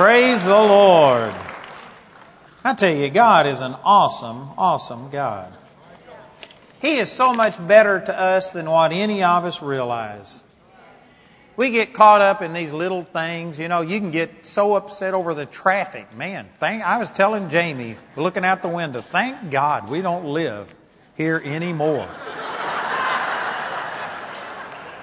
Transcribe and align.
Praise 0.00 0.42
the 0.42 0.56
Lord. 0.56 1.30
I 2.64 2.72
tell 2.72 2.90
you, 2.94 3.10
God 3.10 3.46
is 3.46 3.60
an 3.60 3.74
awesome, 3.84 4.48
awesome 4.56 5.10
God. 5.10 5.52
He 6.80 6.96
is 6.96 7.12
so 7.12 7.34
much 7.34 7.58
better 7.68 8.00
to 8.00 8.18
us 8.18 8.50
than 8.50 8.70
what 8.70 8.92
any 8.92 9.22
of 9.22 9.44
us 9.44 9.60
realize. 9.60 10.42
We 11.54 11.68
get 11.68 11.92
caught 11.92 12.22
up 12.22 12.40
in 12.40 12.54
these 12.54 12.72
little 12.72 13.02
things. 13.02 13.60
You 13.60 13.68
know, 13.68 13.82
you 13.82 14.00
can 14.00 14.10
get 14.10 14.46
so 14.46 14.74
upset 14.74 15.12
over 15.12 15.34
the 15.34 15.44
traffic. 15.44 16.16
Man, 16.16 16.48
thank, 16.54 16.82
I 16.82 16.96
was 16.96 17.10
telling 17.10 17.50
Jamie, 17.50 17.96
looking 18.16 18.42
out 18.42 18.62
the 18.62 18.68
window, 18.68 19.02
thank 19.02 19.50
God 19.50 19.90
we 19.90 20.00
don't 20.00 20.24
live 20.24 20.74
here 21.14 21.42
anymore. 21.44 22.08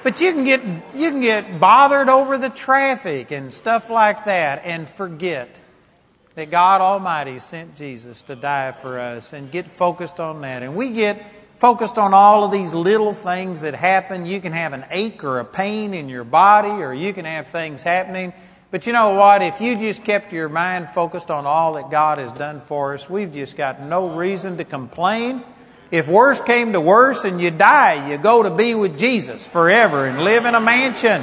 But 0.08 0.22
you 0.22 0.32
can 0.32 0.46
get 0.46 0.62
you 0.96 1.12
can 1.12 1.20
get 1.20 1.60
bothered 1.60 2.08
over 2.08 2.38
the 2.38 2.50
traffic 2.50 3.30
and 3.34 3.54
stuff 3.54 3.90
like 3.90 4.24
that 4.24 4.62
and 4.64 4.88
forget 4.88 5.60
that 6.36 6.50
God 6.50 6.80
Almighty 6.80 7.40
sent 7.40 7.76
Jesus 7.76 8.24
to 8.24 8.38
die 8.38 8.72
for 8.72 9.02
us 9.02 9.34
and 9.34 9.52
get 9.52 9.68
focused 9.68 10.22
on 10.22 10.40
that. 10.44 10.64
And 10.64 10.78
we 10.78 10.94
get 10.94 11.22
focused 11.58 11.98
on 11.98 12.14
all 12.14 12.46
of 12.46 12.54
these 12.54 12.74
little 12.74 13.14
things 13.14 13.60
that 13.64 13.76
happen. 13.76 14.26
You 14.26 14.40
can 14.40 14.54
have 14.54 14.72
an 14.72 14.86
ache 14.92 15.26
or 15.26 15.40
a 15.40 15.46
pain 15.46 15.94
in 15.94 16.08
your 16.08 16.24
body 16.24 16.82
or 16.82 16.94
you 16.94 17.12
can 17.12 17.26
have 17.26 17.48
things 17.48 17.84
happening. 17.84 18.32
But 18.72 18.88
you 18.88 18.94
know 18.94 19.10
what? 19.10 19.42
If 19.42 19.60
you 19.60 19.78
just 19.78 20.06
kept 20.06 20.32
your 20.32 20.48
mind 20.48 20.88
focused 20.88 21.30
on 21.30 21.46
all 21.46 21.74
that 21.74 21.92
God 21.92 22.18
has 22.18 22.32
done 22.32 22.62
for 22.62 22.94
us, 22.94 23.10
we've 23.10 23.34
just 23.34 23.58
got 23.58 23.82
no 23.82 24.08
reason 24.12 24.56
to 24.56 24.64
complain 24.64 25.44
if 25.92 26.08
worse 26.08 26.40
came 26.40 26.74
to 26.74 26.82
worse 26.82 27.24
and 27.24 27.40
you 27.40 27.52
die, 27.52 28.10
you 28.10 28.18
go 28.18 28.44
to 28.44 28.50
be 28.50 28.76
with 28.76 28.98
Jesus 28.98 29.48
forever 29.48 30.06
and 30.06 30.24
live 30.24 30.46
in 30.46 30.54
a 30.54 30.60
mansion. 30.60 31.22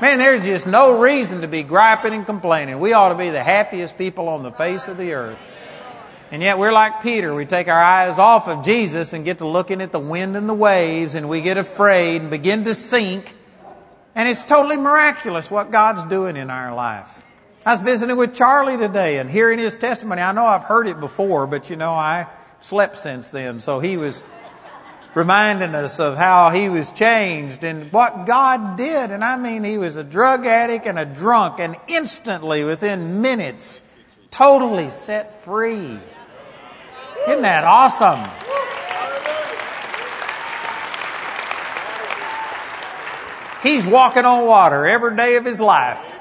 Man, 0.00 0.18
there's 0.18 0.44
just 0.44 0.66
no 0.66 1.00
reason 1.00 1.40
to 1.40 1.48
be 1.48 1.62
griping 1.62 2.12
and 2.12 2.24
complaining. 2.24 2.78
We 2.78 2.92
ought 2.92 3.08
to 3.08 3.16
be 3.16 3.30
the 3.30 3.42
happiest 3.42 3.98
people 3.98 4.28
on 4.28 4.42
the 4.42 4.52
face 4.52 4.86
of 4.86 4.96
the 4.96 5.12
earth. 5.12 5.44
And 6.30 6.42
yet 6.42 6.58
we're 6.58 6.72
like 6.72 7.02
Peter. 7.02 7.34
We 7.34 7.46
take 7.46 7.68
our 7.68 7.82
eyes 7.82 8.18
off 8.18 8.48
of 8.48 8.64
Jesus 8.64 9.12
and 9.12 9.24
get 9.24 9.38
to 9.38 9.46
looking 9.46 9.80
at 9.80 9.92
the 9.92 9.98
wind 9.98 10.36
and 10.36 10.48
the 10.48 10.54
waves 10.54 11.14
and 11.14 11.28
we 11.28 11.40
get 11.40 11.56
afraid 11.56 12.20
and 12.20 12.30
begin 12.30 12.64
to 12.64 12.74
sink. 12.74 13.34
And 14.14 14.28
it's 14.28 14.42
totally 14.42 14.76
miraculous 14.76 15.50
what 15.50 15.70
God's 15.70 16.04
doing 16.04 16.36
in 16.36 16.50
our 16.50 16.74
life. 16.74 17.24
I 17.64 17.72
was 17.72 17.82
visiting 17.82 18.16
with 18.16 18.34
Charlie 18.34 18.76
today 18.76 19.18
and 19.18 19.30
hearing 19.30 19.58
his 19.58 19.74
testimony. 19.74 20.22
I 20.22 20.32
know 20.32 20.46
I've 20.46 20.64
heard 20.64 20.86
it 20.86 21.00
before, 21.00 21.46
but 21.46 21.70
you 21.70 21.76
know, 21.76 21.92
I, 21.92 22.26
slept 22.60 22.96
since 22.96 23.30
then. 23.30 23.60
So 23.60 23.80
he 23.80 23.96
was 23.96 24.22
reminding 25.14 25.74
us 25.74 25.98
of 25.98 26.16
how 26.16 26.50
he 26.50 26.68
was 26.68 26.92
changed 26.92 27.64
and 27.64 27.90
what 27.92 28.26
God 28.26 28.76
did. 28.76 29.10
And 29.10 29.24
I 29.24 29.36
mean, 29.36 29.64
he 29.64 29.78
was 29.78 29.96
a 29.96 30.04
drug 30.04 30.46
addict 30.46 30.86
and 30.86 30.98
a 30.98 31.04
drunk, 31.04 31.60
and 31.60 31.76
instantly, 31.88 32.64
within 32.64 33.20
minutes, 33.20 33.94
totally 34.30 34.90
set 34.90 35.34
free. 35.34 35.98
Isn't 37.28 37.42
that 37.42 37.64
awesome? 37.64 38.20
He's 43.62 43.84
walking 43.84 44.24
on 44.24 44.46
water 44.46 44.86
every 44.86 45.16
day 45.16 45.36
of 45.36 45.44
his 45.44 45.60
life. 45.60 46.14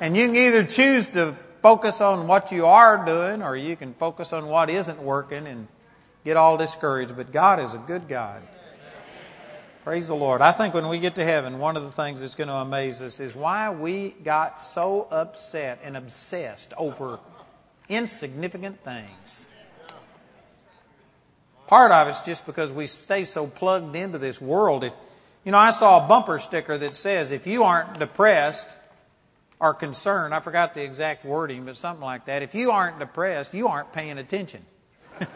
And 0.00 0.16
you 0.16 0.26
can 0.26 0.36
either 0.36 0.64
choose 0.64 1.08
to 1.08 1.34
focus 1.62 2.00
on 2.00 2.26
what 2.26 2.52
you 2.52 2.66
are 2.66 3.04
doing 3.04 3.42
or 3.42 3.56
you 3.56 3.76
can 3.76 3.94
focus 3.94 4.32
on 4.32 4.46
what 4.46 4.70
isn't 4.70 4.98
working 5.02 5.46
and 5.46 5.68
get 6.24 6.36
all 6.36 6.56
discouraged. 6.56 7.16
But 7.16 7.32
God 7.32 7.60
is 7.60 7.74
a 7.74 7.78
good 7.78 8.08
God. 8.08 8.42
Praise 9.82 10.08
the 10.08 10.14
Lord. 10.14 10.42
I 10.42 10.52
think 10.52 10.74
when 10.74 10.88
we 10.88 10.98
get 10.98 11.14
to 11.14 11.24
heaven, 11.24 11.58
one 11.58 11.76
of 11.76 11.82
the 11.82 11.90
things 11.90 12.20
that's 12.20 12.34
going 12.34 12.48
to 12.48 12.54
amaze 12.54 13.00
us 13.00 13.18
is 13.18 13.34
why 13.34 13.70
we 13.70 14.10
got 14.10 14.60
so 14.60 15.08
upset 15.10 15.80
and 15.82 15.96
obsessed 15.96 16.74
over 16.76 17.18
insignificant 17.88 18.84
things. 18.84 19.48
Part 21.66 21.92
of 21.92 22.08
it's 22.08 22.20
just 22.20 22.44
because 22.46 22.72
we 22.72 22.86
stay 22.86 23.24
so 23.24 23.46
plugged 23.46 23.96
into 23.96 24.18
this 24.18 24.40
world. 24.40 24.84
If 24.84 24.94
you 25.44 25.52
know, 25.52 25.58
I 25.58 25.70
saw 25.70 26.04
a 26.04 26.08
bumper 26.08 26.38
sticker 26.38 26.76
that 26.76 26.94
says, 26.94 27.32
if 27.32 27.46
you 27.46 27.62
aren't 27.62 27.98
depressed, 27.98 28.76
are 29.60 29.74
concerned, 29.74 30.34
I 30.34 30.40
forgot 30.40 30.74
the 30.74 30.82
exact 30.82 31.24
wording, 31.24 31.66
but 31.66 31.76
something 31.76 32.04
like 32.04 32.24
that. 32.26 32.42
If 32.42 32.54
you 32.54 32.70
aren't 32.70 32.98
depressed, 32.98 33.52
you 33.52 33.68
aren't 33.68 33.92
paying 33.92 34.16
attention. 34.16 34.64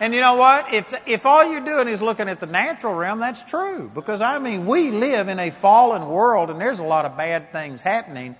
and 0.00 0.12
you 0.12 0.20
know 0.20 0.36
what? 0.36 0.72
If, 0.72 1.08
if 1.08 1.24
all 1.24 1.50
you're 1.50 1.64
doing 1.64 1.88
is 1.88 2.02
looking 2.02 2.28
at 2.28 2.40
the 2.40 2.46
natural 2.46 2.94
realm, 2.94 3.20
that's 3.20 3.42
true. 3.42 3.90
Because, 3.94 4.20
I 4.20 4.38
mean, 4.38 4.66
we 4.66 4.90
live 4.90 5.28
in 5.28 5.38
a 5.38 5.50
fallen 5.50 6.08
world 6.08 6.50
and 6.50 6.60
there's 6.60 6.78
a 6.78 6.84
lot 6.84 7.06
of 7.06 7.16
bad 7.16 7.52
things 7.52 7.80
happening. 7.80 8.36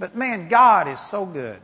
But 0.00 0.16
man, 0.16 0.48
God 0.48 0.88
is 0.88 0.98
so 0.98 1.24
good. 1.24 1.60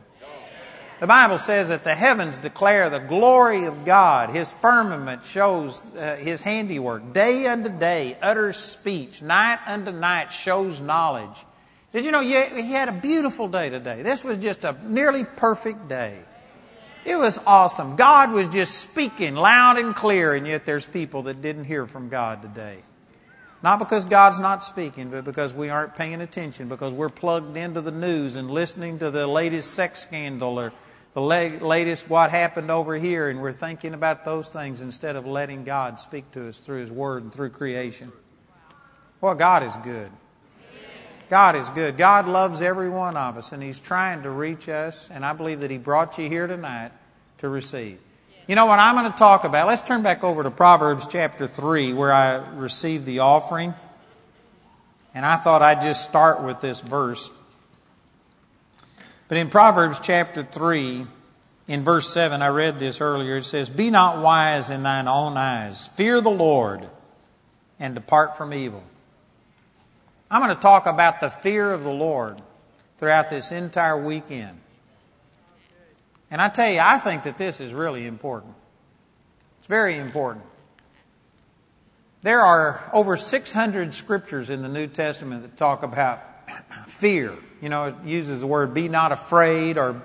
The 1.01 1.07
Bible 1.07 1.37
says 1.37 1.67
that 1.69 1.83
the 1.83 1.93
heavens 1.93 2.37
declare 2.37 2.89
the 2.89 2.99
glory 2.99 3.65
of 3.65 3.83
God. 3.83 4.29
His 4.29 4.53
firmament 4.53 5.25
shows 5.25 5.83
uh, 5.95 6.15
His 6.15 6.41
handiwork. 6.41 7.11
Day 7.11 7.47
unto 7.47 7.69
day 7.69 8.15
utters 8.21 8.55
speech. 8.55 9.21
Night 9.21 9.59
unto 9.67 9.91
night 9.91 10.31
shows 10.31 10.79
knowledge. 10.79 11.45
Did 11.95 12.03
you 12.03 12.11
know 12.11 12.19
he 12.19 12.73
had 12.73 12.89
a 12.89 12.91
beautiful 12.91 13.47
day 13.47 13.69
today? 13.69 14.01
This 14.01 14.21
was 14.21 14.37
just 14.37 14.65
a 14.65 14.75
nearly 14.83 15.23
perfect 15.23 15.87
day. 15.87 16.19
It 17.05 17.15
was 17.15 17.37
awesome. 17.47 17.95
God 17.95 18.33
was 18.33 18.49
just 18.49 18.75
speaking 18.79 19.33
loud 19.35 19.77
and 19.77 19.95
clear, 19.95 20.33
and 20.33 20.45
yet 20.45 20.65
there's 20.65 20.85
people 20.85 21.21
that 21.21 21.41
didn't 21.41 21.63
hear 21.63 21.87
from 21.87 22.09
God 22.09 22.41
today. 22.41 22.79
Not 23.63 23.79
because 23.79 24.03
God's 24.03 24.39
not 24.39 24.61
speaking, 24.61 25.09
but 25.09 25.23
because 25.23 25.53
we 25.53 25.69
aren't 25.69 25.95
paying 25.95 26.19
attention, 26.19 26.67
because 26.67 26.93
we're 26.93 27.07
plugged 27.07 27.55
into 27.55 27.79
the 27.79 27.91
news 27.91 28.35
and 28.35 28.51
listening 28.51 28.99
to 28.99 29.09
the 29.09 29.25
latest 29.25 29.73
sex 29.73 30.01
scandal 30.01 30.59
or 30.59 30.73
the 31.13 31.21
latest 31.21 32.09
what 32.09 32.29
happened 32.29 32.71
over 32.71 32.95
here, 32.95 33.29
and 33.29 33.41
we're 33.41 33.53
thinking 33.53 33.93
about 33.93 34.25
those 34.25 34.51
things 34.51 34.81
instead 34.81 35.15
of 35.15 35.25
letting 35.25 35.63
God 35.63 36.01
speak 36.01 36.29
to 36.31 36.49
us 36.49 36.59
through 36.59 36.81
His 36.81 36.91
Word 36.91 37.23
and 37.23 37.33
through 37.33 37.51
creation. 37.51 38.11
Well, 39.21 39.35
God 39.35 39.63
is 39.63 39.77
good. 39.77 40.11
God 41.29 41.55
is 41.55 41.69
good. 41.69 41.97
God 41.97 42.27
loves 42.27 42.61
every 42.61 42.89
one 42.89 43.17
of 43.17 43.37
us, 43.37 43.51
and 43.51 43.61
He's 43.61 43.79
trying 43.79 44.23
to 44.23 44.29
reach 44.29 44.69
us, 44.69 45.09
and 45.09 45.25
I 45.25 45.33
believe 45.33 45.61
that 45.61 45.71
He 45.71 45.77
brought 45.77 46.17
you 46.17 46.29
here 46.29 46.47
tonight 46.47 46.91
to 47.39 47.49
receive. 47.49 47.99
You 48.47 48.55
know 48.55 48.67
what 48.67 48.77
I'm 48.77 48.95
going 48.95 49.11
to 49.11 49.17
talk 49.17 49.43
about? 49.43 49.67
Let's 49.67 49.81
turn 49.81 50.03
back 50.03 50.23
over 50.23 50.43
to 50.43 50.51
Proverbs 50.51 51.07
chapter 51.07 51.47
3, 51.47 51.93
where 51.93 52.13
I 52.13 52.35
received 52.53 53.05
the 53.05 53.19
offering. 53.19 53.73
And 55.15 55.25
I 55.25 55.35
thought 55.35 55.61
I'd 55.61 55.81
just 55.81 56.07
start 56.07 56.43
with 56.43 56.61
this 56.61 56.81
verse. 56.81 57.31
But 59.27 59.37
in 59.37 59.49
Proverbs 59.49 59.99
chapter 59.99 60.43
3, 60.43 61.07
in 61.67 61.81
verse 61.81 62.13
7, 62.13 62.41
I 62.43 62.49
read 62.49 62.77
this 62.77 63.01
earlier. 63.01 63.37
It 63.37 63.45
says, 63.45 63.69
Be 63.69 63.89
not 63.89 64.19
wise 64.19 64.69
in 64.69 64.83
thine 64.83 65.07
own 65.07 65.37
eyes, 65.37 65.87
fear 65.87 66.21
the 66.21 66.29
Lord, 66.29 66.87
and 67.79 67.95
depart 67.95 68.37
from 68.37 68.53
evil. 68.53 68.83
I'm 70.29 70.41
going 70.41 70.55
to 70.55 70.61
talk 70.61 70.87
about 70.87 71.21
the 71.21 71.29
fear 71.29 71.71
of 71.71 71.83
the 71.83 71.91
Lord 71.91 72.41
throughout 72.97 73.29
this 73.29 73.51
entire 73.51 73.97
weekend. 73.97 74.59
And 76.31 76.41
I 76.41 76.49
tell 76.49 76.69
you, 76.69 76.79
I 76.81 76.97
think 76.97 77.23
that 77.23 77.37
this 77.37 77.59
is 77.61 77.73
really 77.73 78.05
important. 78.05 78.55
It's 79.59 79.67
very 79.67 79.97
important. 79.97 80.45
There 82.23 82.41
are 82.41 82.89
over 82.91 83.17
600 83.17 83.93
scriptures 83.93 84.49
in 84.49 84.63
the 84.63 84.67
New 84.67 84.87
Testament 84.87 85.43
that 85.43 85.57
talk 85.57 85.83
about 85.83 86.21
fear. 86.87 87.33
You 87.61 87.69
know, 87.69 87.85
it 87.89 87.95
uses 88.03 88.41
the 88.41 88.47
word 88.47 88.73
be 88.73 88.89
not 88.89 89.11
afraid 89.11 89.77
or, 89.77 90.01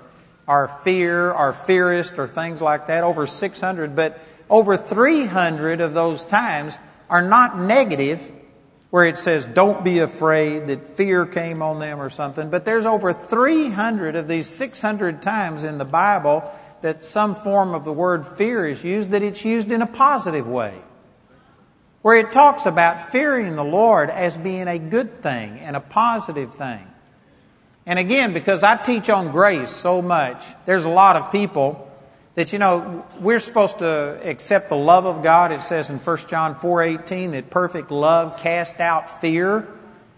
or 0.47 0.67
fear 0.67 1.31
or 1.31 1.53
fearest 1.53 2.19
or 2.19 2.27
things 2.27 2.61
like 2.61 2.87
that. 2.87 3.03
Over 3.03 3.25
600. 3.25 3.95
But 3.95 4.19
over 4.51 4.77
300 4.77 5.81
of 5.81 5.95
those 5.95 6.23
times 6.25 6.77
are 7.09 7.27
not 7.27 7.57
negative 7.57 8.31
where 8.91 9.05
it 9.05 9.17
says, 9.17 9.45
don't 9.45 9.83
be 9.83 9.99
afraid, 9.99 10.67
that 10.67 10.85
fear 10.85 11.25
came 11.25 11.61
on 11.61 11.79
them 11.79 11.99
or 11.99 12.09
something. 12.09 12.49
But 12.49 12.65
there's 12.65 12.85
over 12.85 13.13
300 13.13 14.15
of 14.15 14.27
these 14.27 14.47
600 14.47 15.21
times 15.21 15.63
in 15.63 15.77
the 15.77 15.85
Bible 15.85 16.43
that 16.81 17.05
some 17.05 17.33
form 17.33 17.73
of 17.73 17.85
the 17.85 17.93
word 17.93 18.27
fear 18.27 18.67
is 18.67 18.83
used, 18.83 19.11
that 19.11 19.23
it's 19.23 19.45
used 19.45 19.71
in 19.71 19.81
a 19.81 19.87
positive 19.87 20.47
way. 20.47 20.73
Where 22.01 22.17
it 22.17 22.31
talks 22.31 22.65
about 22.65 23.01
fearing 23.01 23.55
the 23.55 23.63
Lord 23.63 24.09
as 24.09 24.35
being 24.35 24.67
a 24.67 24.77
good 24.77 25.21
thing 25.21 25.59
and 25.59 25.75
a 25.75 25.79
positive 25.81 26.53
thing. 26.53 26.85
And 27.85 27.97
again, 27.97 28.33
because 28.33 28.63
I 28.63 28.75
teach 28.75 29.09
on 29.09 29.31
grace 29.31 29.69
so 29.69 30.01
much, 30.01 30.43
there's 30.65 30.85
a 30.85 30.89
lot 30.89 31.15
of 31.15 31.31
people 31.31 31.90
that 32.35 32.53
you 32.53 32.59
know 32.59 33.05
we're 33.19 33.39
supposed 33.39 33.79
to 33.79 34.19
accept 34.23 34.69
the 34.69 34.75
love 34.75 35.05
of 35.05 35.23
God. 35.23 35.51
It 35.51 35.61
says 35.61 35.89
in 35.89 35.99
1 35.99 36.17
John 36.27 36.55
4:18 36.55 37.31
that 37.31 37.49
perfect 37.49 37.91
love 37.91 38.37
casts 38.37 38.79
out 38.79 39.09
fear. 39.09 39.67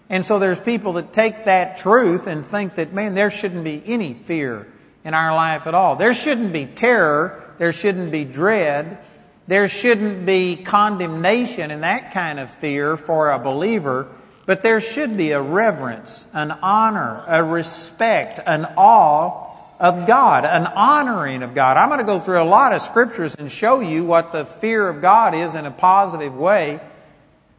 And 0.09 0.25
so 0.25 0.37
there's 0.37 0.59
people 0.59 0.93
that 0.93 1.11
take 1.11 1.45
that 1.45 1.77
truth 1.77 2.27
and 2.27 2.45
think 2.45 2.75
that 2.75 2.93
man 2.93 3.15
there 3.15 3.31
shouldn't 3.31 3.63
be 3.63 3.81
any 3.85 4.13
fear 4.13 4.67
in 5.03 5.13
our 5.13 5.33
life 5.33 5.65
at 5.65 5.73
all. 5.73 5.95
There 5.95 6.13
shouldn't 6.13 6.53
be 6.53 6.65
terror, 6.65 7.53
there 7.57 7.71
shouldn't 7.71 8.11
be 8.11 8.23
dread, 8.23 8.99
there 9.47 9.67
shouldn't 9.67 10.25
be 10.25 10.55
condemnation 10.55 11.71
and 11.71 11.83
that 11.83 12.13
kind 12.13 12.39
of 12.39 12.49
fear 12.49 12.95
for 12.95 13.31
a 13.31 13.39
believer 13.39 14.07
But 14.45 14.61
there 14.61 14.81
should 14.81 15.15
be 15.15 15.31
a 15.31 15.41
reverence, 15.41 16.27
an 16.33 16.51
honor, 16.61 17.23
a 17.27 17.43
respect, 17.43 18.39
an 18.45 18.65
awe 18.75 19.52
of 19.83 20.07
God, 20.07 20.45
an 20.45 20.65
honoring 20.65 21.43
of 21.43 21.53
God. 21.53 21.75
I'm 21.75 21.89
going 21.89 21.99
to 21.99 22.05
go 22.05 22.17
through 22.17 22.41
a 22.41 22.45
lot 22.45 22.71
of 22.71 22.81
scriptures 22.81 23.35
and 23.35 23.51
show 23.51 23.81
you 23.81 24.05
what 24.05 24.31
the 24.31 24.45
fear 24.45 24.87
of 24.87 25.01
God 25.01 25.35
is 25.35 25.55
in 25.55 25.65
a 25.65 25.71
positive 25.71 26.33
way. 26.33 26.79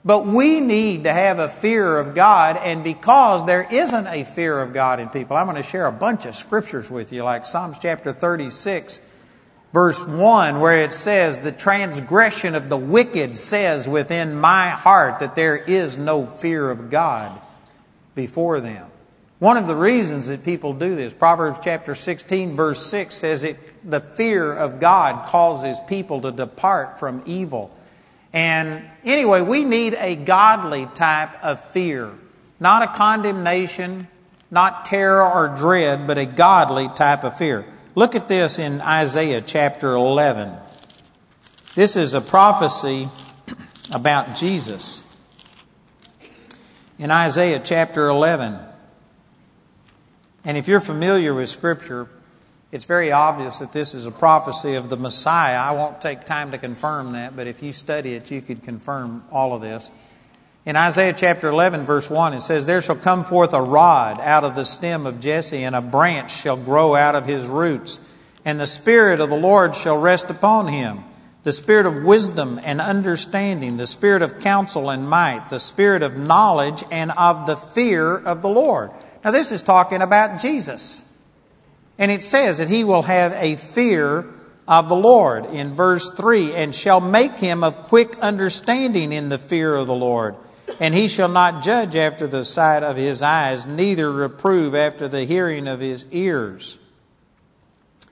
But 0.07 0.27
we 0.27 0.61
need 0.61 1.05
to 1.05 1.13
have 1.13 1.39
a 1.39 1.51
fear 1.51 1.99
of 1.99 2.15
God, 2.15 2.57
and 2.57 2.83
because 2.83 3.45
there 3.45 3.67
isn't 3.71 4.07
a 4.07 4.25
fear 4.25 4.59
of 4.59 4.73
God 4.73 5.01
in 5.01 5.11
people, 5.11 5.37
I'm 5.37 5.47
going 5.47 5.57
to 5.57 5.63
share 5.63 5.87
a 5.87 5.93
bunch 5.93 6.25
of 6.25 6.35
scriptures 6.35 6.91
with 6.91 7.13
you, 7.13 7.23
like 7.25 7.45
Psalms 7.45 7.79
chapter 7.79 8.13
36, 8.13 9.01
verse 9.75 10.07
1, 10.07 10.61
where 10.61 10.83
it 10.83 10.95
says, 10.95 11.41
The 11.41 11.53
transgression 11.53 12.55
of 12.55 12.71
the 12.71 12.79
wicked 12.79 13.37
says 13.37 13.87
within 13.87 14.41
my 14.41 14.71
heart 14.71 15.21
that 15.21 15.35
there 15.35 15.57
is 15.57 15.99
no 15.99 16.25
fear 16.25 16.71
of 16.71 16.89
God 16.89 17.39
before 18.15 18.61
them. 18.61 18.89
One 19.45 19.59
of 19.59 19.67
the 19.67 19.77
reasons 19.77 20.29
that 20.29 20.43
people 20.43 20.73
do 20.73 20.97
this, 20.97 21.13
Proverbs 21.13 21.59
chapter 21.63 21.95
16, 21.95 22.57
verse 22.57 22.87
6 22.87 23.15
says 23.15 23.45
it, 23.45 23.59
the 23.87 24.01
fear 24.01 24.51
of 24.51 24.81
God 24.81 25.27
causes 25.27 25.79
people 25.87 26.23
to 26.23 26.33
depart 26.33 26.99
from 26.99 27.23
evil. 27.27 27.71
And 28.33 28.83
anyway, 29.05 29.43
we 29.43 29.67
need 29.67 29.97
a 29.99 30.17
godly 30.17 30.87
type 30.95 31.45
of 31.45 31.63
fear, 31.63 32.15
not 32.59 32.85
a 32.85 32.97
condemnation, 32.97 34.09
not 34.51 34.87
terror 34.87 35.23
or 35.23 35.49
dread, 35.49 36.07
but 36.07 36.17
a 36.17 36.25
godly 36.25 36.89
type 36.95 37.23
of 37.23 37.37
fear. 37.37 37.67
Look 37.95 38.15
at 38.15 38.29
this 38.29 38.59
in 38.59 38.81
Isaiah 38.81 39.43
chapter 39.43 39.93
11. 39.93 40.55
This 41.75 41.97
is 41.97 42.15
a 42.15 42.23
prophecy 42.23 43.11
about 43.93 44.37
Jesus. 44.37 45.19
In 46.99 47.11
Isaiah 47.11 47.61
chapter 47.63 48.09
11, 48.09 48.71
and 50.45 50.57
if 50.57 50.69
you're 50.69 50.81
familiar 50.81 51.35
with 51.35 51.49
Scripture, 51.49 52.09
it's 52.71 52.85
very 52.85 53.13
obvious 53.13 53.59
that 53.59 53.73
this 53.73 53.95
is 53.95 54.05
a 54.05 54.11
prophecy 54.11 54.75
of 54.75 54.89
the 54.89 54.97
Messiah. 54.97 55.57
I 55.57 55.73
won't 55.73 56.01
take 56.01 56.25
time 56.25 56.51
to 56.51 56.59
confirm 56.59 57.13
that, 57.13 57.37
but 57.37 57.47
if 57.47 57.63
you 57.63 57.73
study 57.73 58.15
it, 58.15 58.31
you 58.31 58.43
could 58.43 58.63
confirm 58.63 59.25
all 59.31 59.55
of 59.55 59.61
this. 59.61 59.91
In 60.67 60.77
Isaiah 60.77 61.13
chapter 61.13 61.49
11, 61.49 61.85
verse 61.85 62.11
1, 62.11 62.35
it 62.35 62.41
says, 62.41 62.67
There 62.67 62.83
shall 62.83 62.97
come 62.97 63.25
forth 63.25 63.53
a 63.53 63.63
rod 63.63 64.19
out 64.21 64.45
of 64.45 64.55
the 64.55 64.65
stem 64.65 65.07
of 65.07 65.21
Jesse, 65.21 65.63
and 65.63 65.77
a 65.77 65.81
branch 65.81 66.31
shall 66.31 66.57
grow 66.57 66.95
out 66.95 67.15
of 67.15 67.27
his 67.27 67.47
roots. 67.47 68.01
And 68.45 68.59
the 68.59 68.67
Spirit 68.67 69.21
of 69.21 69.31
the 69.31 69.39
Lord 69.39 69.77
shall 69.77 70.01
rest 70.01 70.31
upon 70.31 70.69
him 70.69 71.05
the 71.45 71.53
Spirit 71.53 71.85
of 71.85 72.03
wisdom 72.03 72.59
and 72.65 72.81
understanding, 72.81 73.77
the 73.77 73.87
Spirit 73.87 74.23
of 74.23 74.41
counsel 74.41 74.89
and 74.89 75.09
might, 75.09 75.51
the 75.51 75.61
Spirit 75.61 76.03
of 76.03 76.17
knowledge 76.17 76.83
and 76.91 77.11
of 77.13 77.47
the 77.47 77.57
fear 77.57 78.17
of 78.17 78.41
the 78.41 78.49
Lord. 78.49 78.91
Now, 79.25 79.31
this 79.31 79.51
is 79.51 79.63
talking 79.63 80.03
about 80.03 80.39
Jesus. 80.39 81.19
And 81.99 82.11
it 82.11 82.23
says 82.23 82.59
that 82.59 82.69
he 82.69 82.85
will 82.85 83.03
have 83.03 83.33
a 83.33 83.57
fear 83.57 84.27
of 84.69 84.89
the 84.89 84.97
Lord 84.97 85.47
in 85.47 85.75
verse 85.75 86.11
3 86.11 86.53
and 86.55 86.75
shall 86.75 87.01
make 87.01 87.33
him 87.33 87.65
of 87.65 87.85
quick 87.85 88.19
understanding 88.19 89.13
in 89.13 89.31
the 89.31 89.39
fear 89.39 89.75
of 89.75 89.87
the 89.87 89.95
Lord. 89.95 90.37
And 90.81 90.95
he 90.95 91.09
shall 91.09 91.29
not 91.29 91.63
judge 91.63 91.95
after 91.97 92.27
the 92.27 92.45
sight 92.45 92.83
of 92.83 92.97
his 92.97 93.23
eyes, 93.23 93.67
neither 93.67 94.11
reprove 94.11 94.75
after 94.75 95.09
the 95.09 95.25
hearing 95.25 95.69
of 95.69 95.81
his 95.81 96.07
ears. 96.11 96.79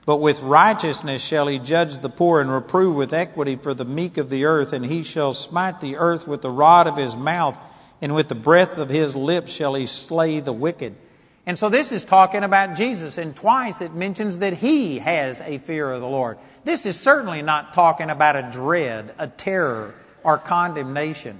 But 0.05 0.17
with 0.17 0.41
righteousness 0.43 1.23
shall 1.23 1.47
he 1.47 1.59
judge 1.59 1.99
the 1.99 2.09
poor 2.09 2.41
and 2.41 2.51
reprove 2.51 2.95
with 2.95 3.13
equity 3.13 3.55
for 3.55 3.73
the 3.73 3.85
meek 3.85 4.17
of 4.17 4.29
the 4.29 4.45
earth. 4.45 4.73
And 4.73 4.85
he 4.85 5.03
shall 5.03 5.33
smite 5.33 5.81
the 5.81 5.97
earth 5.97 6.27
with 6.27 6.41
the 6.41 6.49
rod 6.49 6.87
of 6.87 6.97
his 6.97 7.15
mouth, 7.15 7.57
and 8.01 8.13
with 8.13 8.29
the 8.29 8.35
breath 8.35 8.77
of 8.77 8.89
his 8.89 9.15
lips 9.15 9.53
shall 9.53 9.75
he 9.75 9.85
slay 9.85 10.39
the 10.39 10.53
wicked. 10.53 10.95
And 11.45 11.59
so 11.59 11.67
this 11.67 11.91
is 11.91 12.05
talking 12.05 12.43
about 12.43 12.75
Jesus, 12.75 13.17
and 13.17 13.35
twice 13.35 13.81
it 13.81 13.93
mentions 13.93 14.39
that 14.39 14.53
he 14.53 14.99
has 14.99 15.41
a 15.41 15.57
fear 15.57 15.91
of 15.91 15.99
the 15.99 16.07
Lord. 16.07 16.37
This 16.63 16.85
is 16.85 16.97
certainly 16.97 17.41
not 17.41 17.73
talking 17.73 18.09
about 18.09 18.37
a 18.37 18.49
dread, 18.49 19.13
a 19.19 19.27
terror, 19.27 19.93
or 20.23 20.37
condemnation. 20.37 21.37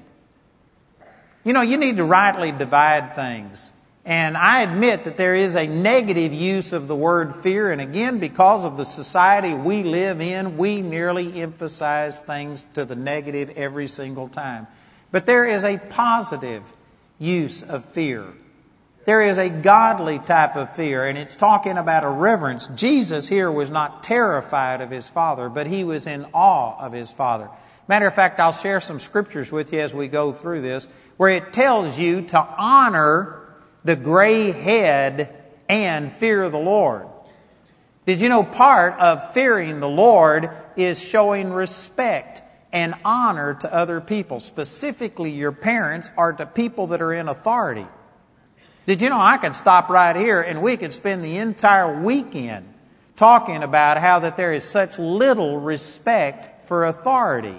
You 1.46 1.54
know, 1.54 1.62
you 1.62 1.78
need 1.78 1.98
to 1.98 2.04
rightly 2.04 2.52
divide 2.52 3.16
things. 3.16 3.72
And 4.06 4.36
I 4.36 4.64
admit 4.64 5.06
that 5.06 5.16
there 5.16 5.36
is 5.36 5.56
a 5.56 5.66
negative 5.66 6.34
use 6.34 6.74
of 6.74 6.90
the 6.90 6.96
word 6.96 7.34
fear, 7.34 7.72
and 7.72 7.80
again, 7.80 8.20
because 8.20 8.66
of 8.66 8.76
the 8.76 8.84
society 8.84 9.54
we 9.54 9.84
live 9.84 10.20
in, 10.20 10.58
we 10.58 10.82
nearly 10.82 11.42
emphasize 11.42 12.22
things 12.22 12.68
to 12.74 12.84
the 12.84 12.98
negative 12.98 13.52
every 13.52 13.88
single 13.88 14.28
time. 14.28 14.68
But 15.14 15.26
there 15.26 15.46
is 15.46 15.64
a 15.64 15.78
positive 15.78 16.74
use 17.18 17.64
of 17.64 17.86
fear. 17.86 18.26
There 19.06 19.22
is 19.22 19.38
a 19.38 19.50
godly 19.50 20.20
type 20.20 20.56
of 20.56 20.74
fear, 20.74 21.06
and 21.06 21.18
it's 21.18 21.36
talking 21.36 21.78
about 21.78 22.06
a 22.06 22.10
reverence. 22.10 22.68
Jesus 22.68 23.28
here 23.28 23.52
was 23.52 23.70
not 23.70 24.02
terrified 24.02 24.80
of 24.80 24.92
his 24.92 25.10
Father, 25.10 25.50
but 25.50 25.68
he 25.68 25.84
was 25.84 26.08
in 26.08 26.26
awe 26.34 26.78
of 26.80 26.94
his 26.94 27.12
Father. 27.12 27.50
Matter 27.88 28.08
of 28.08 28.14
fact, 28.14 28.40
I'll 28.40 28.54
share 28.54 28.80
some 28.80 29.00
scriptures 29.00 29.52
with 29.52 29.74
you 29.74 29.80
as 29.82 29.94
we 29.94 30.08
go 30.08 30.32
through 30.32 30.62
this, 30.62 30.88
where 31.18 31.32
it 31.32 31.52
tells 31.52 32.00
you 32.00 32.22
to 32.22 32.40
honor 32.58 33.42
the 33.84 33.98
gray 33.98 34.52
head 34.52 35.36
and 35.68 36.10
fear 36.10 36.50
the 36.50 36.58
Lord. 36.58 37.08
Did 38.06 38.22
you 38.22 38.30
know 38.30 38.44
part 38.44 38.94
of 39.00 39.34
fearing 39.34 39.82
the 39.82 39.90
Lord 39.90 40.50
is 40.78 41.04
showing 41.04 41.52
respect 41.52 42.42
and 42.72 42.96
honor 43.04 43.54
to 43.56 43.74
other 43.74 44.00
people, 44.00 44.40
specifically 44.40 45.32
your 45.32 45.52
parents 45.52 46.10
or 46.16 46.32
to 46.32 46.46
people 46.46 46.88
that 46.88 47.02
are 47.02 47.14
in 47.14 47.28
authority? 47.28 47.86
Did 48.86 49.02
you 49.02 49.10
know 49.10 49.20
I 49.20 49.38
could 49.38 49.56
stop 49.56 49.90
right 49.90 50.16
here 50.16 50.42
and 50.42 50.62
we 50.62 50.78
could 50.78 50.94
spend 50.94 51.24
the 51.24 51.38
entire 51.38 52.02
weekend 52.02 52.74
talking 53.16 53.64
about 53.64 53.98
how 53.98 54.20
that 54.20 54.38
there 54.38 54.54
is 54.54 54.64
such 54.64 54.98
little 54.98 55.60
respect 55.60 56.68
for 56.68 56.86
authority. 56.86 57.56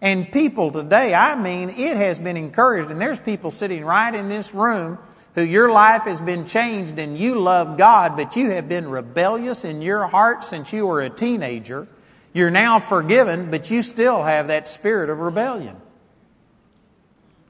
And 0.00 0.30
people 0.30 0.70
today, 0.70 1.14
I 1.14 1.34
mean, 1.34 1.70
it 1.70 1.96
has 1.96 2.18
been 2.18 2.36
encouraged, 2.36 2.90
and 2.90 3.00
there's 3.00 3.18
people 3.18 3.50
sitting 3.50 3.84
right 3.84 4.14
in 4.14 4.28
this 4.28 4.54
room 4.54 4.98
who 5.34 5.42
your 5.42 5.70
life 5.70 6.02
has 6.02 6.20
been 6.20 6.46
changed 6.46 6.98
and 6.98 7.16
you 7.16 7.38
love 7.38 7.76
God, 7.76 8.16
but 8.16 8.36
you 8.36 8.50
have 8.50 8.68
been 8.68 8.88
rebellious 8.88 9.64
in 9.64 9.82
your 9.82 10.06
heart 10.06 10.44
since 10.44 10.72
you 10.72 10.86
were 10.86 11.00
a 11.00 11.10
teenager. 11.10 11.86
You're 12.32 12.50
now 12.50 12.78
forgiven, 12.78 13.50
but 13.50 13.70
you 13.70 13.82
still 13.82 14.22
have 14.22 14.48
that 14.48 14.66
spirit 14.66 15.10
of 15.10 15.18
rebellion. 15.18 15.76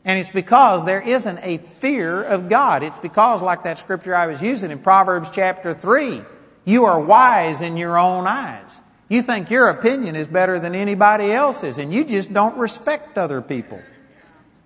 And 0.08 0.18
it's 0.18 0.30
because 0.30 0.86
there 0.86 1.02
isn't 1.02 1.38
a 1.42 1.58
fear 1.58 2.22
of 2.22 2.48
God. 2.48 2.82
It's 2.82 2.96
because, 2.96 3.42
like 3.42 3.64
that 3.64 3.78
scripture 3.78 4.16
I 4.16 4.26
was 4.26 4.42
using 4.42 4.70
in 4.70 4.78
Proverbs 4.78 5.28
chapter 5.28 5.74
3, 5.74 6.22
you 6.64 6.86
are 6.86 6.98
wise 6.98 7.60
in 7.60 7.76
your 7.76 7.98
own 7.98 8.26
eyes. 8.26 8.80
You 9.10 9.20
think 9.20 9.50
your 9.50 9.68
opinion 9.68 10.16
is 10.16 10.26
better 10.26 10.58
than 10.58 10.74
anybody 10.74 11.30
else's, 11.30 11.76
and 11.76 11.92
you 11.92 12.04
just 12.04 12.32
don't 12.32 12.56
respect 12.56 13.18
other 13.18 13.42
people. 13.42 13.82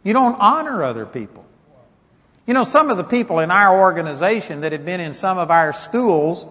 You 0.05 0.13
don't 0.13 0.37
honor 0.41 0.85
other 0.85 1.07
people. 1.07 1.45
You 2.47 2.55
know, 2.55 2.63
some 2.63 2.89
of 2.89 2.97
the 2.97 3.05
people 3.05 3.41
in 3.41 3.51
our 3.51 3.81
organization 3.81 4.61
that 4.61 4.71
have 4.71 4.85
been 4.85 5.01
in 5.01 5.13
some 5.13 5.39
of 5.39 5.51
our 5.51 5.73
schools 5.73 6.47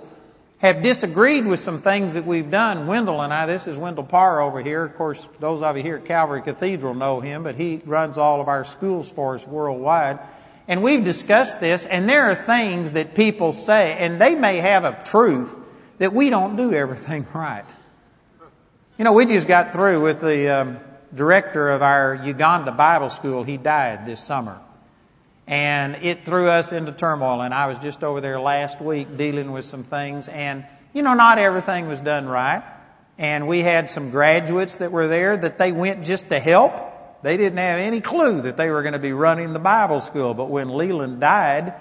have 0.62 0.84
disagreed 0.84 1.48
with 1.48 1.60
some 1.60 1.80
things 1.80 2.14
that 2.14 2.24
we've 2.24 2.52
done. 2.52 2.86
Wendell 2.86 3.22
and 3.22 3.34
I, 3.34 3.48
this 3.48 3.66
is 3.66 3.78
Wendell 3.78 4.04
Parr 4.04 4.42
over 4.42 4.62
here. 4.62 4.84
Of 4.84 4.96
course, 4.96 5.28
those 5.40 5.64
of 5.64 5.76
you 5.76 5.82
here 5.82 5.98
at 5.98 6.06
Calvary 6.06 6.44
Cathedral 6.44 6.94
know 6.94 7.20
him, 7.20 7.44
but 7.44 7.56
he 7.56 7.82
runs 7.86 8.18
all 8.18 8.40
of 8.40 8.48
our 8.48 8.64
schools 8.64 9.12
for 9.12 9.34
us 9.34 9.48
worldwide. 9.48 10.20
And 10.68 10.84
we've 10.84 11.04
discussed 11.04 11.60
this, 11.60 11.88
and 11.88 12.08
there 12.08 12.30
are 12.30 12.36
things 12.36 12.94
that 12.94 13.16
people 13.16 13.54
say, 13.54 13.98
and 13.98 14.22
they 14.22 14.36
may 14.36 14.58
have 14.58 14.86
a 14.86 15.02
truth 15.04 15.60
that 15.98 16.14
we 16.14 16.30
don't 16.30 16.56
do 16.56 16.74
everything 16.74 17.26
right. 17.34 17.66
You 19.00 19.04
know, 19.04 19.14
we 19.14 19.26
just 19.26 19.48
got 19.48 19.74
through 19.74 20.02
with 20.02 20.22
the 20.22 20.48
um, 20.48 20.78
director 21.16 21.72
of 21.72 21.82
our 21.82 22.22
Uganda 22.24 22.72
Bible 22.72 23.10
School. 23.10 23.44
He 23.44 23.58
died 23.58 24.06
this 24.06 24.20
summer 24.20 24.62
and 25.52 25.98
it 25.98 26.24
threw 26.24 26.48
us 26.48 26.72
into 26.72 26.94
turmoil. 26.94 27.42
And 27.42 27.54
I 27.54 27.68
was 27.68 27.78
just 27.78 28.06
over 28.06 28.22
there 28.22 28.40
last 28.40 28.80
week 28.80 29.18
dealing 29.18 29.52
with 29.52 29.66
some 29.66 29.84
things, 29.84 30.30
and 30.30 30.66
you 30.94 31.04
know, 31.04 31.14
not 31.14 31.38
everything 31.38 31.88
was 31.88 32.02
done 32.02 32.28
right. 32.28 32.64
And 33.20 33.48
we 33.48 33.60
had 33.60 33.90
some 33.90 34.12
graduates 34.12 34.78
that 34.78 34.92
were 34.92 35.08
there 35.08 35.38
that 35.38 35.58
they 35.58 35.74
went 35.74 36.06
just 36.06 36.30
to 36.30 36.40
help. 36.40 36.74
They 37.22 37.38
didn't 37.38 37.60
have 37.60 37.80
any 37.80 38.02
clue 38.02 38.42
that 38.42 38.58
they 38.58 38.72
were 38.72 38.82
going 38.82 38.94
to 38.94 39.00
be 39.00 39.14
running 39.14 39.54
the 39.54 39.60
Bible 39.60 40.00
school. 40.00 40.34
But 40.34 40.50
when 40.50 40.70
Leland 40.70 41.20
died, 41.20 41.74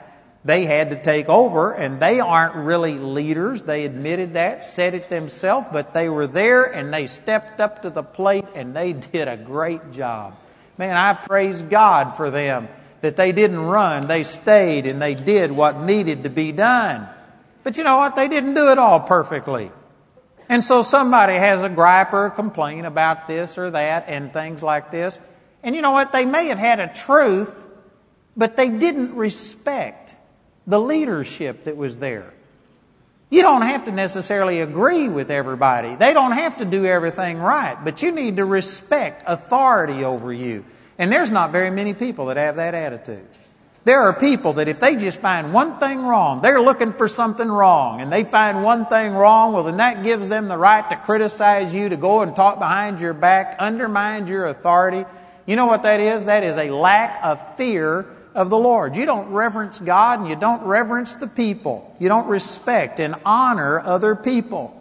they 0.44 0.64
had 0.64 0.90
to 0.90 1.00
take 1.00 1.28
over, 1.28 1.72
and 1.72 2.00
they 2.00 2.18
aren't 2.18 2.56
really 2.56 2.98
leaders. 2.98 3.64
They 3.64 3.84
admitted 3.84 4.34
that, 4.34 4.64
said 4.64 4.94
it 4.94 5.08
themselves, 5.08 5.68
but 5.72 5.94
they 5.94 6.08
were 6.08 6.26
there 6.26 6.64
and 6.64 6.92
they 6.92 7.06
stepped 7.06 7.60
up 7.60 7.82
to 7.82 7.90
the 7.90 8.02
plate 8.02 8.46
and 8.54 8.74
they 8.74 8.92
did 9.12 9.28
a 9.28 9.36
great 9.36 9.92
job. 9.92 10.36
Man, 10.76 10.96
I 10.96 11.14
praise 11.14 11.62
God 11.62 12.16
for 12.16 12.30
them 12.30 12.68
that 13.00 13.16
they 13.16 13.32
didn't 13.32 13.60
run. 13.60 14.06
They 14.06 14.22
stayed 14.22 14.86
and 14.86 15.00
they 15.00 15.14
did 15.14 15.52
what 15.52 15.80
needed 15.80 16.24
to 16.24 16.30
be 16.30 16.52
done. 16.52 17.08
But 17.62 17.78
you 17.78 17.84
know 17.84 17.98
what? 17.98 18.16
They 18.16 18.28
didn't 18.28 18.54
do 18.54 18.70
it 18.70 18.78
all 18.78 19.00
perfectly. 19.00 19.70
And 20.48 20.64
so 20.64 20.82
somebody 20.82 21.34
has 21.34 21.62
a 21.62 21.68
gripe 21.68 22.12
or 22.12 22.26
a 22.26 22.30
complaint 22.30 22.86
about 22.86 23.28
this 23.28 23.56
or 23.56 23.70
that 23.70 24.04
and 24.08 24.32
things 24.32 24.62
like 24.62 24.90
this. 24.90 25.20
And 25.62 25.74
you 25.74 25.82
know 25.82 25.92
what? 25.92 26.12
They 26.12 26.24
may 26.24 26.46
have 26.46 26.58
had 26.58 26.80
a 26.80 26.88
truth, 26.92 27.68
but 28.36 28.56
they 28.56 28.68
didn't 28.68 29.14
respect 29.14 30.16
the 30.66 30.80
leadership 30.80 31.64
that 31.64 31.76
was 31.76 31.98
there. 31.98 32.32
You 33.30 33.42
don't 33.42 33.62
have 33.62 33.84
to 33.84 33.92
necessarily 33.92 34.60
agree 34.60 35.08
with 35.08 35.30
everybody. 35.30 35.94
They 35.94 36.12
don't 36.12 36.32
have 36.32 36.56
to 36.56 36.64
do 36.64 36.84
everything 36.84 37.38
right, 37.38 37.78
but 37.84 38.02
you 38.02 38.10
need 38.10 38.36
to 38.36 38.44
respect 38.44 39.22
authority 39.26 40.04
over 40.04 40.32
you. 40.32 40.64
And 41.00 41.10
there's 41.10 41.30
not 41.30 41.50
very 41.50 41.70
many 41.70 41.94
people 41.94 42.26
that 42.26 42.36
have 42.36 42.56
that 42.56 42.74
attitude. 42.74 43.26
There 43.84 44.02
are 44.02 44.12
people 44.12 44.52
that 44.52 44.68
if 44.68 44.80
they 44.80 44.96
just 44.96 45.18
find 45.18 45.54
one 45.54 45.78
thing 45.78 46.02
wrong, 46.02 46.42
they're 46.42 46.60
looking 46.60 46.92
for 46.92 47.08
something 47.08 47.48
wrong, 47.48 48.02
and 48.02 48.12
they 48.12 48.22
find 48.22 48.62
one 48.62 48.84
thing 48.84 49.14
wrong, 49.14 49.54
well, 49.54 49.64
then 49.64 49.78
that 49.78 50.02
gives 50.02 50.28
them 50.28 50.48
the 50.48 50.58
right 50.58 50.86
to 50.90 50.96
criticize 50.96 51.74
you, 51.74 51.88
to 51.88 51.96
go 51.96 52.20
and 52.20 52.36
talk 52.36 52.58
behind 52.58 53.00
your 53.00 53.14
back, 53.14 53.56
undermine 53.58 54.26
your 54.26 54.46
authority. 54.46 55.06
You 55.46 55.56
know 55.56 55.64
what 55.64 55.84
that 55.84 56.00
is? 56.00 56.26
That 56.26 56.44
is 56.44 56.58
a 56.58 56.68
lack 56.68 57.18
of 57.24 57.56
fear 57.56 58.04
of 58.34 58.50
the 58.50 58.58
Lord. 58.58 58.94
You 58.94 59.06
don't 59.06 59.30
reverence 59.30 59.78
God 59.78 60.20
and 60.20 60.28
you 60.28 60.36
don't 60.36 60.62
reverence 60.64 61.14
the 61.14 61.28
people. 61.28 61.96
You 61.98 62.10
don't 62.10 62.28
respect 62.28 63.00
and 63.00 63.14
honor 63.24 63.80
other 63.80 64.14
people. 64.14 64.76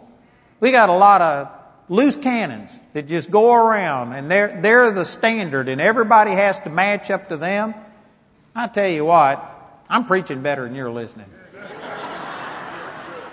We 0.60 0.70
got 0.70 0.90
a 0.90 0.94
lot 0.94 1.22
of 1.22 1.59
loose 1.90 2.16
cannons 2.16 2.80
that 2.92 3.08
just 3.08 3.30
go 3.30 3.52
around 3.52 4.12
and 4.12 4.30
they're, 4.30 4.60
they're 4.62 4.92
the 4.92 5.04
standard 5.04 5.68
and 5.68 5.80
everybody 5.80 6.30
has 6.30 6.58
to 6.60 6.70
match 6.70 7.10
up 7.10 7.28
to 7.28 7.36
them. 7.36 7.74
I 8.54 8.68
tell 8.68 8.88
you 8.88 9.04
what, 9.04 9.44
I'm 9.90 10.06
preaching 10.06 10.40
better 10.40 10.64
than 10.64 10.74
you're 10.74 10.90
listening. 10.90 11.26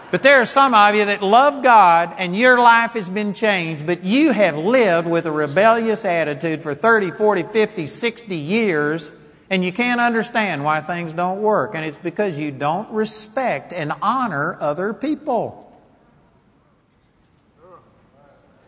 But 0.09 0.23
there 0.23 0.39
are 0.41 0.45
some 0.45 0.73
of 0.73 0.95
you 0.95 1.05
that 1.05 1.21
love 1.21 1.63
God 1.63 2.15
and 2.17 2.35
your 2.35 2.57
life 2.57 2.91
has 2.91 3.09
been 3.09 3.33
changed, 3.33 3.85
but 3.85 4.05
you 4.05 4.31
have 4.31 4.57
lived 4.57 5.07
with 5.07 5.25
a 5.25 5.31
rebellious 5.31 6.05
attitude 6.05 6.61
for 6.61 6.73
30, 6.73 7.11
40, 7.11 7.43
50, 7.43 7.87
60 7.87 8.35
years 8.35 9.11
and 9.49 9.63
you 9.63 9.71
can't 9.71 10.01
understand 10.01 10.63
why 10.63 10.79
things 10.79 11.13
don't 11.13 11.41
work. 11.41 11.75
And 11.75 11.85
it's 11.85 11.97
because 11.97 12.39
you 12.39 12.51
don't 12.51 12.89
respect 12.91 13.71
and 13.71 13.93
honor 14.01 14.57
other 14.59 14.93
people. 14.93 15.66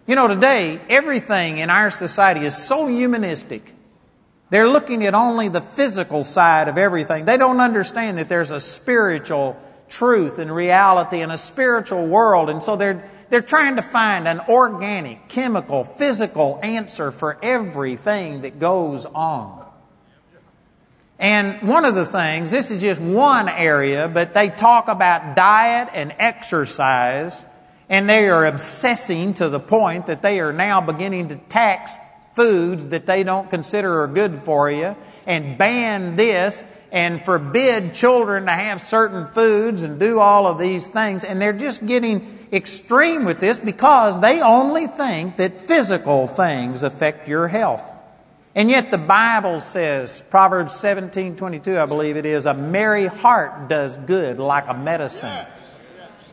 You 0.10 0.16
know, 0.16 0.28
today, 0.28 0.82
everything 0.90 1.60
in 1.60 1.70
our 1.70 1.92
society 1.92 2.44
is 2.44 2.58
so 2.58 2.88
humanistic. 2.88 3.76
They're 4.50 4.68
looking 4.68 5.06
at 5.06 5.14
only 5.14 5.50
the 5.50 5.62
physical 5.62 6.24
side 6.24 6.68
of 6.68 6.80
everything. 6.80 7.26
They 7.26 7.38
don't 7.38 7.60
understand 7.60 8.18
that 8.18 8.28
there's 8.28 8.50
a 8.50 8.60
spiritual 8.60 9.56
truth 9.88 10.40
and 10.40 10.50
reality 10.50 11.22
and 11.22 11.32
a 11.32 11.38
spiritual 11.38 12.08
world. 12.08 12.50
And 12.50 12.64
so 12.64 12.76
they're, 12.76 13.08
they're 13.30 13.44
trying 13.44 13.76
to 13.76 13.84
find 13.84 14.28
an 14.28 14.42
organic, 14.50 15.28
chemical, 15.28 15.84
physical 15.84 16.60
answer 16.64 17.12
for 17.12 17.38
everything 17.44 18.42
that 18.42 18.58
goes 18.58 19.06
on. 19.06 19.64
And 21.20 21.62
one 21.62 21.86
of 21.86 21.94
the 21.94 22.06
things, 22.06 22.50
this 22.50 22.72
is 22.72 22.82
just 22.82 23.00
one 23.00 23.48
area, 23.48 24.08
but 24.08 24.34
they 24.34 24.50
talk 24.50 24.88
about 24.88 25.36
diet 25.36 25.90
and 25.94 26.16
exercise, 26.18 27.46
and 27.90 28.08
they 28.08 28.30
are 28.30 28.46
obsessing 28.46 29.34
to 29.36 29.50
the 29.50 29.60
point 29.60 30.06
that 30.06 30.22
they 30.22 30.40
are 30.40 30.54
now 30.54 30.80
beginning 30.80 31.30
to 31.30 31.36
tax 31.36 31.98
foods 32.32 32.90
that 32.90 33.06
they 33.06 33.24
don't 33.24 33.50
consider 33.50 34.02
are 34.02 34.08
good 34.08 34.36
for 34.36 34.70
you, 34.70 34.96
and 35.26 35.58
ban 35.58 36.16
this, 36.16 36.64
and 36.92 37.24
forbid 37.24 37.94
children 37.94 38.46
to 38.46 38.52
have 38.52 38.80
certain 38.80 39.26
foods 39.26 39.84
and 39.84 40.00
do 40.00 40.20
all 40.20 40.48
of 40.48 40.58
these 40.58 40.88
things. 40.88 41.24
And 41.24 41.42
they're 41.42 41.54
just 41.54 41.86
getting 41.86 42.40
extreme 42.52 43.26
with 43.26 43.40
this 43.40 43.60
because 43.60 44.22
they 44.22 44.42
only 44.42 44.88
think 44.88 45.38
that 45.38 45.54
physical 45.54 46.28
things 46.28 46.84
affect 46.84 47.28
your 47.28 47.48
health. 47.48 47.84
And 48.56 48.70
yet 48.70 48.90
the 48.90 48.98
Bible 48.98 49.60
says, 49.60 50.24
Proverbs 50.30 50.74
17 50.76 51.36
22, 51.36 51.78
I 51.80 51.86
believe 51.86 52.18
it 52.18 52.26
is, 52.26 52.46
a 52.46 52.54
merry 52.54 53.06
heart 53.06 53.70
does 53.70 53.98
good 53.98 54.40
like 54.40 54.68
a 54.68 54.74
medicine. 54.74 55.46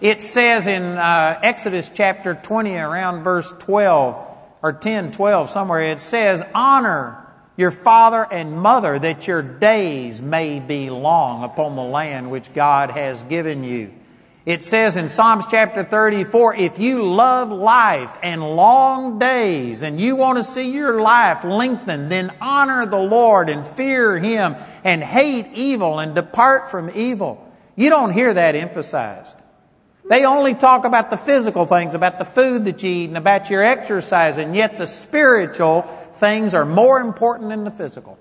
It 0.01 0.21
says 0.21 0.67
in 0.67 0.83
uh, 0.83 1.39
Exodus 1.43 1.89
chapter 1.89 2.35
20, 2.35 2.77
around 2.77 3.25
verse 3.25 3.53
12, 3.53 4.19
or 4.63 4.73
10, 4.73 5.13
12, 5.13 5.49
somewhere, 5.51 5.83
it 5.83 6.01
says, 6.01 6.43
Honor 6.55 7.27
your 7.57 7.71
father 7.71 8.27
and 8.31 8.53
mother 8.53 8.99
that 8.99 9.27
your 9.27 9.41
days 9.41 10.21
may 10.21 10.61
be 10.61 10.91
long 10.91 11.45
upon 11.45 11.77
the 11.77 11.83
land 11.83 12.31
which 12.31 12.53
God 12.53 12.91
has 12.91 13.23
given 13.23 13.65
you. 13.65 13.95
It 14.45 14.63
says 14.63 14.97
in 14.97 15.09
Psalms 15.09 15.47
chapter 15.51 15.83
34, 15.83 16.55
if 16.55 16.79
you 16.79 17.03
love 17.03 17.51
life 17.51 18.17
and 18.23 18.43
long 18.43 19.19
days 19.19 19.83
and 19.83 20.01
you 20.01 20.15
want 20.15 20.39
to 20.39 20.45
see 20.45 20.73
your 20.73 21.01
life 21.01 21.43
lengthened, 21.43 22.13
then 22.13 22.31
honor 22.41 22.87
the 22.87 22.99
Lord 22.99 23.49
and 23.49 23.67
fear 23.67 24.19
Him 24.19 24.55
and 24.85 25.03
hate 25.03 25.47
evil 25.55 25.99
and 25.99 26.15
depart 26.15 26.71
from 26.71 26.91
evil. 26.95 27.43
You 27.75 27.91
don't 27.91 28.13
hear 28.13 28.35
that 28.35 28.55
emphasized. 28.55 29.43
They 30.09 30.25
only 30.25 30.55
talk 30.55 30.85
about 30.85 31.11
the 31.11 31.17
physical 31.17 31.67
things, 31.67 31.95
about 31.95 32.19
the 32.19 32.25
food 32.25 32.67
that 32.67 32.83
you 32.83 32.91
eat 32.91 33.09
and 33.09 33.17
about 33.17 33.51
your 33.51 33.63
exercise, 33.63 34.39
and 34.39 34.55
yet 34.55 34.79
the 34.79 34.87
spiritual 34.87 35.83
things 36.15 36.55
are 36.55 36.65
more 36.65 37.01
important 37.01 37.51
than 37.51 37.65
the 37.65 37.71
physical. 37.71 38.17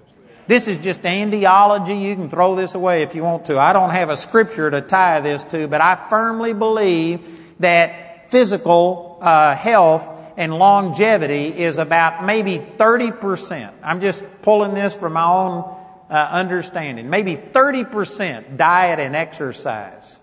This 0.48 0.68
is 0.68 0.82
just 0.82 1.02
andiology. 1.04 2.02
You 2.02 2.16
can 2.16 2.30
throw 2.30 2.56
this 2.56 2.76
away 2.76 3.04
if 3.04 3.16
you 3.16 3.24
want 3.24 3.46
to. 3.46 3.60
I 3.60 3.74
don't 3.74 3.92
have 3.92 4.10
a 4.10 4.18
scripture 4.18 4.70
to 4.70 4.82
tie 4.82 5.20
this 5.22 5.44
to, 5.46 5.68
but 5.68 5.82
I 5.82 5.96
firmly 5.96 6.54
believe 6.54 7.56
that 7.60 8.32
physical 8.32 9.20
uh, 9.22 9.56
health 9.56 10.12
and 10.38 10.58
longevity 10.58 11.48
is 11.48 11.78
about 11.78 12.24
maybe 12.26 12.58
30%. 12.58 13.72
I'm 13.82 14.02
just 14.02 14.42
pulling 14.42 14.74
this 14.74 14.96
from 14.96 15.14
my 15.14 15.26
own 15.26 15.76
uh, 16.10 16.14
understanding. 16.14 17.10
Maybe 17.10 17.36
30% 17.36 18.58
diet 18.58 19.00
and 19.00 19.16
exercise. 19.16 20.20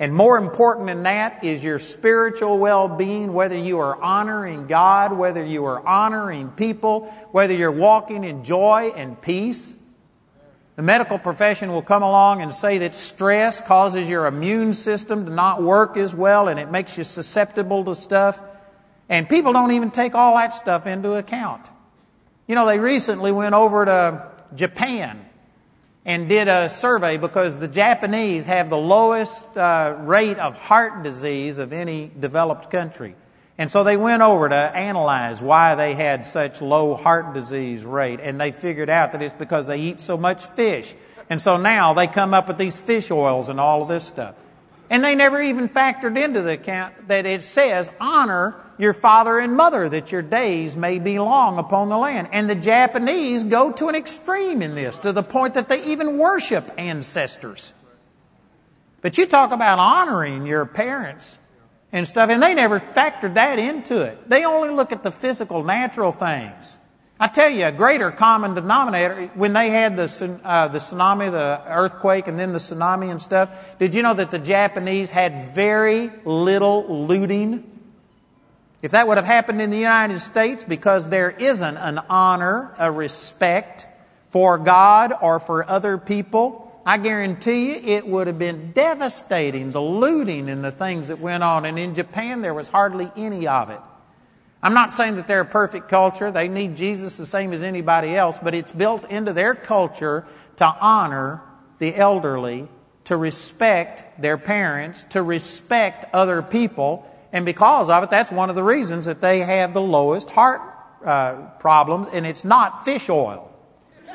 And 0.00 0.14
more 0.14 0.38
important 0.38 0.86
than 0.86 1.02
that 1.02 1.42
is 1.42 1.64
your 1.64 1.80
spiritual 1.80 2.58
well 2.58 2.88
being, 2.88 3.32
whether 3.32 3.56
you 3.56 3.80
are 3.80 4.00
honoring 4.00 4.68
God, 4.68 5.12
whether 5.12 5.44
you 5.44 5.64
are 5.64 5.84
honoring 5.84 6.50
people, 6.50 7.06
whether 7.32 7.52
you're 7.52 7.72
walking 7.72 8.22
in 8.22 8.44
joy 8.44 8.92
and 8.94 9.20
peace. 9.20 9.76
The 10.76 10.82
medical 10.82 11.18
profession 11.18 11.72
will 11.72 11.82
come 11.82 12.04
along 12.04 12.42
and 12.42 12.54
say 12.54 12.78
that 12.78 12.94
stress 12.94 13.60
causes 13.60 14.08
your 14.08 14.26
immune 14.26 14.72
system 14.72 15.24
to 15.24 15.32
not 15.32 15.60
work 15.60 15.96
as 15.96 16.14
well 16.14 16.46
and 16.46 16.60
it 16.60 16.70
makes 16.70 16.96
you 16.96 17.02
susceptible 17.02 17.84
to 17.86 17.96
stuff. 17.96 18.40
And 19.08 19.28
people 19.28 19.52
don't 19.52 19.72
even 19.72 19.90
take 19.90 20.14
all 20.14 20.36
that 20.36 20.54
stuff 20.54 20.86
into 20.86 21.14
account. 21.14 21.68
You 22.46 22.54
know, 22.54 22.66
they 22.66 22.78
recently 22.78 23.32
went 23.32 23.56
over 23.56 23.84
to 23.84 24.28
Japan 24.54 25.27
and 26.08 26.26
did 26.26 26.48
a 26.48 26.70
survey 26.70 27.18
because 27.18 27.58
the 27.58 27.68
Japanese 27.68 28.46
have 28.46 28.70
the 28.70 28.78
lowest 28.78 29.58
uh, 29.58 29.94
rate 30.00 30.38
of 30.38 30.58
heart 30.58 31.02
disease 31.02 31.58
of 31.58 31.70
any 31.70 32.10
developed 32.18 32.70
country. 32.70 33.14
And 33.58 33.70
so 33.70 33.84
they 33.84 33.98
went 33.98 34.22
over 34.22 34.48
to 34.48 34.54
analyze 34.54 35.42
why 35.42 35.74
they 35.74 35.92
had 35.92 36.24
such 36.24 36.62
low 36.62 36.94
heart 36.94 37.34
disease 37.34 37.84
rate, 37.84 38.20
and 38.22 38.40
they 38.40 38.52
figured 38.52 38.88
out 38.88 39.12
that 39.12 39.20
it's 39.20 39.34
because 39.34 39.66
they 39.66 39.76
eat 39.80 40.00
so 40.00 40.16
much 40.16 40.46
fish. 40.46 40.94
And 41.28 41.42
so 41.42 41.58
now 41.58 41.92
they 41.92 42.06
come 42.06 42.32
up 42.32 42.48
with 42.48 42.56
these 42.56 42.80
fish 42.80 43.10
oils 43.10 43.50
and 43.50 43.60
all 43.60 43.82
of 43.82 43.88
this 43.88 44.04
stuff. 44.04 44.34
And 44.88 45.04
they 45.04 45.14
never 45.14 45.42
even 45.42 45.68
factored 45.68 46.16
into 46.16 46.40
the 46.40 46.52
account 46.52 47.08
that 47.08 47.26
it 47.26 47.42
says, 47.42 47.90
honor 48.00 48.56
your 48.78 48.92
father 48.92 49.38
and 49.38 49.56
mother 49.56 49.88
that 49.88 50.12
your 50.12 50.22
days 50.22 50.76
may 50.76 50.98
be 50.98 51.18
long 51.18 51.58
upon 51.58 51.88
the 51.88 51.98
land. 51.98 52.28
And 52.32 52.48
the 52.48 52.54
Japanese 52.54 53.44
go 53.44 53.72
to 53.72 53.88
an 53.88 53.94
extreme 53.94 54.62
in 54.62 54.74
this, 54.74 54.98
to 55.00 55.12
the 55.12 55.22
point 55.22 55.54
that 55.54 55.68
they 55.68 55.84
even 55.84 56.16
worship 56.16 56.70
ancestors. 56.78 57.74
But 59.00 59.18
you 59.18 59.26
talk 59.26 59.52
about 59.52 59.78
honoring 59.78 60.46
your 60.46 60.64
parents 60.66 61.38
and 61.92 62.06
stuff, 62.06 62.30
and 62.30 62.42
they 62.42 62.54
never 62.54 62.80
factored 62.80 63.34
that 63.34 63.58
into 63.58 64.02
it. 64.02 64.28
They 64.28 64.44
only 64.44 64.70
look 64.70 64.92
at 64.92 65.02
the 65.02 65.10
physical, 65.10 65.64
natural 65.64 66.12
things. 66.12 66.78
I 67.20 67.26
tell 67.26 67.48
you, 67.48 67.66
a 67.66 67.72
greater 67.72 68.12
common 68.12 68.54
denominator, 68.54 69.26
when 69.34 69.52
they 69.52 69.70
had 69.70 69.96
the, 69.96 70.40
uh, 70.44 70.68
the 70.68 70.78
tsunami, 70.78 71.32
the 71.32 71.62
earthquake, 71.66 72.28
and 72.28 72.38
then 72.38 72.52
the 72.52 72.60
tsunami 72.60 73.10
and 73.10 73.20
stuff, 73.20 73.76
did 73.78 73.94
you 73.94 74.02
know 74.02 74.14
that 74.14 74.30
the 74.30 74.38
Japanese 74.38 75.10
had 75.10 75.52
very 75.52 76.12
little 76.24 77.06
looting? 77.06 77.77
If 78.80 78.92
that 78.92 79.08
would 79.08 79.16
have 79.16 79.26
happened 79.26 79.60
in 79.60 79.70
the 79.70 79.78
United 79.78 80.20
States, 80.20 80.62
because 80.62 81.08
there 81.08 81.30
isn't 81.30 81.76
an 81.76 81.98
honor, 82.08 82.72
a 82.78 82.92
respect 82.92 83.88
for 84.30 84.56
God 84.58 85.12
or 85.20 85.40
for 85.40 85.68
other 85.68 85.98
people, 85.98 86.80
I 86.86 86.96
guarantee 86.98 87.72
you 87.72 87.96
it 87.96 88.06
would 88.06 88.28
have 88.28 88.38
been 88.38 88.72
devastating, 88.72 89.72
the 89.72 89.82
looting 89.82 90.48
and 90.48 90.64
the 90.64 90.70
things 90.70 91.08
that 91.08 91.18
went 91.18 91.42
on. 91.42 91.64
And 91.64 91.78
in 91.78 91.94
Japan, 91.94 92.40
there 92.40 92.54
was 92.54 92.68
hardly 92.68 93.10
any 93.16 93.46
of 93.46 93.70
it. 93.70 93.80
I'm 94.62 94.74
not 94.74 94.92
saying 94.92 95.16
that 95.16 95.28
they're 95.28 95.42
a 95.42 95.44
perfect 95.44 95.88
culture. 95.88 96.30
They 96.30 96.48
need 96.48 96.76
Jesus 96.76 97.16
the 97.16 97.26
same 97.26 97.52
as 97.52 97.62
anybody 97.62 98.16
else, 98.16 98.38
but 98.38 98.54
it's 98.54 98.72
built 98.72 99.10
into 99.10 99.32
their 99.32 99.54
culture 99.54 100.26
to 100.56 100.66
honor 100.66 101.42
the 101.78 101.94
elderly, 101.94 102.68
to 103.04 103.16
respect 103.16 104.20
their 104.20 104.38
parents, 104.38 105.04
to 105.04 105.22
respect 105.22 106.06
other 106.14 106.42
people. 106.42 107.08
And 107.32 107.44
because 107.44 107.88
of 107.90 108.02
it, 108.02 108.10
that's 108.10 108.32
one 108.32 108.48
of 108.48 108.56
the 108.56 108.62
reasons 108.62 109.04
that 109.04 109.20
they 109.20 109.40
have 109.40 109.74
the 109.74 109.82
lowest 109.82 110.30
heart 110.30 110.62
uh, 111.04 111.34
problems, 111.58 112.08
and 112.12 112.26
it's 112.26 112.44
not 112.44 112.84
fish 112.84 113.08
oil. 113.08 113.50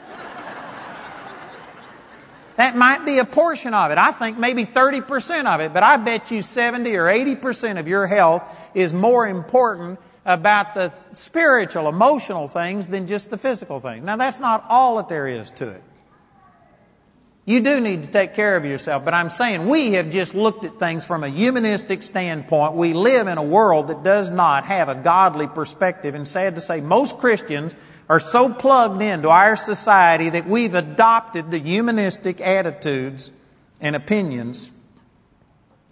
That 2.56 2.76
might 2.76 3.04
be 3.04 3.18
a 3.18 3.26
portion 3.26 3.74
of 3.74 3.90
it. 3.90 3.98
I 3.98 4.12
think 4.12 4.38
maybe 4.38 4.64
30% 4.64 5.46
of 5.48 5.60
it, 5.60 5.74
but 5.74 5.82
I 5.82 5.98
bet 5.98 6.30
you 6.30 6.44
70 6.44 6.96
or 6.96 7.06
80% 7.06 7.80
of 7.80 7.88
your 7.88 8.06
health 8.06 8.48
is 8.76 8.94
more 8.94 9.28
important 9.28 10.00
about 10.24 10.76
the 10.76 10.94
spiritual, 11.14 11.90
emotional 11.90 12.48
things 12.48 12.88
than 12.88 13.08
just 13.08 13.32
the 13.32 13.40
physical 13.40 13.80
things. 13.80 14.06
Now, 14.06 14.18
that's 14.18 14.40
not 14.40 14.66
all 14.70 14.98
that 14.98 15.10
there 15.10 15.28
is 15.28 15.50
to 15.52 15.70
it. 15.70 15.84
You 17.46 17.60
do 17.62 17.82
need 17.82 18.04
to 18.04 18.10
take 18.10 18.34
care 18.34 18.56
of 18.56 18.64
yourself, 18.64 19.04
but 19.04 19.14
I'm 19.14 19.30
saying 19.30 19.68
we 19.68 19.94
have 19.94 20.10
just 20.10 20.34
looked 20.34 20.64
at 20.64 20.80
things 20.80 21.06
from 21.06 21.26
a 21.26 21.28
humanistic 21.28 22.02
standpoint. 22.02 22.76
We 22.76 22.94
live 22.94 23.28
in 23.28 23.38
a 23.38 23.44
world 23.44 23.88
that 23.88 24.02
does 24.02 24.30
not 24.30 24.64
have 24.66 24.88
a 24.88 24.96
godly 24.96 25.48
perspective, 25.48 26.16
and 26.16 26.26
sad 26.26 26.56
to 26.56 26.62
say, 26.62 26.80
most 26.80 27.18
Christians 27.18 27.76
are 28.10 28.22
so 28.22 28.54
plugged 28.54 29.02
into 29.02 29.30
our 29.30 29.58
society 29.58 30.30
that 30.30 30.46
we've 30.46 30.74
adopted 30.74 31.52
the 31.52 31.60
humanistic 31.60 32.40
attitudes 32.40 33.32
and 33.82 33.96
opinions, 33.96 34.72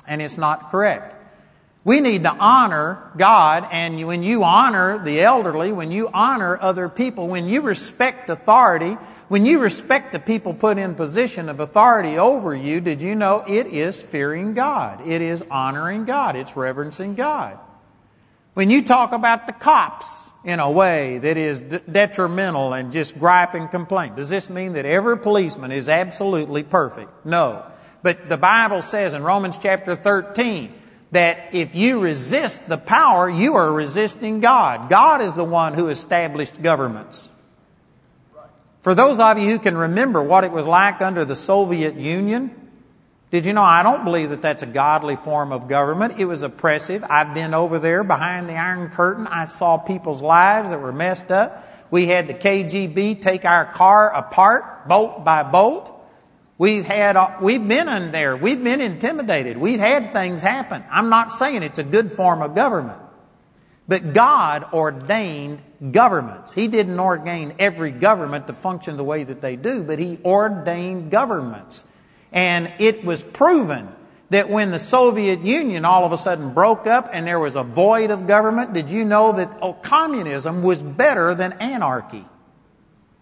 and 0.08 0.22
it's 0.22 0.38
not 0.38 0.72
correct. 0.72 1.16
We 1.84 2.00
need 2.00 2.24
to 2.24 2.32
honor 2.32 3.12
God, 3.18 3.68
and 3.72 4.06
when 4.06 4.22
you 4.22 4.44
honor 4.44 5.04
the 5.04 5.22
elderly, 5.22 5.72
when 5.72 5.92
you 5.92 6.10
honor 6.14 6.56
other 6.62 6.88
people, 6.88 7.28
when 7.28 7.48
you 7.48 7.62
respect 7.62 8.30
authority, 8.30 8.94
when 9.30 9.48
you 9.48 9.60
respect 9.60 10.12
the 10.12 10.20
people 10.20 10.54
put 10.54 10.78
in 10.78 10.94
position 10.94 11.50
of 11.50 11.60
authority 11.60 12.20
over 12.20 12.54
you, 12.54 12.82
did 12.82 13.02
you 13.02 13.16
know 13.16 13.44
it 13.48 13.66
is 13.66 14.04
fearing 14.04 14.54
God? 14.54 15.08
It 15.08 15.24
is 15.24 15.44
honoring 15.50 16.06
God. 16.06 16.36
It's 16.36 16.56
reverencing 16.56 17.16
God. 17.16 17.58
When 18.54 18.70
you 18.70 18.84
talk 18.84 19.12
about 19.12 19.48
the 19.48 19.54
cops 19.54 20.30
in 20.44 20.60
a 20.60 20.70
way 20.70 21.18
that 21.18 21.38
is 21.38 21.62
detrimental 21.62 22.74
and 22.74 22.92
just 22.92 23.18
gripe 23.18 23.56
and 23.56 23.72
complain, 23.72 24.14
does 24.14 24.30
this 24.30 24.52
mean 24.52 24.74
that 24.74 24.86
every 24.86 25.18
policeman 25.18 25.72
is 25.72 25.90
absolutely 25.90 26.62
perfect? 26.62 27.26
No. 27.26 27.66
But 28.04 28.30
the 28.30 28.38
Bible 28.38 28.84
says 28.84 29.16
in 29.16 29.24
Romans 29.24 29.58
chapter 29.58 29.96
13, 29.96 30.74
that 31.12 31.54
if 31.54 31.76
you 31.76 32.00
resist 32.00 32.70
the 32.70 32.78
power, 32.78 33.30
you 33.30 33.56
are 33.56 33.72
resisting 33.72 34.40
God. 34.40 34.90
God 34.90 35.22
is 35.22 35.36
the 35.36 35.44
one 35.44 35.74
who 35.74 35.90
established 35.90 36.62
governments. 36.62 37.30
For 38.82 38.96
those 38.96 39.20
of 39.20 39.38
you 39.38 39.50
who 39.50 39.60
can 39.60 39.78
remember 39.78 40.24
what 40.24 40.44
it 40.44 40.52
was 40.52 40.66
like 40.66 41.02
under 41.02 41.24
the 41.24 41.36
Soviet 41.36 41.96
Union, 41.96 42.56
did 43.30 43.46
you 43.46 43.54
know 43.54 43.64
I 43.64 43.84
don't 43.84 44.04
believe 44.04 44.32
that 44.32 44.42
that's 44.42 44.64
a 44.64 44.68
godly 44.68 45.16
form 45.16 45.52
of 45.52 45.68
government? 45.68 46.20
It 46.20 46.26
was 46.26 46.44
oppressive. 46.44 47.04
I've 47.10 47.34
been 47.34 47.54
over 47.54 47.80
there 47.80 48.04
behind 48.04 48.50
the 48.50 48.56
Iron 48.56 48.90
Curtain. 48.90 49.28
I 49.28 49.46
saw 49.46 49.78
people's 49.78 50.22
lives 50.22 50.72
that 50.72 50.82
were 50.82 50.92
messed 50.92 51.32
up. 51.32 51.68
We 51.92 52.08
had 52.08 52.28
the 52.28 52.34
KGB 52.34 53.22
take 53.22 53.46
our 53.46 53.66
car 53.66 54.14
apart, 54.14 54.88
bolt 54.88 55.24
by 55.24 55.44
bolt. 55.44 55.98
We've 56.62 56.86
had, 56.86 57.18
we've 57.42 57.68
been 57.68 57.90
in 57.90 58.12
there. 58.12 58.38
We've 58.38 58.64
been 58.64 58.82
intimidated. 58.82 59.58
We've 59.58 59.80
had 59.80 60.14
things 60.14 60.44
happen. 60.44 60.84
I'm 60.92 61.10
not 61.10 61.34
saying 61.34 61.64
it's 61.64 61.80
a 61.80 61.84
good 61.84 62.12
form 62.12 62.44
of 62.44 62.54
government. 62.54 63.00
But 63.88 64.14
God 64.14 64.66
ordained 64.72 65.64
governments. 65.92 66.54
He 66.54 66.68
didn't 66.68 67.00
ordain 67.00 67.56
every 67.58 67.90
government 67.90 68.46
to 68.46 68.54
function 68.54 68.96
the 68.96 69.04
way 69.04 69.24
that 69.24 69.42
they 69.42 69.56
do, 69.56 69.82
but 69.82 69.98
He 69.98 70.20
ordained 70.24 71.10
governments. 71.10 71.98
And 72.32 72.72
it 72.78 73.04
was 73.04 73.24
proven 73.24 73.90
that 74.30 74.48
when 74.48 74.70
the 74.70 74.78
Soviet 74.78 75.40
Union 75.40 75.84
all 75.84 76.06
of 76.06 76.12
a 76.12 76.18
sudden 76.18 76.54
broke 76.54 76.86
up 76.86 77.10
and 77.12 77.26
there 77.26 77.40
was 77.40 77.56
a 77.56 77.64
void 77.64 78.12
of 78.12 78.28
government, 78.28 78.74
did 78.74 78.92
you 78.92 79.04
know 79.04 79.32
that 79.32 79.58
oh, 79.64 79.74
communism 79.74 80.62
was 80.62 80.84
better 80.84 81.34
than 81.34 81.54
anarchy? 81.54 82.26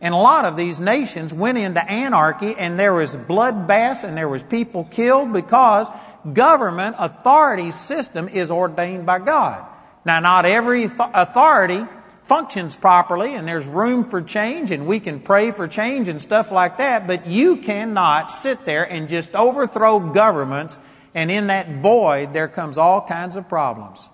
And 0.01 0.13
a 0.13 0.17
lot 0.17 0.45
of 0.45 0.55
these 0.55 0.79
nations 0.79 1.33
went 1.33 1.57
into 1.57 1.83
anarchy 1.89 2.55
and 2.57 2.79
there 2.79 2.93
was 2.93 3.15
bloodbaths 3.15 4.07
and 4.07 4.15
there 4.15 4.29
was 4.29 4.43
people 4.43 4.85
killed 4.85 5.33
because 5.33 5.89
government 6.31 6.95
authority 6.99 7.71
system 7.71 8.29
is 8.29 8.49
ordained 8.49 9.05
by 9.05 9.19
God. 9.19 9.65
Now, 10.05 10.21
not 10.21 10.45
every 10.45 10.85
authority 10.85 11.85
functions 12.23 12.77
properly 12.77 13.35
and 13.35 13.45
there's 13.45 13.67
room 13.67 14.05
for 14.05 14.21
change 14.21 14.71
and 14.71 14.87
we 14.87 15.01
can 15.01 15.19
pray 15.19 15.51
for 15.51 15.67
change 15.67 16.07
and 16.07 16.21
stuff 16.21 16.51
like 16.51 16.77
that, 16.77 17.05
but 17.05 17.27
you 17.27 17.57
cannot 17.57 18.31
sit 18.31 18.59
there 18.65 18.89
and 18.89 19.09
just 19.09 19.35
overthrow 19.35 19.99
governments 19.99 20.79
and 21.13 21.29
in 21.29 21.47
that 21.47 21.67
void 21.67 22.33
there 22.33 22.47
comes 22.47 22.77
all 22.77 23.01
kinds 23.01 23.35
of 23.35 23.49
problems. 23.49 24.07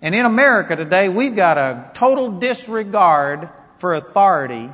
And 0.00 0.14
in 0.14 0.26
America 0.26 0.76
today, 0.76 1.08
we've 1.08 1.34
got 1.34 1.56
a 1.56 1.90
total 1.94 2.30
disregard 2.30 3.48
for 3.78 3.94
authority. 3.94 4.70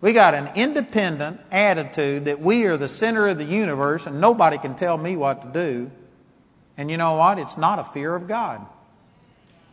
We 0.00 0.12
got 0.12 0.34
an 0.34 0.50
independent 0.54 1.40
attitude 1.50 2.24
that 2.24 2.40
we 2.40 2.64
are 2.64 2.76
the 2.76 2.88
center 2.88 3.28
of 3.28 3.38
the 3.38 3.44
universe 3.44 4.06
and 4.06 4.20
nobody 4.20 4.58
can 4.58 4.74
tell 4.74 4.96
me 4.96 5.16
what 5.16 5.42
to 5.42 5.48
do. 5.48 5.90
And 6.76 6.90
you 6.90 6.96
know 6.96 7.16
what? 7.16 7.38
It's 7.38 7.58
not 7.58 7.78
a 7.78 7.84
fear 7.84 8.14
of 8.14 8.26
God. 8.26 8.64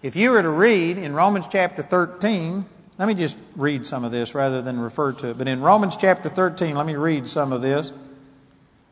If 0.01 0.15
you 0.15 0.31
were 0.31 0.41
to 0.41 0.49
read 0.49 0.97
in 0.97 1.13
Romans 1.13 1.47
chapter 1.47 1.81
13, 1.81 2.65
let 2.97 3.07
me 3.07 3.13
just 3.13 3.37
read 3.55 3.85
some 3.87 4.03
of 4.03 4.11
this 4.11 4.35
rather 4.35 4.61
than 4.61 4.79
refer 4.79 5.13
to 5.13 5.29
it. 5.29 5.37
But 5.37 5.47
in 5.47 5.61
Romans 5.61 5.95
chapter 5.95 6.29
13, 6.29 6.75
let 6.75 6.85
me 6.85 6.95
read 6.95 7.27
some 7.27 7.53
of 7.53 7.61
this 7.61 7.93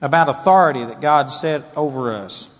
about 0.02 0.30
authority 0.30 0.84
that 0.86 1.02
God 1.02 1.32
set 1.32 1.64
over 1.76 2.14
us. 2.14 2.55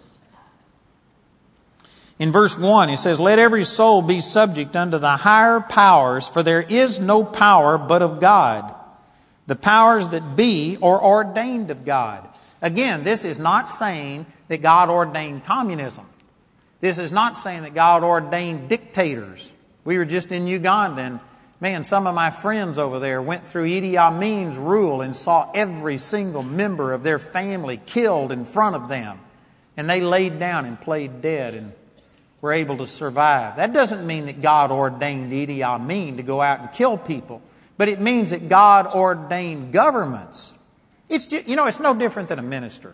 In 2.18 2.32
verse 2.32 2.58
1, 2.58 2.90
he 2.90 2.96
says, 2.96 3.20
Let 3.20 3.40
every 3.40 3.66
soul 3.66 4.02
be 4.02 4.22
subject 4.22 4.76
unto 4.76 4.98
the 4.98 5.18
higher 5.18 5.60
powers, 5.60 6.30
for 6.30 6.44
there 6.44 6.62
is 6.62 7.00
no 7.00 7.24
power 7.24 7.78
but 7.78 8.02
of 8.02 8.20
God. 8.22 8.74
The 9.48 9.56
powers 9.56 10.08
that 10.10 10.36
be 10.36 10.78
are 10.82 11.04
ordained 11.04 11.72
of 11.72 11.86
God. 11.86 12.28
Again, 12.62 13.04
this 13.04 13.26
is 13.26 13.38
not 13.38 13.70
saying 13.70 14.26
that 14.48 14.62
God 14.62 14.90
ordained 14.90 15.44
communism. 15.44 16.08
This 16.80 16.98
is 16.98 17.12
not 17.12 17.38
saying 17.38 17.64
that 17.64 17.74
God 17.74 18.04
ordained 18.04 18.70
dictators. 18.70 19.52
We 19.84 19.98
were 19.98 20.06
just 20.06 20.32
in 20.32 20.48
Uganda 20.48 21.02
and 21.02 21.20
man, 21.60 21.84
some 21.84 22.08
of 22.08 22.16
my 22.16 22.32
friends 22.32 22.78
over 22.78 23.00
there 23.00 23.22
went 23.22 23.46
through 23.46 23.68
Idi 23.68 23.98
Amin's 23.98 24.58
rule 24.58 25.02
and 25.02 25.16
saw 25.16 25.52
every 25.54 25.98
single 25.98 26.44
member 26.44 26.94
of 26.94 27.04
their 27.04 27.20
family 27.20 27.80
killed 27.86 28.32
in 28.32 28.46
front 28.46 28.76
of 28.76 28.90
them. 28.90 29.20
And 29.78 29.90
they 29.90 30.02
laid 30.02 30.40
down 30.40 30.66
and 30.66 30.80
played 30.80 31.22
dead 31.22 31.54
and 31.54 31.74
were 32.46 32.54
able 32.54 32.78
to 32.78 32.86
survive. 32.86 33.56
That 33.56 33.74
doesn't 33.74 34.06
mean 34.06 34.28
that 34.28 34.40
God 34.40 34.70
ordained 34.70 35.34
Idi 35.34 35.64
Amin 35.64 36.18
to 36.18 36.24
go 36.24 36.44
out 36.44 36.60
and 36.60 36.72
kill 36.72 36.96
people, 36.96 37.42
but 37.76 37.90
it 37.90 38.00
means 38.00 38.30
that 38.30 38.48
God 38.50 38.86
ordained 38.86 39.74
governments. 39.74 40.54
It's 41.10 41.26
just, 41.26 41.48
you 41.48 41.56
know, 41.56 41.66
it's 41.66 41.80
no 41.80 41.96
different 41.96 42.30
than 42.30 42.38
a 42.38 42.44
minister. 42.44 42.94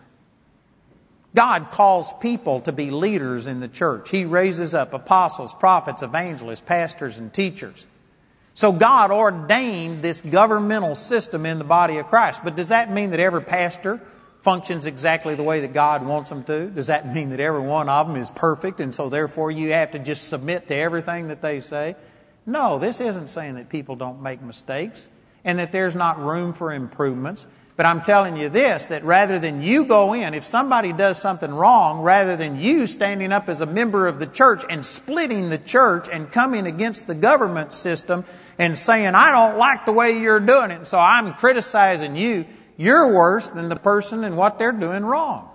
God 1.34 1.70
calls 1.70 2.14
people 2.14 2.60
to 2.62 2.72
be 2.72 2.90
leaders 2.90 3.46
in 3.46 3.60
the 3.60 3.68
church. 3.68 4.08
He 4.08 4.24
raises 4.24 4.72
up 4.72 4.94
apostles, 4.94 5.52
prophets, 5.52 6.02
evangelists, 6.02 6.62
pastors, 6.62 7.18
and 7.18 7.32
teachers. 7.32 7.86
So 8.54 8.72
God 8.72 9.10
ordained 9.10 10.00
this 10.00 10.22
governmental 10.22 10.94
system 10.94 11.44
in 11.44 11.58
the 11.58 11.64
body 11.64 11.98
of 11.98 12.06
Christ. 12.06 12.42
But 12.42 12.56
does 12.56 12.70
that 12.70 12.90
mean 12.90 13.10
that 13.10 13.20
every 13.20 13.42
pastor 13.42 14.00
functions 14.42 14.86
exactly 14.86 15.34
the 15.34 15.42
way 15.42 15.60
that 15.60 15.72
God 15.72 16.04
wants 16.04 16.30
them 16.30 16.44
to? 16.44 16.68
Does 16.68 16.88
that 16.88 17.12
mean 17.12 17.30
that 17.30 17.40
every 17.40 17.60
one 17.60 17.88
of 17.88 18.08
them 18.08 18.16
is 18.16 18.30
perfect 18.30 18.80
and 18.80 18.94
so 18.94 19.08
therefore 19.08 19.50
you 19.50 19.72
have 19.72 19.92
to 19.92 19.98
just 19.98 20.28
submit 20.28 20.68
to 20.68 20.74
everything 20.74 21.28
that 21.28 21.42
they 21.42 21.60
say? 21.60 21.96
No, 22.44 22.78
this 22.78 23.00
isn't 23.00 23.28
saying 23.28 23.54
that 23.54 23.68
people 23.68 23.96
don't 23.96 24.20
make 24.20 24.42
mistakes 24.42 25.08
and 25.44 25.58
that 25.58 25.72
there's 25.72 25.94
not 25.94 26.18
room 26.20 26.52
for 26.52 26.72
improvements. 26.72 27.46
But 27.74 27.86
I'm 27.86 28.02
telling 28.02 28.36
you 28.36 28.48
this 28.48 28.86
that 28.86 29.02
rather 29.02 29.38
than 29.38 29.62
you 29.62 29.86
go 29.86 30.12
in, 30.12 30.34
if 30.34 30.44
somebody 30.44 30.92
does 30.92 31.20
something 31.20 31.52
wrong, 31.52 32.02
rather 32.02 32.36
than 32.36 32.60
you 32.60 32.86
standing 32.86 33.32
up 33.32 33.48
as 33.48 33.60
a 33.60 33.66
member 33.66 34.06
of 34.06 34.18
the 34.18 34.26
church 34.26 34.62
and 34.68 34.84
splitting 34.84 35.48
the 35.48 35.58
church 35.58 36.06
and 36.12 36.30
coming 36.30 36.66
against 36.66 37.06
the 37.06 37.14
government 37.14 37.72
system 37.72 38.24
and 38.58 38.76
saying, 38.76 39.14
I 39.14 39.32
don't 39.32 39.58
like 39.58 39.86
the 39.86 39.92
way 39.92 40.20
you're 40.20 40.38
doing 40.38 40.70
it, 40.70 40.86
so 40.86 40.98
I'm 40.98 41.32
criticizing 41.32 42.14
you, 42.14 42.44
you're 42.82 43.12
worse 43.12 43.50
than 43.50 43.68
the 43.68 43.76
person 43.76 44.24
and 44.24 44.36
what 44.36 44.58
they're 44.58 44.72
doing 44.72 45.04
wrong. 45.04 45.48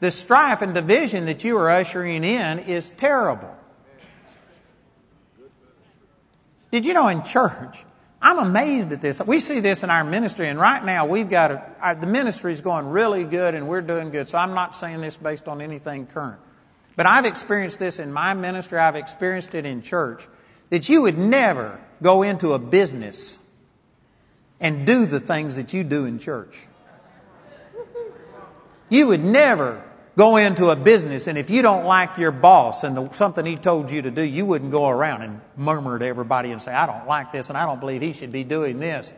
The 0.00 0.10
strife 0.10 0.62
and 0.62 0.74
division 0.74 1.26
that 1.26 1.44
you 1.44 1.56
are 1.58 1.70
ushering 1.70 2.24
in 2.24 2.58
is 2.58 2.90
terrible. 2.90 3.56
Did 6.72 6.84
you 6.84 6.92
know 6.92 7.06
in 7.06 7.22
church, 7.22 7.84
I'm 8.20 8.38
amazed 8.38 8.92
at 8.92 9.00
this. 9.00 9.22
We 9.22 9.38
see 9.38 9.60
this 9.60 9.84
in 9.84 9.90
our 9.90 10.02
ministry, 10.02 10.48
and 10.48 10.58
right 10.58 10.84
now 10.84 11.06
we've 11.06 11.30
got 11.30 11.52
a, 11.52 11.62
our, 11.80 11.94
the 11.94 12.08
ministry 12.08 12.52
is 12.52 12.60
going 12.60 12.88
really 12.88 13.22
good, 13.22 13.54
and 13.54 13.68
we're 13.68 13.80
doing 13.80 14.10
good. 14.10 14.26
So 14.26 14.36
I'm 14.36 14.54
not 14.54 14.74
saying 14.74 15.00
this 15.00 15.16
based 15.16 15.46
on 15.46 15.60
anything 15.60 16.06
current, 16.06 16.40
but 16.96 17.06
I've 17.06 17.26
experienced 17.26 17.78
this 17.78 18.00
in 18.00 18.12
my 18.12 18.34
ministry. 18.34 18.80
I've 18.80 18.96
experienced 18.96 19.54
it 19.54 19.64
in 19.64 19.82
church 19.82 20.26
that 20.70 20.88
you 20.88 21.02
would 21.02 21.16
never 21.16 21.78
go 22.02 22.24
into 22.24 22.54
a 22.54 22.58
business 22.58 23.45
and 24.60 24.86
do 24.86 25.06
the 25.06 25.20
things 25.20 25.56
that 25.56 25.72
you 25.72 25.84
do 25.84 26.04
in 26.04 26.18
church. 26.18 26.66
You 28.88 29.08
would 29.08 29.24
never 29.24 29.82
go 30.16 30.36
into 30.36 30.70
a 30.70 30.76
business 30.76 31.26
and 31.26 31.36
if 31.36 31.50
you 31.50 31.60
don't 31.60 31.84
like 31.84 32.16
your 32.16 32.30
boss 32.30 32.84
and 32.84 32.96
the, 32.96 33.08
something 33.10 33.44
he 33.44 33.56
told 33.56 33.90
you 33.90 34.02
to 34.02 34.10
do, 34.10 34.22
you 34.22 34.46
wouldn't 34.46 34.70
go 34.70 34.88
around 34.88 35.22
and 35.22 35.40
murmur 35.56 35.98
to 35.98 36.06
everybody 36.06 36.52
and 36.52 36.62
say, 36.62 36.72
I 36.72 36.86
don't 36.86 37.06
like 37.06 37.32
this 37.32 37.48
and 37.48 37.58
I 37.58 37.66
don't 37.66 37.80
believe 37.80 38.00
he 38.00 38.12
should 38.12 38.32
be 38.32 38.44
doing 38.44 38.78
this. 38.78 39.12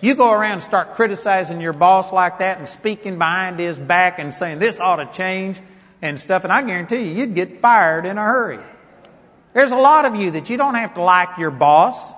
You 0.00 0.14
go 0.14 0.32
around 0.32 0.52
and 0.52 0.62
start 0.62 0.94
criticizing 0.94 1.60
your 1.60 1.74
boss 1.74 2.12
like 2.12 2.38
that 2.38 2.58
and 2.58 2.68
speaking 2.68 3.18
behind 3.18 3.58
his 3.58 3.78
back 3.78 4.18
and 4.18 4.32
saying 4.32 4.58
this 4.58 4.80
ought 4.80 4.96
to 4.96 5.06
change 5.06 5.60
and 6.02 6.18
stuff, 6.18 6.44
and 6.44 6.52
I 6.52 6.62
guarantee 6.62 7.10
you, 7.10 7.16
you'd 7.16 7.34
get 7.34 7.60
fired 7.60 8.06
in 8.06 8.16
a 8.16 8.22
hurry. 8.22 8.58
There's 9.52 9.72
a 9.72 9.76
lot 9.76 10.06
of 10.06 10.16
you 10.16 10.30
that 10.32 10.48
you 10.48 10.56
don't 10.56 10.74
have 10.74 10.94
to 10.94 11.02
like 11.02 11.36
your 11.36 11.50
boss. 11.50 12.12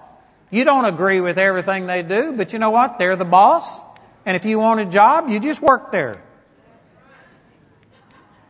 You 0.52 0.66
don't 0.66 0.84
agree 0.84 1.22
with 1.22 1.38
everything 1.38 1.86
they 1.86 2.02
do, 2.02 2.34
but 2.34 2.52
you 2.52 2.58
know 2.58 2.68
what? 2.68 2.98
They're 2.98 3.16
the 3.16 3.24
boss. 3.24 3.80
And 4.26 4.36
if 4.36 4.44
you 4.44 4.58
want 4.58 4.80
a 4.80 4.84
job, 4.84 5.30
you 5.30 5.40
just 5.40 5.62
work 5.62 5.92
there. 5.92 6.22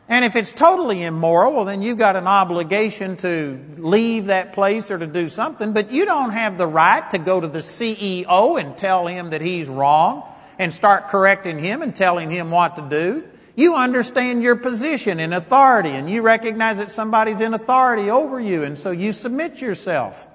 And 0.09 0.25
if 0.25 0.35
it's 0.35 0.51
totally 0.51 1.05
immoral, 1.05 1.53
well, 1.53 1.65
then 1.65 1.81
you've 1.81 1.99
got 1.99 2.17
an 2.17 2.27
obligation 2.27 3.17
to 3.19 3.59
leave 3.79 4.27
that 4.27 4.53
place 4.53 4.91
or 4.91 4.99
to 4.99 5.07
do 5.07 5.29
something, 5.29 5.73
but 5.73 5.93
you 5.93 6.05
don't 6.05 6.31
have 6.31 6.59
the 6.59 6.67
right 6.67 7.09
to 7.11 7.19
go 7.19 7.41
to 7.41 7.47
the 7.47 7.61
CEO 7.61 8.61
and 8.61 8.77
tell 8.77 9.07
him 9.07 9.31
that 9.31 9.41
he's 9.41 9.69
wrong 9.69 10.25
and 10.59 10.75
start 10.75 11.09
correcting 11.09 11.61
him 11.61 11.83
and 11.83 11.95
telling 11.95 12.31
him 12.31 12.51
what 12.51 12.75
to 12.77 12.83
do. 12.83 13.25
You 13.55 13.77
understand 13.77 14.43
your 14.43 14.57
position 14.57 15.21
in 15.21 15.33
authority 15.33 15.91
and 15.91 16.11
you 16.11 16.21
recognize 16.23 16.79
that 16.79 16.91
somebody's 16.91 17.41
in 17.41 17.55
authority 17.55 18.11
over 18.11 18.41
you, 18.41 18.65
and 18.65 18.77
so 18.77 18.91
you 18.91 19.13
submit 19.13 19.63
yourself. 19.63 20.27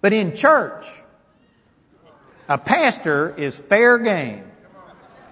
But 0.00 0.12
in 0.12 0.36
church, 0.36 0.86
a 2.48 2.58
pastor 2.58 3.34
is 3.36 3.58
fair 3.58 3.98
game. 3.98 4.44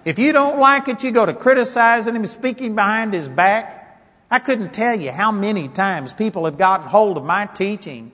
If 0.05 0.19
you 0.19 0.31
don't 0.31 0.59
like 0.59 0.87
it, 0.87 1.03
you 1.03 1.11
go 1.11 1.25
to 1.25 1.33
criticizing 1.33 2.15
him, 2.15 2.25
speaking 2.25 2.75
behind 2.75 3.13
his 3.13 3.27
back. 3.27 4.01
I 4.29 4.39
couldn't 4.39 4.73
tell 4.73 4.99
you 4.99 5.11
how 5.11 5.31
many 5.31 5.67
times 5.67 6.13
people 6.13 6.45
have 6.45 6.57
gotten 6.57 6.87
hold 6.87 7.17
of 7.17 7.23
my 7.23 7.45
teaching 7.45 8.11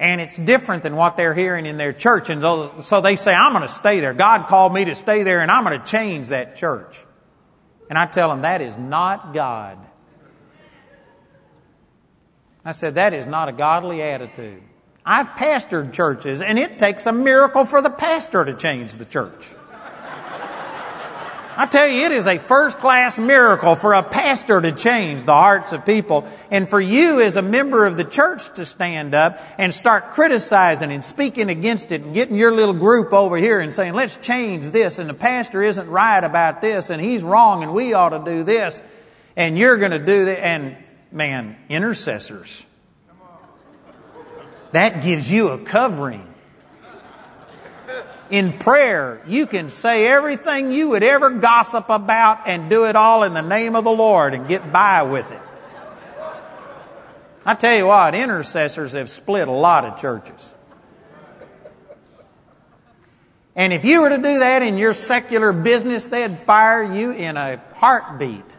and 0.00 0.20
it's 0.20 0.36
different 0.36 0.84
than 0.84 0.94
what 0.94 1.16
they're 1.16 1.34
hearing 1.34 1.66
in 1.66 1.76
their 1.76 1.92
church. 1.92 2.30
And 2.30 2.40
so 2.80 3.00
they 3.00 3.16
say, 3.16 3.34
I'm 3.34 3.52
going 3.52 3.62
to 3.62 3.68
stay 3.68 4.00
there. 4.00 4.14
God 4.14 4.46
called 4.46 4.72
me 4.72 4.84
to 4.84 4.94
stay 4.94 5.22
there 5.22 5.40
and 5.40 5.50
I'm 5.50 5.64
going 5.64 5.78
to 5.78 5.84
change 5.84 6.28
that 6.28 6.54
church. 6.56 7.04
And 7.90 7.98
I 7.98 8.06
tell 8.06 8.28
them, 8.28 8.42
that 8.42 8.60
is 8.60 8.78
not 8.78 9.32
God. 9.32 9.78
I 12.64 12.72
said, 12.72 12.94
that 12.94 13.14
is 13.14 13.26
not 13.26 13.48
a 13.48 13.52
godly 13.52 14.02
attitude. 14.02 14.62
I've 15.10 15.30
pastored 15.30 15.94
churches, 15.94 16.42
and 16.42 16.58
it 16.58 16.78
takes 16.78 17.06
a 17.06 17.12
miracle 17.14 17.64
for 17.64 17.80
the 17.80 17.88
pastor 17.88 18.44
to 18.44 18.52
change 18.52 18.96
the 18.96 19.06
church. 19.06 19.54
I 21.56 21.64
tell 21.64 21.88
you, 21.88 22.04
it 22.04 22.12
is 22.12 22.26
a 22.26 22.36
first 22.36 22.78
class 22.78 23.18
miracle 23.18 23.74
for 23.74 23.94
a 23.94 24.02
pastor 24.02 24.60
to 24.60 24.70
change 24.70 25.24
the 25.24 25.32
hearts 25.32 25.72
of 25.72 25.86
people 25.86 26.28
and 26.50 26.68
for 26.68 26.78
you 26.78 27.22
as 27.22 27.36
a 27.36 27.42
member 27.42 27.86
of 27.86 27.96
the 27.96 28.04
church 28.04 28.52
to 28.56 28.66
stand 28.66 29.14
up 29.14 29.40
and 29.56 29.72
start 29.72 30.10
criticizing 30.10 30.92
and 30.92 31.02
speaking 31.02 31.48
against 31.48 31.90
it 31.90 32.02
and 32.02 32.12
getting 32.12 32.36
your 32.36 32.54
little 32.54 32.74
group 32.74 33.14
over 33.14 33.38
here 33.38 33.60
and 33.60 33.72
saying, 33.72 33.94
let's 33.94 34.18
change 34.18 34.70
this 34.72 34.98
and 34.98 35.08
the 35.08 35.14
pastor 35.14 35.62
isn't 35.62 35.88
right 35.88 36.22
about 36.22 36.60
this 36.60 36.90
and 36.90 37.00
he's 37.00 37.22
wrong 37.24 37.62
and 37.62 37.72
we 37.72 37.94
ought 37.94 38.10
to 38.10 38.22
do 38.24 38.44
this 38.44 38.82
and 39.36 39.56
you're 39.58 39.78
going 39.78 39.90
to 39.90 39.98
do 39.98 40.26
that. 40.26 40.44
And 40.44 40.76
man, 41.10 41.56
intercessors. 41.68 42.67
That 44.72 45.02
gives 45.02 45.30
you 45.30 45.48
a 45.48 45.58
covering 45.58 46.28
in 48.30 48.52
prayer, 48.52 49.22
you 49.26 49.46
can 49.46 49.68
say 49.68 50.06
everything 50.06 50.72
you 50.72 50.90
would 50.90 51.02
ever 51.02 51.30
gossip 51.30 51.88
about 51.88 52.46
and 52.46 52.68
do 52.68 52.84
it 52.84 52.96
all 52.96 53.22
in 53.22 53.32
the 53.34 53.42
name 53.42 53.74
of 53.74 53.84
the 53.84 53.92
Lord 53.92 54.34
and 54.34 54.48
get 54.48 54.72
by 54.72 55.02
with 55.02 55.30
it. 55.30 55.40
I 57.46 57.54
tell 57.54 57.74
you 57.74 57.86
what, 57.86 58.14
intercessors 58.14 58.92
have 58.92 59.08
split 59.08 59.48
a 59.48 59.52
lot 59.52 59.84
of 59.84 59.98
churches. 59.98 60.54
And 63.56 63.72
if 63.72 63.84
you 63.84 64.02
were 64.02 64.10
to 64.10 64.16
do 64.18 64.38
that 64.40 64.62
in 64.62 64.76
your 64.76 64.94
secular 64.94 65.52
business, 65.52 66.06
they'd 66.06 66.36
fire 66.36 66.82
you 66.82 67.10
in 67.12 67.36
a 67.36 67.60
heartbeat. 67.74 68.56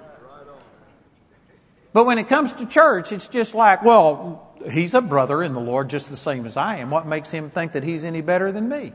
But 1.93 2.05
when 2.05 2.17
it 2.17 2.27
comes 2.27 2.53
to 2.53 2.65
church, 2.65 3.11
it's 3.11 3.27
just 3.27 3.53
like, 3.53 3.83
well, 3.83 4.48
he's 4.69 4.93
a 4.93 5.01
brother 5.01 5.43
in 5.43 5.53
the 5.53 5.59
Lord 5.59 5.89
just 5.89 6.09
the 6.09 6.17
same 6.17 6.45
as 6.45 6.57
I 6.57 6.77
am. 6.77 6.89
What 6.89 7.05
makes 7.05 7.31
him 7.31 7.49
think 7.49 7.73
that 7.73 7.83
he's 7.83 8.03
any 8.03 8.21
better 8.21 8.51
than 8.51 8.69
me? 8.69 8.93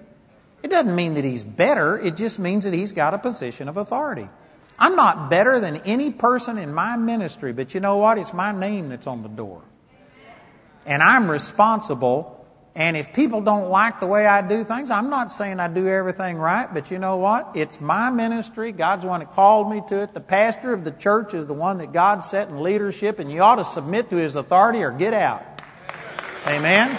It 0.63 0.71
doesn't 0.71 0.95
mean 0.95 1.15
that 1.15 1.25
he's 1.25 1.45
better, 1.45 1.99
it 1.99 2.17
just 2.17 2.39
means 2.39 2.65
that 2.65 2.73
he's 2.73 2.93
got 2.93 3.13
a 3.13 3.19
position 3.19 3.69
of 3.69 3.77
authority. 3.77 4.29
I'm 4.79 4.97
not 4.97 5.31
better 5.31 5.61
than 5.61 5.77
any 5.79 6.11
person 6.11 6.59
in 6.59 6.75
my 6.75 6.97
ministry, 6.97 7.53
but 7.53 7.75
you 7.75 7.81
know 7.81 7.99
what? 7.99 8.19
It's 8.19 8.35
my 8.35 8.53
name 8.53 8.89
that's 8.89 9.07
on 9.07 9.23
the 9.23 9.29
door. 9.29 9.63
And 10.87 11.03
I'm 11.03 11.31
responsible. 11.31 12.33
And 12.77 12.97
if 12.97 13.13
people 13.13 13.41
don't 13.41 13.71
like 13.71 14.01
the 14.01 14.07
way 14.07 14.27
I 14.27 14.47
do 14.47 14.65
things, 14.65 14.91
I'm 14.91 15.09
not 15.09 15.31
saying 15.31 15.61
I 15.61 15.69
do 15.69 15.87
everything 15.87 16.39
right, 16.39 16.69
but 16.73 16.91
you 16.91 16.99
know 16.99 17.19
what? 17.19 17.53
It's 17.55 17.81
my 17.81 18.11
ministry. 18.11 18.73
God's 18.73 19.03
the 19.03 19.09
one 19.09 19.21
that 19.21 19.31
called 19.31 19.71
me 19.71 19.81
to 19.89 20.03
it. 20.03 20.13
The 20.13 20.21
pastor 20.21 20.73
of 20.73 20.83
the 20.83 20.91
church 20.91 21.35
is 21.35 21.47
the 21.47 21.55
one 21.55 21.79
that 21.79 21.93
God 21.93 22.25
set 22.25 22.49
in 22.49 22.63
leadership, 22.63 23.21
and 23.21 23.31
you 23.31 23.43
ought 23.43 23.57
to 23.57 23.65
submit 23.65 24.11
to 24.11 24.17
his 24.17 24.35
authority 24.35 24.83
or 24.83 24.91
get 24.91 25.15
out. 25.15 25.54
Amen? 26.47 26.99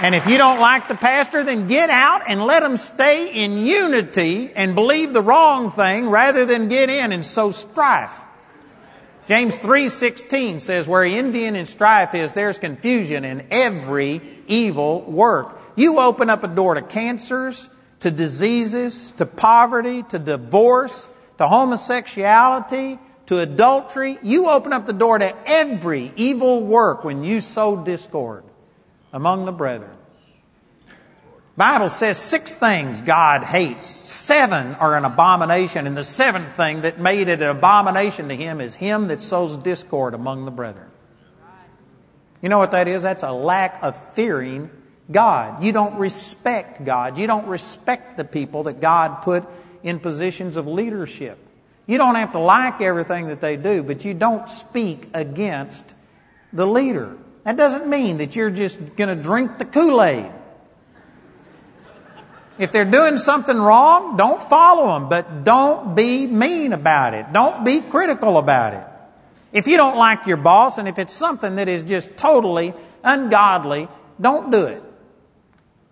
And 0.00 0.14
if 0.14 0.28
you 0.28 0.38
don't 0.38 0.60
like 0.60 0.86
the 0.86 0.94
pastor, 0.94 1.42
then 1.42 1.66
get 1.66 1.90
out 1.90 2.22
and 2.28 2.44
let 2.44 2.62
them 2.62 2.76
stay 2.76 3.32
in 3.44 3.66
unity 3.66 4.52
and 4.54 4.76
believe 4.76 5.12
the 5.12 5.22
wrong 5.22 5.72
thing 5.72 6.08
rather 6.08 6.46
than 6.46 6.68
get 6.68 6.88
in 6.88 7.10
and 7.10 7.24
sow 7.24 7.50
strife. 7.50 8.24
James 9.26 9.58
3:16 9.58 10.60
says 10.60 10.88
where 10.88 11.04
envy 11.04 11.44
and 11.46 11.68
strife 11.68 12.14
is 12.14 12.32
there's 12.32 12.58
confusion 12.58 13.24
in 13.24 13.44
every 13.50 14.20
evil 14.46 15.02
work. 15.02 15.60
You 15.74 15.98
open 15.98 16.30
up 16.30 16.44
a 16.44 16.48
door 16.48 16.74
to 16.74 16.82
cancers, 16.82 17.68
to 18.00 18.12
diseases, 18.12 19.12
to 19.12 19.26
poverty, 19.26 20.04
to 20.04 20.18
divorce, 20.20 21.10
to 21.38 21.48
homosexuality, 21.48 22.98
to 23.28 23.38
adultery. 23.38 24.18
You 24.22 24.48
open 24.48 24.72
up 24.72 24.86
the 24.86 24.92
door 24.92 25.18
to 25.18 25.34
every 25.46 26.12
evil 26.16 26.62
work 26.62 27.04
when 27.04 27.24
you 27.24 27.40
sow 27.40 27.84
discord 27.84 28.42
among 29.12 29.44
the 29.44 29.52
brethren. 29.52 29.94
Bible 31.56 31.90
says 31.90 32.18
six 32.18 32.54
things 32.54 33.02
God 33.02 33.42
hates. 33.42 33.86
Seven 33.86 34.76
are 34.76 34.96
an 34.96 35.04
abomination, 35.04 35.86
and 35.86 35.96
the 35.96 36.04
seventh 36.04 36.56
thing 36.56 36.82
that 36.82 37.00
made 37.00 37.28
it 37.28 37.42
an 37.42 37.50
abomination 37.50 38.28
to 38.28 38.36
him 38.36 38.60
is 38.60 38.76
him 38.76 39.08
that 39.08 39.20
sows 39.20 39.56
discord 39.56 40.14
among 40.14 40.44
the 40.44 40.50
brethren. 40.50 40.88
You 42.40 42.48
know 42.48 42.58
what 42.58 42.70
that 42.70 42.86
is? 42.86 43.02
That's 43.02 43.24
a 43.24 43.32
lack 43.32 43.82
of 43.82 43.96
fearing 44.14 44.70
God. 45.10 45.62
You 45.62 45.72
don't 45.72 45.98
respect 45.98 46.84
God. 46.84 47.18
You 47.18 47.26
don't 47.26 47.48
respect 47.48 48.16
the 48.16 48.24
people 48.24 48.62
that 48.62 48.80
God 48.80 49.22
put 49.22 49.44
in 49.82 49.98
positions 49.98 50.56
of 50.56 50.68
leadership. 50.68 51.38
You 51.88 51.96
don't 51.96 52.16
have 52.16 52.32
to 52.32 52.38
like 52.38 52.82
everything 52.82 53.28
that 53.28 53.40
they 53.40 53.56
do, 53.56 53.82
but 53.82 54.04
you 54.04 54.12
don't 54.12 54.48
speak 54.50 55.08
against 55.14 55.94
the 56.52 56.66
leader. 56.66 57.16
That 57.44 57.56
doesn't 57.56 57.88
mean 57.88 58.18
that 58.18 58.36
you're 58.36 58.50
just 58.50 58.94
going 58.94 59.08
to 59.08 59.20
drink 59.20 59.56
the 59.56 59.64
Kool 59.64 60.02
Aid. 60.02 60.30
If 62.58 62.72
they're 62.72 62.84
doing 62.84 63.16
something 63.16 63.56
wrong, 63.56 64.18
don't 64.18 64.42
follow 64.50 64.98
them, 64.98 65.08
but 65.08 65.44
don't 65.44 65.94
be 65.94 66.26
mean 66.26 66.74
about 66.74 67.14
it. 67.14 67.32
Don't 67.32 67.64
be 67.64 67.80
critical 67.80 68.36
about 68.36 68.74
it. 68.74 68.86
If 69.50 69.66
you 69.66 69.78
don't 69.78 69.96
like 69.96 70.26
your 70.26 70.36
boss 70.36 70.76
and 70.76 70.88
if 70.88 70.98
it's 70.98 71.14
something 71.14 71.56
that 71.56 71.68
is 71.68 71.84
just 71.84 72.18
totally 72.18 72.74
ungodly, 73.02 73.88
don't 74.20 74.52
do 74.52 74.66
it. 74.66 74.82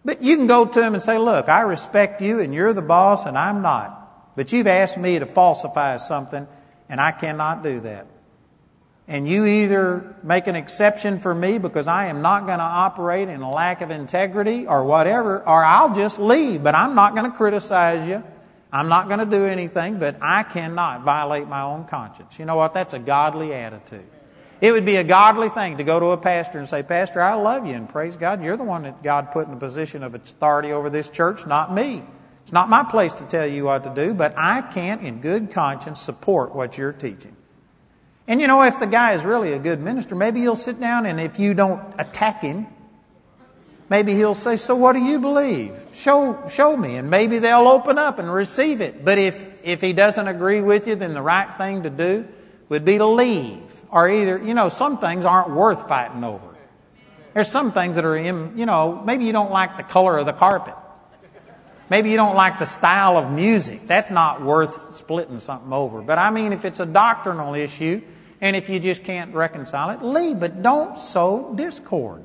But 0.04 0.22
you 0.22 0.36
can 0.36 0.46
go 0.46 0.66
to 0.66 0.82
him 0.84 0.92
and 0.92 1.02
say, 1.02 1.16
Look, 1.16 1.48
I 1.48 1.62
respect 1.62 2.20
you 2.20 2.40
and 2.40 2.52
you're 2.52 2.74
the 2.74 2.82
boss 2.82 3.24
and 3.24 3.38
I'm 3.38 3.62
not. 3.62 3.95
But 4.36 4.52
you've 4.52 4.68
asked 4.68 4.98
me 4.98 5.18
to 5.18 5.26
falsify 5.26 5.96
something 5.96 6.46
and 6.88 7.00
I 7.00 7.10
cannot 7.10 7.64
do 7.64 7.80
that 7.80 8.06
and 9.08 9.28
you 9.28 9.46
either 9.46 10.16
make 10.22 10.46
an 10.48 10.56
exception 10.56 11.20
for 11.20 11.34
me 11.34 11.58
because 11.58 11.86
I 11.86 12.06
am 12.06 12.22
not 12.22 12.46
going 12.46 12.58
to 12.58 12.64
operate 12.64 13.28
in 13.28 13.40
a 13.40 13.50
lack 13.50 13.80
of 13.80 13.90
integrity 13.90 14.66
or 14.66 14.84
whatever, 14.84 15.46
or 15.46 15.64
I'll 15.64 15.94
just 15.94 16.18
leave, 16.18 16.64
but 16.64 16.74
I'm 16.74 16.96
not 16.96 17.14
going 17.14 17.30
to 17.30 17.36
criticize 17.36 18.08
you. 18.08 18.24
I'm 18.72 18.88
not 18.88 19.06
going 19.06 19.20
to 19.20 19.26
do 19.26 19.44
anything, 19.44 20.00
but 20.00 20.16
I 20.20 20.42
cannot 20.42 21.02
violate 21.02 21.46
my 21.46 21.62
own 21.62 21.84
conscience. 21.84 22.38
You 22.38 22.46
know 22.46 22.56
what? 22.56 22.74
That's 22.74 22.94
a 22.94 22.98
godly 22.98 23.54
attitude. 23.54 24.06
It 24.60 24.72
would 24.72 24.84
be 24.84 24.96
a 24.96 25.04
godly 25.04 25.50
thing 25.50 25.76
to 25.76 25.84
go 25.84 26.00
to 26.00 26.06
a 26.06 26.16
pastor 26.16 26.58
and 26.58 26.68
say, 26.68 26.82
Pastor, 26.82 27.22
I 27.22 27.34
love 27.34 27.64
you 27.64 27.74
and 27.74 27.88
praise 27.88 28.16
God. 28.16 28.42
You're 28.42 28.56
the 28.56 28.64
one 28.64 28.82
that 28.82 29.02
God 29.02 29.30
put 29.30 29.46
in 29.46 29.54
a 29.54 29.58
position 29.58 30.02
of 30.02 30.14
authority 30.14 30.72
over 30.72 30.90
this 30.90 31.08
church, 31.08 31.46
not 31.46 31.72
me. 31.72 32.02
It's 32.46 32.52
not 32.52 32.68
my 32.68 32.84
place 32.84 33.12
to 33.14 33.24
tell 33.24 33.44
you 33.44 33.64
what 33.64 33.82
to 33.82 33.92
do, 33.92 34.14
but 34.14 34.32
I 34.38 34.62
can't, 34.62 35.02
in 35.02 35.20
good 35.20 35.50
conscience, 35.50 36.00
support 36.00 36.54
what 36.54 36.78
you're 36.78 36.92
teaching. 36.92 37.34
And 38.28 38.40
you 38.40 38.46
know, 38.46 38.62
if 38.62 38.78
the 38.78 38.86
guy 38.86 39.14
is 39.14 39.24
really 39.24 39.52
a 39.52 39.58
good 39.58 39.80
minister, 39.80 40.14
maybe 40.14 40.42
he'll 40.42 40.54
sit 40.54 40.78
down 40.78 41.06
and 41.06 41.18
if 41.18 41.40
you 41.40 41.54
don't 41.54 41.82
attack 41.98 42.42
him, 42.42 42.68
maybe 43.88 44.14
he'll 44.14 44.32
say, 44.32 44.56
So 44.58 44.76
what 44.76 44.92
do 44.92 45.00
you 45.00 45.18
believe? 45.18 45.76
Show, 45.92 46.40
show 46.48 46.76
me. 46.76 46.94
And 46.94 47.10
maybe 47.10 47.40
they'll 47.40 47.66
open 47.66 47.98
up 47.98 48.20
and 48.20 48.32
receive 48.32 48.80
it. 48.80 49.04
But 49.04 49.18
if, 49.18 49.66
if 49.66 49.80
he 49.80 49.92
doesn't 49.92 50.28
agree 50.28 50.60
with 50.60 50.86
you, 50.86 50.94
then 50.94 51.14
the 51.14 51.22
right 51.22 51.52
thing 51.58 51.82
to 51.82 51.90
do 51.90 52.28
would 52.68 52.84
be 52.84 52.96
to 52.98 53.06
leave. 53.06 53.82
Or 53.90 54.08
either, 54.08 54.38
you 54.38 54.54
know, 54.54 54.68
some 54.68 54.98
things 54.98 55.24
aren't 55.24 55.50
worth 55.50 55.88
fighting 55.88 56.22
over. 56.22 56.56
There's 57.34 57.50
some 57.50 57.72
things 57.72 57.96
that 57.96 58.04
are 58.04 58.16
in, 58.16 58.56
you 58.56 58.66
know, 58.66 59.02
maybe 59.04 59.24
you 59.24 59.32
don't 59.32 59.50
like 59.50 59.76
the 59.76 59.82
color 59.82 60.16
of 60.16 60.26
the 60.26 60.32
carpet. 60.32 60.76
Maybe 61.88 62.10
you 62.10 62.16
don't 62.16 62.34
like 62.34 62.58
the 62.58 62.66
style 62.66 63.16
of 63.16 63.30
music. 63.30 63.86
That's 63.86 64.10
not 64.10 64.42
worth 64.42 64.94
splitting 64.94 65.38
something 65.38 65.72
over. 65.72 66.02
But 66.02 66.18
I 66.18 66.30
mean, 66.30 66.52
if 66.52 66.64
it's 66.64 66.80
a 66.80 66.86
doctrinal 66.86 67.54
issue 67.54 68.02
and 68.40 68.56
if 68.56 68.68
you 68.68 68.80
just 68.80 69.04
can't 69.04 69.34
reconcile 69.34 69.90
it, 69.90 70.02
leave, 70.02 70.40
but 70.40 70.62
don't 70.62 70.98
sow 70.98 71.54
discord. 71.54 72.24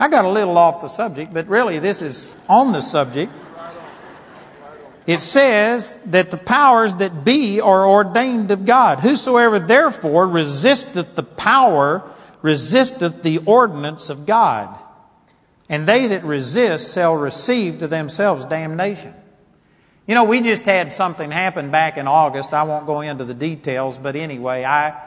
I 0.00 0.08
got 0.08 0.24
a 0.24 0.30
little 0.30 0.56
off 0.58 0.80
the 0.80 0.88
subject, 0.88 1.32
but 1.32 1.46
really 1.46 1.78
this 1.78 2.02
is 2.02 2.34
on 2.48 2.72
the 2.72 2.80
subject. 2.80 3.30
It 5.06 5.20
says 5.20 5.98
that 6.06 6.30
the 6.30 6.36
powers 6.36 6.96
that 6.96 7.24
be 7.24 7.60
are 7.60 7.86
ordained 7.86 8.50
of 8.50 8.64
God. 8.64 9.00
Whosoever 9.00 9.58
therefore 9.58 10.26
resisteth 10.26 11.16
the 11.16 11.22
power 11.22 12.02
resisteth 12.40 13.22
the 13.22 13.38
ordinance 13.38 14.10
of 14.10 14.26
God. 14.26 14.78
And 15.72 15.88
they 15.88 16.08
that 16.08 16.22
resist 16.22 16.94
shall 16.94 17.16
receive 17.16 17.78
to 17.78 17.88
themselves 17.88 18.44
damnation. 18.44 19.14
You 20.06 20.14
know, 20.14 20.24
we 20.24 20.42
just 20.42 20.66
had 20.66 20.92
something 20.92 21.30
happen 21.30 21.70
back 21.70 21.96
in 21.96 22.06
August. 22.06 22.52
I 22.52 22.64
won't 22.64 22.86
go 22.86 23.00
into 23.00 23.24
the 23.24 23.32
details, 23.32 23.96
but 23.96 24.14
anyway, 24.14 24.64
I, 24.64 25.00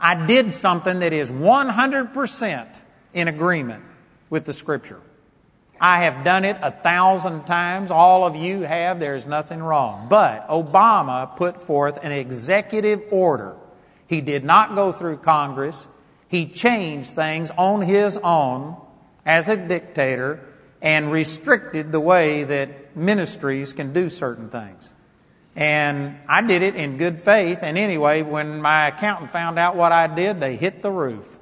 I 0.00 0.26
did 0.26 0.52
something 0.52 0.98
that 0.98 1.12
is 1.12 1.30
100% 1.30 2.80
in 3.14 3.28
agreement 3.28 3.84
with 4.28 4.44
the 4.44 4.52
Scripture. 4.52 5.00
I 5.80 6.02
have 6.02 6.24
done 6.24 6.44
it 6.44 6.56
a 6.62 6.72
thousand 6.72 7.44
times. 7.44 7.92
All 7.92 8.24
of 8.24 8.34
you 8.34 8.62
have. 8.62 8.98
There's 8.98 9.24
nothing 9.24 9.62
wrong. 9.62 10.08
But 10.10 10.48
Obama 10.48 11.36
put 11.36 11.62
forth 11.62 12.04
an 12.04 12.10
executive 12.10 13.04
order. 13.12 13.54
He 14.08 14.20
did 14.20 14.42
not 14.42 14.74
go 14.74 14.90
through 14.90 15.18
Congress. 15.18 15.86
He 16.26 16.46
changed 16.46 17.10
things 17.10 17.52
on 17.56 17.82
his 17.82 18.16
own 18.16 18.78
as 19.28 19.50
a 19.50 19.56
dictator 19.56 20.40
and 20.80 21.12
restricted 21.12 21.92
the 21.92 22.00
way 22.00 22.44
that 22.44 22.96
ministries 22.96 23.74
can 23.74 23.92
do 23.92 24.08
certain 24.08 24.48
things. 24.48 24.94
And 25.54 26.18
I 26.26 26.40
did 26.40 26.62
it 26.62 26.74
in 26.74 26.96
good 26.96 27.20
faith. 27.20 27.58
And 27.62 27.76
anyway, 27.76 28.22
when 28.22 28.62
my 28.62 28.88
accountant 28.88 29.30
found 29.30 29.58
out 29.58 29.76
what 29.76 29.92
I 29.92 30.06
did, 30.06 30.40
they 30.40 30.56
hit 30.56 30.82
the 30.82 30.90
roof. 30.90 31.38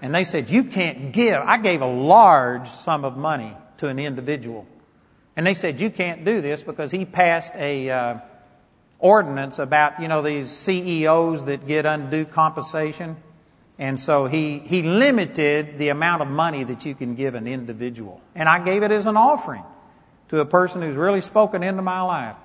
And 0.00 0.14
they 0.14 0.24
said, 0.24 0.50
You 0.50 0.64
can't 0.64 1.12
give. 1.12 1.42
I 1.42 1.58
gave 1.58 1.82
a 1.82 1.86
large 1.86 2.68
sum 2.68 3.04
of 3.04 3.16
money 3.16 3.56
to 3.78 3.88
an 3.88 3.98
individual. 3.98 4.66
And 5.36 5.46
they 5.46 5.54
said, 5.54 5.80
You 5.80 5.90
can't 5.90 6.24
do 6.24 6.40
this 6.40 6.62
because 6.62 6.92
he 6.92 7.04
passed 7.04 7.54
a 7.56 7.90
uh, 7.90 8.18
ordinance 8.98 9.58
about, 9.58 10.00
you 10.00 10.06
know, 10.06 10.22
these 10.22 10.50
CEOs 10.50 11.46
that 11.46 11.66
get 11.66 11.86
undue 11.86 12.24
compensation. 12.24 13.16
And 13.82 13.98
so 13.98 14.26
he, 14.26 14.60
he 14.60 14.84
limited 14.84 15.76
the 15.76 15.88
amount 15.88 16.22
of 16.22 16.28
money 16.28 16.62
that 16.62 16.86
you 16.86 16.94
can 16.94 17.16
give 17.16 17.34
an 17.34 17.48
individual. 17.48 18.20
And 18.32 18.48
I 18.48 18.64
gave 18.64 18.84
it 18.84 18.92
as 18.92 19.06
an 19.06 19.16
offering 19.16 19.64
to 20.28 20.38
a 20.38 20.46
person 20.46 20.82
who's 20.82 20.94
really 20.94 21.20
spoken 21.20 21.64
into 21.64 21.82
my 21.82 22.00
life. 22.00 22.36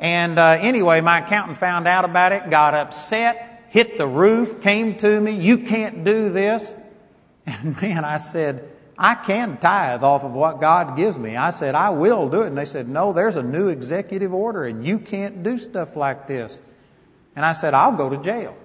And 0.00 0.36
uh, 0.36 0.58
anyway, 0.58 1.00
my 1.00 1.20
accountant 1.20 1.58
found 1.58 1.86
out 1.86 2.04
about 2.04 2.32
it, 2.32 2.50
got 2.50 2.74
upset, 2.74 3.66
hit 3.68 3.98
the 3.98 4.08
roof, 4.08 4.62
came 4.62 4.96
to 4.96 5.20
me, 5.20 5.36
you 5.36 5.58
can't 5.58 6.02
do 6.02 6.28
this. 6.28 6.74
And 7.46 7.80
man, 7.80 8.04
I 8.04 8.18
said, 8.18 8.68
I 8.98 9.14
can 9.14 9.58
tithe 9.58 10.02
off 10.02 10.24
of 10.24 10.32
what 10.32 10.60
God 10.60 10.96
gives 10.96 11.16
me. 11.16 11.36
I 11.36 11.50
said, 11.50 11.76
I 11.76 11.90
will 11.90 12.28
do 12.28 12.42
it. 12.42 12.48
And 12.48 12.58
they 12.58 12.64
said, 12.64 12.88
No, 12.88 13.12
there's 13.12 13.36
a 13.36 13.42
new 13.44 13.68
executive 13.68 14.34
order 14.34 14.64
and 14.64 14.84
you 14.84 14.98
can't 14.98 15.44
do 15.44 15.56
stuff 15.56 15.94
like 15.94 16.26
this. 16.26 16.60
And 17.36 17.44
I 17.44 17.52
said, 17.52 17.74
I'll 17.74 17.96
go 17.96 18.08
to 18.08 18.16
jail. 18.16 18.56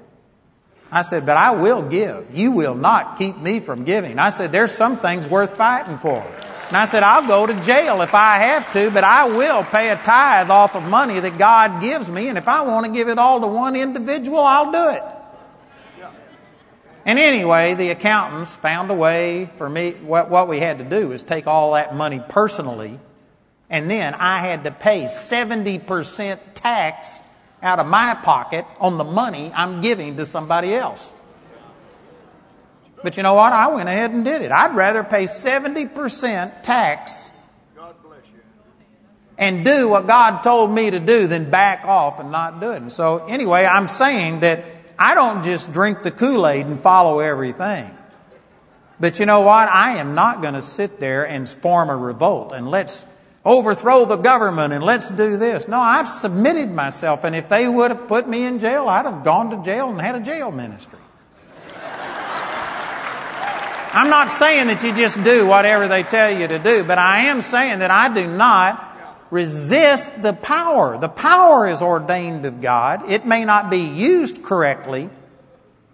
I 0.91 1.03
said, 1.03 1.25
But 1.25 1.37
I 1.37 1.51
will 1.51 1.81
give. 1.81 2.27
You 2.33 2.51
will 2.51 2.75
not 2.75 3.17
keep 3.17 3.37
me 3.37 3.59
from 3.59 3.83
giving. 3.83 4.19
I 4.19 4.29
said, 4.29 4.51
There's 4.51 4.71
some 4.71 4.97
things 4.97 5.27
worth 5.27 5.55
fighting 5.55 5.97
for. 5.97 6.25
And 6.69 6.77
I 6.77 6.85
said, 6.85 7.01
I'll 7.01 7.25
go 7.25 7.47
to 7.47 7.61
jail 7.61 8.03
if 8.03 8.13
I 8.13 8.37
have 8.37 8.71
to, 8.73 8.91
but 8.91 9.03
I 9.03 9.27
will 9.27 9.63
pay 9.63 9.89
a 9.89 9.95
tithe 9.95 10.51
off 10.51 10.75
of 10.75 10.83
money 10.83 11.19
that 11.19 11.39
God 11.39 11.81
gives 11.81 12.11
me. 12.11 12.27
And 12.27 12.37
if 12.37 12.47
I 12.47 12.61
want 12.61 12.85
to 12.85 12.91
give 12.91 13.07
it 13.07 13.17
all 13.17 13.41
to 13.41 13.47
one 13.47 13.75
individual, 13.75 14.39
I'll 14.39 14.71
do 14.71 14.89
it. 14.95 15.03
And 17.05 17.17
anyway, 17.17 17.73
the 17.73 17.89
accountants 17.89 18.55
found 18.55 18.91
a 18.91 18.93
way 18.93 19.49
for 19.57 19.67
me. 19.67 19.93
What, 19.93 20.29
what 20.29 20.47
we 20.47 20.59
had 20.59 20.77
to 20.77 20.83
do 20.83 21.11
is 21.11 21.23
take 21.23 21.47
all 21.47 21.73
that 21.73 21.95
money 21.95 22.21
personally, 22.29 22.99
and 23.67 23.89
then 23.89 24.13
I 24.13 24.37
had 24.37 24.65
to 24.65 24.71
pay 24.71 25.05
70% 25.05 26.39
tax 26.53 27.23
out 27.61 27.79
of 27.79 27.87
my 27.87 28.15
pocket 28.15 28.65
on 28.79 28.97
the 28.97 29.03
money 29.03 29.51
I'm 29.53 29.81
giving 29.81 30.17
to 30.17 30.25
somebody 30.25 30.73
else. 30.73 31.13
But 33.03 33.17
you 33.17 33.23
know 33.23 33.33
what? 33.33 33.53
I 33.53 33.67
went 33.67 33.87
ahead 33.87 34.11
and 34.11 34.25
did 34.25 34.41
it. 34.41 34.51
I'd 34.51 34.75
rather 34.75 35.03
pay 35.03 35.23
70% 35.23 36.63
tax 36.63 37.31
and 39.37 39.63
do 39.63 39.87
what 39.87 40.05
God 40.05 40.41
told 40.41 40.69
me 40.69 40.91
to 40.91 40.99
do 40.99 41.27
than 41.27 41.49
back 41.49 41.85
off 41.85 42.19
and 42.19 42.29
not 42.29 42.59
do 42.59 42.71
it. 42.71 42.81
And 42.81 42.91
so, 42.91 43.25
anyway, 43.25 43.65
I'm 43.65 43.87
saying 43.87 44.41
that 44.41 44.65
I 44.97 45.15
don't 45.15 45.43
just 45.43 45.71
drink 45.71 46.03
the 46.03 46.11
Kool 46.11 46.45
Aid 46.45 46.65
and 46.65 46.77
follow 46.77 47.19
everything. 47.19 47.95
But 48.99 49.17
you 49.17 49.25
know 49.25 49.39
what? 49.39 49.69
I 49.69 49.91
am 49.97 50.13
not 50.13 50.41
going 50.41 50.55
to 50.55 50.61
sit 50.61 50.99
there 50.99 51.25
and 51.25 51.47
form 51.47 51.89
a 51.89 51.95
revolt 51.95 52.51
and 52.51 52.69
let's 52.69 53.05
overthrow 53.49 54.05
the 54.05 54.15
government 54.15 54.71
and 54.71 54.83
let's 54.83 55.09
do 55.09 55.35
this. 55.35 55.67
No, 55.67 55.79
I've 55.79 56.07
submitted 56.07 56.71
myself, 56.71 57.23
and 57.23 57.35
if 57.35 57.49
they 57.49 57.67
would 57.67 57.89
have 57.89 58.07
put 58.07 58.27
me 58.27 58.45
in 58.45 58.59
jail, 58.59 58.87
I'd 58.87 59.05
have 59.05 59.23
gone 59.23 59.49
to 59.49 59.63
jail 59.63 59.89
and 59.89 59.99
had 59.99 60.15
a 60.15 60.21
jail 60.21 60.51
ministry. 60.51 60.99
I'm 63.91 64.11
not 64.11 64.29
saying 64.29 64.67
that 64.67 64.83
you 64.83 64.93
just 64.93 65.23
do 65.23 65.47
whatever 65.47 65.87
they 65.87 66.03
tell 66.03 66.29
you 66.29 66.47
to 66.47 66.59
do, 66.59 66.83
but 66.83 66.99
I 66.99 67.21
am 67.21 67.41
saying 67.41 67.79
that 67.79 67.89
I 67.89 68.13
do 68.13 68.27
not 68.27 68.85
resist 69.31 70.21
the 70.21 70.33
power. 70.33 70.99
The 70.99 71.09
power 71.09 71.67
is 71.67 71.81
ordained 71.81 72.45
of 72.45 72.61
God. 72.61 73.09
It 73.09 73.25
may 73.25 73.45
not 73.45 73.71
be 73.71 73.79
used 73.79 74.43
correctly, 74.43 75.09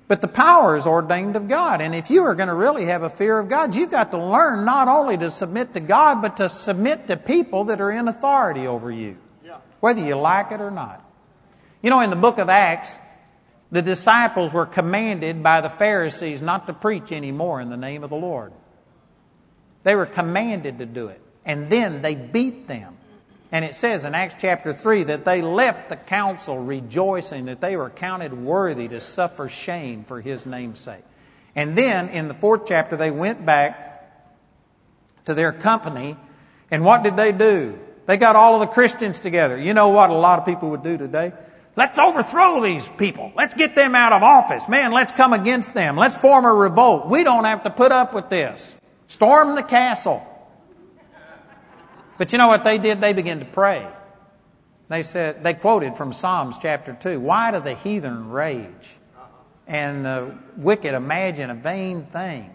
but 0.07 0.21
the 0.21 0.27
power 0.27 0.75
is 0.75 0.85
ordained 0.85 1.35
of 1.35 1.47
God. 1.47 1.81
And 1.81 1.95
if 1.95 2.11
you 2.11 2.23
are 2.23 2.35
going 2.35 2.49
to 2.49 2.55
really 2.55 2.85
have 2.85 3.01
a 3.01 3.09
fear 3.09 3.39
of 3.39 3.49
God, 3.49 3.73
you've 3.75 3.91
got 3.91 4.11
to 4.11 4.17
learn 4.17 4.65
not 4.65 4.87
only 4.87 5.17
to 5.17 5.31
submit 5.31 5.73
to 5.73 5.79
God, 5.79 6.21
but 6.21 6.37
to 6.37 6.49
submit 6.49 7.07
to 7.07 7.17
people 7.17 7.65
that 7.65 7.81
are 7.81 7.91
in 7.91 8.07
authority 8.07 8.67
over 8.67 8.91
you, 8.91 9.17
whether 9.79 10.03
you 10.03 10.15
like 10.15 10.51
it 10.51 10.61
or 10.61 10.71
not. 10.71 11.03
You 11.81 11.89
know, 11.89 12.01
in 12.01 12.09
the 12.09 12.15
book 12.15 12.37
of 12.37 12.49
Acts, 12.49 12.99
the 13.71 13.81
disciples 13.81 14.53
were 14.53 14.65
commanded 14.65 15.41
by 15.41 15.61
the 15.61 15.69
Pharisees 15.69 16.41
not 16.41 16.67
to 16.67 16.73
preach 16.73 17.11
anymore 17.11 17.59
in 17.61 17.69
the 17.69 17.77
name 17.77 18.03
of 18.03 18.09
the 18.09 18.15
Lord. 18.15 18.53
They 19.83 19.95
were 19.95 20.05
commanded 20.05 20.79
to 20.79 20.85
do 20.85 21.07
it. 21.07 21.21
And 21.45 21.69
then 21.69 22.01
they 22.01 22.15
beat 22.15 22.67
them. 22.67 22.94
And 23.51 23.63
it 23.63 23.75
says 23.75 24.03
in 24.03 24.15
Acts 24.15 24.35
chapter 24.39 24.73
3 24.73 25.03
that 25.03 25.25
they 25.25 25.41
left 25.41 25.89
the 25.89 25.95
council 25.95 26.57
rejoicing 26.57 27.45
that 27.45 27.61
they 27.61 27.77
were 27.77 27.89
counted 27.89 28.33
worthy 28.33 28.87
to 28.87 28.99
suffer 28.99 29.47
shame 29.47 30.03
for 30.03 30.21
his 30.21 30.45
name's 30.45 30.79
sake. 30.79 31.03
And 31.55 31.77
then 31.77 32.09
in 32.09 32.27
the 32.27 32.33
fourth 32.33 32.63
chapter, 32.67 32.97
they 32.97 33.11
went 33.11 33.45
back 33.45 33.85
to 35.25 35.33
their 35.33 35.51
company. 35.51 36.17
And 36.71 36.83
what 36.83 37.03
did 37.03 37.15
they 37.15 37.31
do? 37.31 37.79
They 38.07 38.17
got 38.17 38.35
all 38.35 38.55
of 38.55 38.61
the 38.61 38.73
Christians 38.73 39.19
together. 39.19 39.57
You 39.57 39.73
know 39.73 39.89
what 39.89 40.09
a 40.09 40.13
lot 40.13 40.39
of 40.39 40.45
people 40.45 40.69
would 40.71 40.83
do 40.83 40.97
today? 40.97 41.31
Let's 41.75 41.99
overthrow 41.99 42.61
these 42.61 42.87
people. 42.87 43.33
Let's 43.35 43.53
get 43.53 43.75
them 43.75 43.95
out 43.95 44.13
of 44.13 44.23
office. 44.23 44.69
Man, 44.69 44.91
let's 44.91 45.11
come 45.11 45.33
against 45.33 45.73
them. 45.73 45.97
Let's 45.97 46.17
form 46.17 46.45
a 46.45 46.53
revolt. 46.53 47.07
We 47.07 47.23
don't 47.23 47.43
have 47.43 47.63
to 47.63 47.69
put 47.69 47.91
up 47.91 48.13
with 48.13 48.29
this. 48.29 48.77
Storm 49.07 49.55
the 49.55 49.63
castle. 49.63 50.25
But 52.17 52.31
you 52.31 52.37
know 52.37 52.47
what 52.47 52.63
they 52.63 52.77
did? 52.77 53.01
They 53.01 53.13
began 53.13 53.39
to 53.39 53.45
pray. 53.45 53.87
They 54.87 55.03
said, 55.03 55.43
they 55.43 55.53
quoted 55.53 55.95
from 55.95 56.13
Psalms 56.13 56.57
chapter 56.59 56.93
2 56.93 57.19
Why 57.19 57.51
do 57.51 57.59
the 57.59 57.73
heathen 57.73 58.29
rage 58.29 58.97
and 59.67 60.05
the 60.05 60.37
wicked 60.57 60.93
imagine 60.93 61.49
a 61.49 61.55
vain 61.55 62.03
thing? 62.03 62.51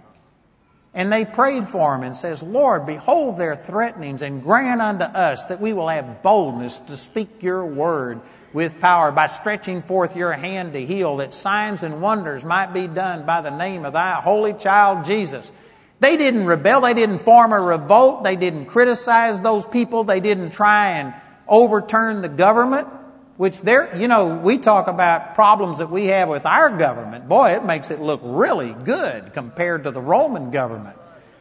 And 0.93 1.13
they 1.13 1.25
prayed 1.25 1.69
for 1.69 1.95
him 1.95 2.03
and 2.03 2.17
says, 2.17 2.43
Lord, 2.43 2.85
behold 2.85 3.39
their 3.39 3.55
threatenings 3.55 4.23
and 4.23 4.43
grant 4.43 4.81
unto 4.81 5.05
us 5.05 5.47
that 5.47 5.61
we 5.61 5.73
will 5.73 5.89
have 5.89 6.23
boldness 6.23 6.79
to 6.79 6.97
speak 6.97 7.43
your 7.43 7.65
word 7.65 8.21
with 8.53 8.81
power 8.81 9.13
by 9.13 9.29
stretching 9.29 9.83
forth 9.83 10.17
your 10.17 10.33
hand 10.33 10.73
to 10.73 10.85
heal, 10.85 11.19
that 11.19 11.33
signs 11.33 11.85
and 11.85 12.03
wonders 12.03 12.45
might 12.45 12.73
be 12.73 12.89
done 12.89 13.25
by 13.25 13.41
the 13.41 13.57
name 13.57 13.85
of 13.85 13.93
thy 13.93 14.15
holy 14.15 14.53
child 14.53 15.05
Jesus. 15.05 15.53
They 16.01 16.17
didn't 16.17 16.47
rebel. 16.47 16.81
They 16.81 16.95
didn't 16.95 17.21
form 17.21 17.53
a 17.53 17.61
revolt. 17.61 18.25
They 18.25 18.37
didn't 18.37 18.67
criticize 18.67 19.41
those 19.41 19.67
people. 19.67 20.05
They 20.05 20.21
didn't 20.21 20.51
try 20.51 20.93
and 20.93 21.15
overturn 21.47 22.23
the 22.23 22.29
government, 22.29 22.89
which 23.37 23.61
there, 23.61 23.95
you 23.97 24.09
know, 24.09 24.37
we 24.37 24.57
talk 24.57 24.89
about 24.89 25.35
problems 25.35 25.79
that 25.79 25.91
we 25.91 26.07
have 26.07 26.29
with 26.29 26.47
our 26.47 26.77
government. 26.77 27.29
Boy, 27.29 27.51
it 27.51 27.65
makes 27.65 27.91
it 27.91 28.01
look 28.01 28.21
really 28.25 28.73
good 28.73 29.35
compared 29.35 29.85
to 29.85 29.91
the 29.91 30.01
Roman 30.01 30.51
government 30.51 30.97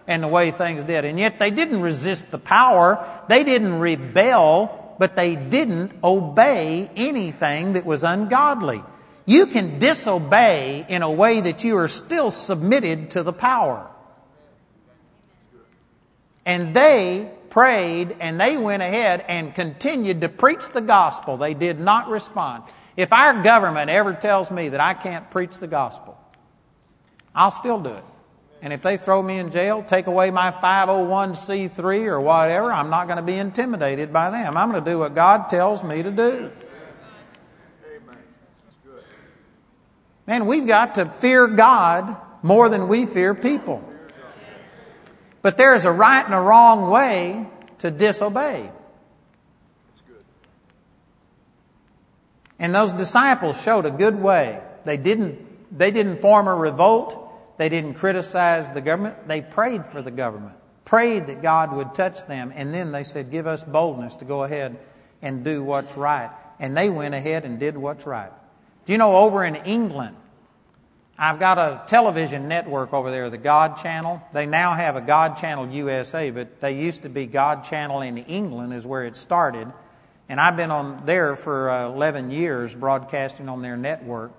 and 0.08 0.24
the 0.24 0.28
way 0.28 0.52
things 0.52 0.84
did. 0.84 1.06
And 1.06 1.17
yet 1.17 1.39
they 1.39 1.52
didn't 1.52 1.82
resist 1.82 2.32
the 2.32 2.38
power. 2.38 3.06
They 3.30 3.45
didn't 3.45 3.80
rebel, 3.80 4.95
but 5.00 5.15
they 5.15 5.38
didn't 5.38 5.93
obey 6.04 6.89
anything 6.98 7.74
that 7.74 7.86
was 7.86 8.04
ungodly. 8.04 8.82
You 9.26 9.45
can 9.45 9.80
disobey 9.80 10.86
in 10.89 11.04
a 11.04 11.12
way 11.12 11.39
that 11.39 11.63
you 11.63 11.78
are 11.78 11.88
still 11.88 12.32
submitted 12.32 13.12
to 13.12 13.24
the 13.24 13.32
power. 13.32 13.88
And 16.49 16.73
they 16.73 17.29
prayed 17.51 18.15
and 18.19 18.41
they 18.41 18.57
went 18.57 18.81
ahead 18.81 19.23
and 19.27 19.53
continued 19.53 20.21
to 20.21 20.29
preach 20.29 20.69
the 20.69 20.81
gospel. 20.81 21.38
They 21.38 21.53
did 21.53 21.79
not 21.79 22.09
respond. 22.09 22.63
If 22.97 23.13
our 23.13 23.43
government 23.43 23.91
ever 23.91 24.13
tells 24.13 24.49
me 24.49 24.69
that 24.69 24.79
I 24.79 24.95
can't 24.95 25.29
preach 25.29 25.59
the 25.59 25.67
gospel, 25.67 26.17
I'll 27.35 27.51
still 27.51 27.79
do 27.79 27.91
it. 27.91 28.03
And 28.63 28.73
if 28.73 28.81
they 28.81 28.97
throw 28.97 29.21
me 29.21 29.38
in 29.38 29.51
jail, 29.51 29.83
take 29.83 30.07
away 30.07 30.31
my 30.31 30.49
501c3 30.49 32.07
or 32.07 32.19
whatever, 32.19 32.73
I'm 32.73 32.89
not 32.89 33.05
going 33.05 33.17
to 33.17 33.23
be 33.23 33.35
intimidated 33.35 34.12
by 34.12 34.31
them. 34.31 34.57
I'm 34.57 34.71
going 34.71 34.83
to 34.83 34.91
do 34.91 34.97
what 34.97 35.13
God 35.13 35.51
tells 35.51 35.83
me 35.83 36.01
to 36.01 36.09
do. 36.09 36.51
Amen. 37.85 38.17
Man, 40.25 40.47
we've 40.47 40.65
got 40.65 40.95
to 40.95 41.05
fear 41.05 41.45
God 41.45 42.17
more 42.41 42.69
than 42.69 42.88
we 42.88 43.05
fear 43.05 43.35
people. 43.35 43.88
But 45.41 45.58
there 45.58 45.73
is 45.73 45.86
a 45.86 45.91
right 45.91 46.23
and 46.23 46.34
a 46.34 46.39
wrong 46.39 46.89
way 46.89 47.45
to 47.80 47.91
disobey. 47.91 48.71
And 52.60 52.75
those 52.75 52.91
disciples 52.91 53.62
showed 53.62 53.86
a 53.86 53.91
good 53.91 54.19
way. 54.19 54.62
They 54.84 54.97
didn't, 54.97 55.78
they 55.78 55.91
didn't 55.91 56.17
form 56.17 56.47
a 56.47 56.56
revolt. 56.56 57.25
They 57.58 57.69
didn't 57.69 57.93
criticize 57.93 58.71
the 58.71 58.82
government. 58.82 59.28
They 59.28 59.41
prayed 59.41 59.86
for 59.86 60.02
the 60.02 60.12
government, 60.12 60.56
prayed 60.84 61.28
that 61.28 61.41
God 61.41 61.73
would 61.73 61.95
touch 61.95 62.25
them. 62.28 62.52
And 62.54 62.73
then 62.73 62.91
they 62.91 63.04
said, 63.04 63.32
Give 63.32 63.47
us 63.47 63.63
boldness 63.63 64.17
to 64.17 64.25
go 64.25 64.43
ahead 64.43 64.78
and 65.21 65.43
do 65.43 65.63
what's 65.63 65.95
right. 65.97 66.30
And 66.60 66.75
they 66.75 66.89
went 66.89 67.15
ahead 67.15 67.45
and 67.45 67.60
did 67.60 67.78
what's 67.78 68.06
right. 68.06 68.32
Do 68.86 68.91
you 68.91 68.97
know 68.97 69.15
over 69.17 69.43
in 69.43 69.56
England, 69.56 70.15
I've 71.21 71.38
got 71.38 71.58
a 71.58 71.84
television 71.86 72.47
network 72.47 72.93
over 72.93 73.12
there, 73.12 73.29
the 73.29 73.38
God 73.38 73.75
Channel. 73.75 74.23
They 74.32 74.45
now 74.45 74.73
have 74.73 74.95
a 74.95 75.01
God 75.01 75.36
Channel 75.36 75.67
USA, 75.67 76.32
but 76.32 76.62
they 76.62 76.79
used 76.79 77.01
to 77.01 77.10
be 77.10 77.25
God 77.25 77.65
Channel 77.65 78.01
in 78.01 78.19
England, 78.19 78.73
is 78.73 78.88
where 78.88 79.03
it 79.03 79.17
started. 79.17 79.67
And 80.29 80.39
I've 80.39 80.55
been 80.55 80.71
on 80.71 81.05
there 81.05 81.36
for 81.36 81.69
uh, 81.69 81.89
11 81.89 82.32
years, 82.32 82.73
broadcasting 82.73 83.49
on 83.49 83.62
their 83.62 83.75
network. 83.75 84.32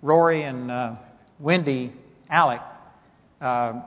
Rory 0.00 0.42
and 0.42 0.70
uh, 0.70 0.94
Wendy 1.40 1.92
Alec 2.30 2.60
uh, 3.40 3.80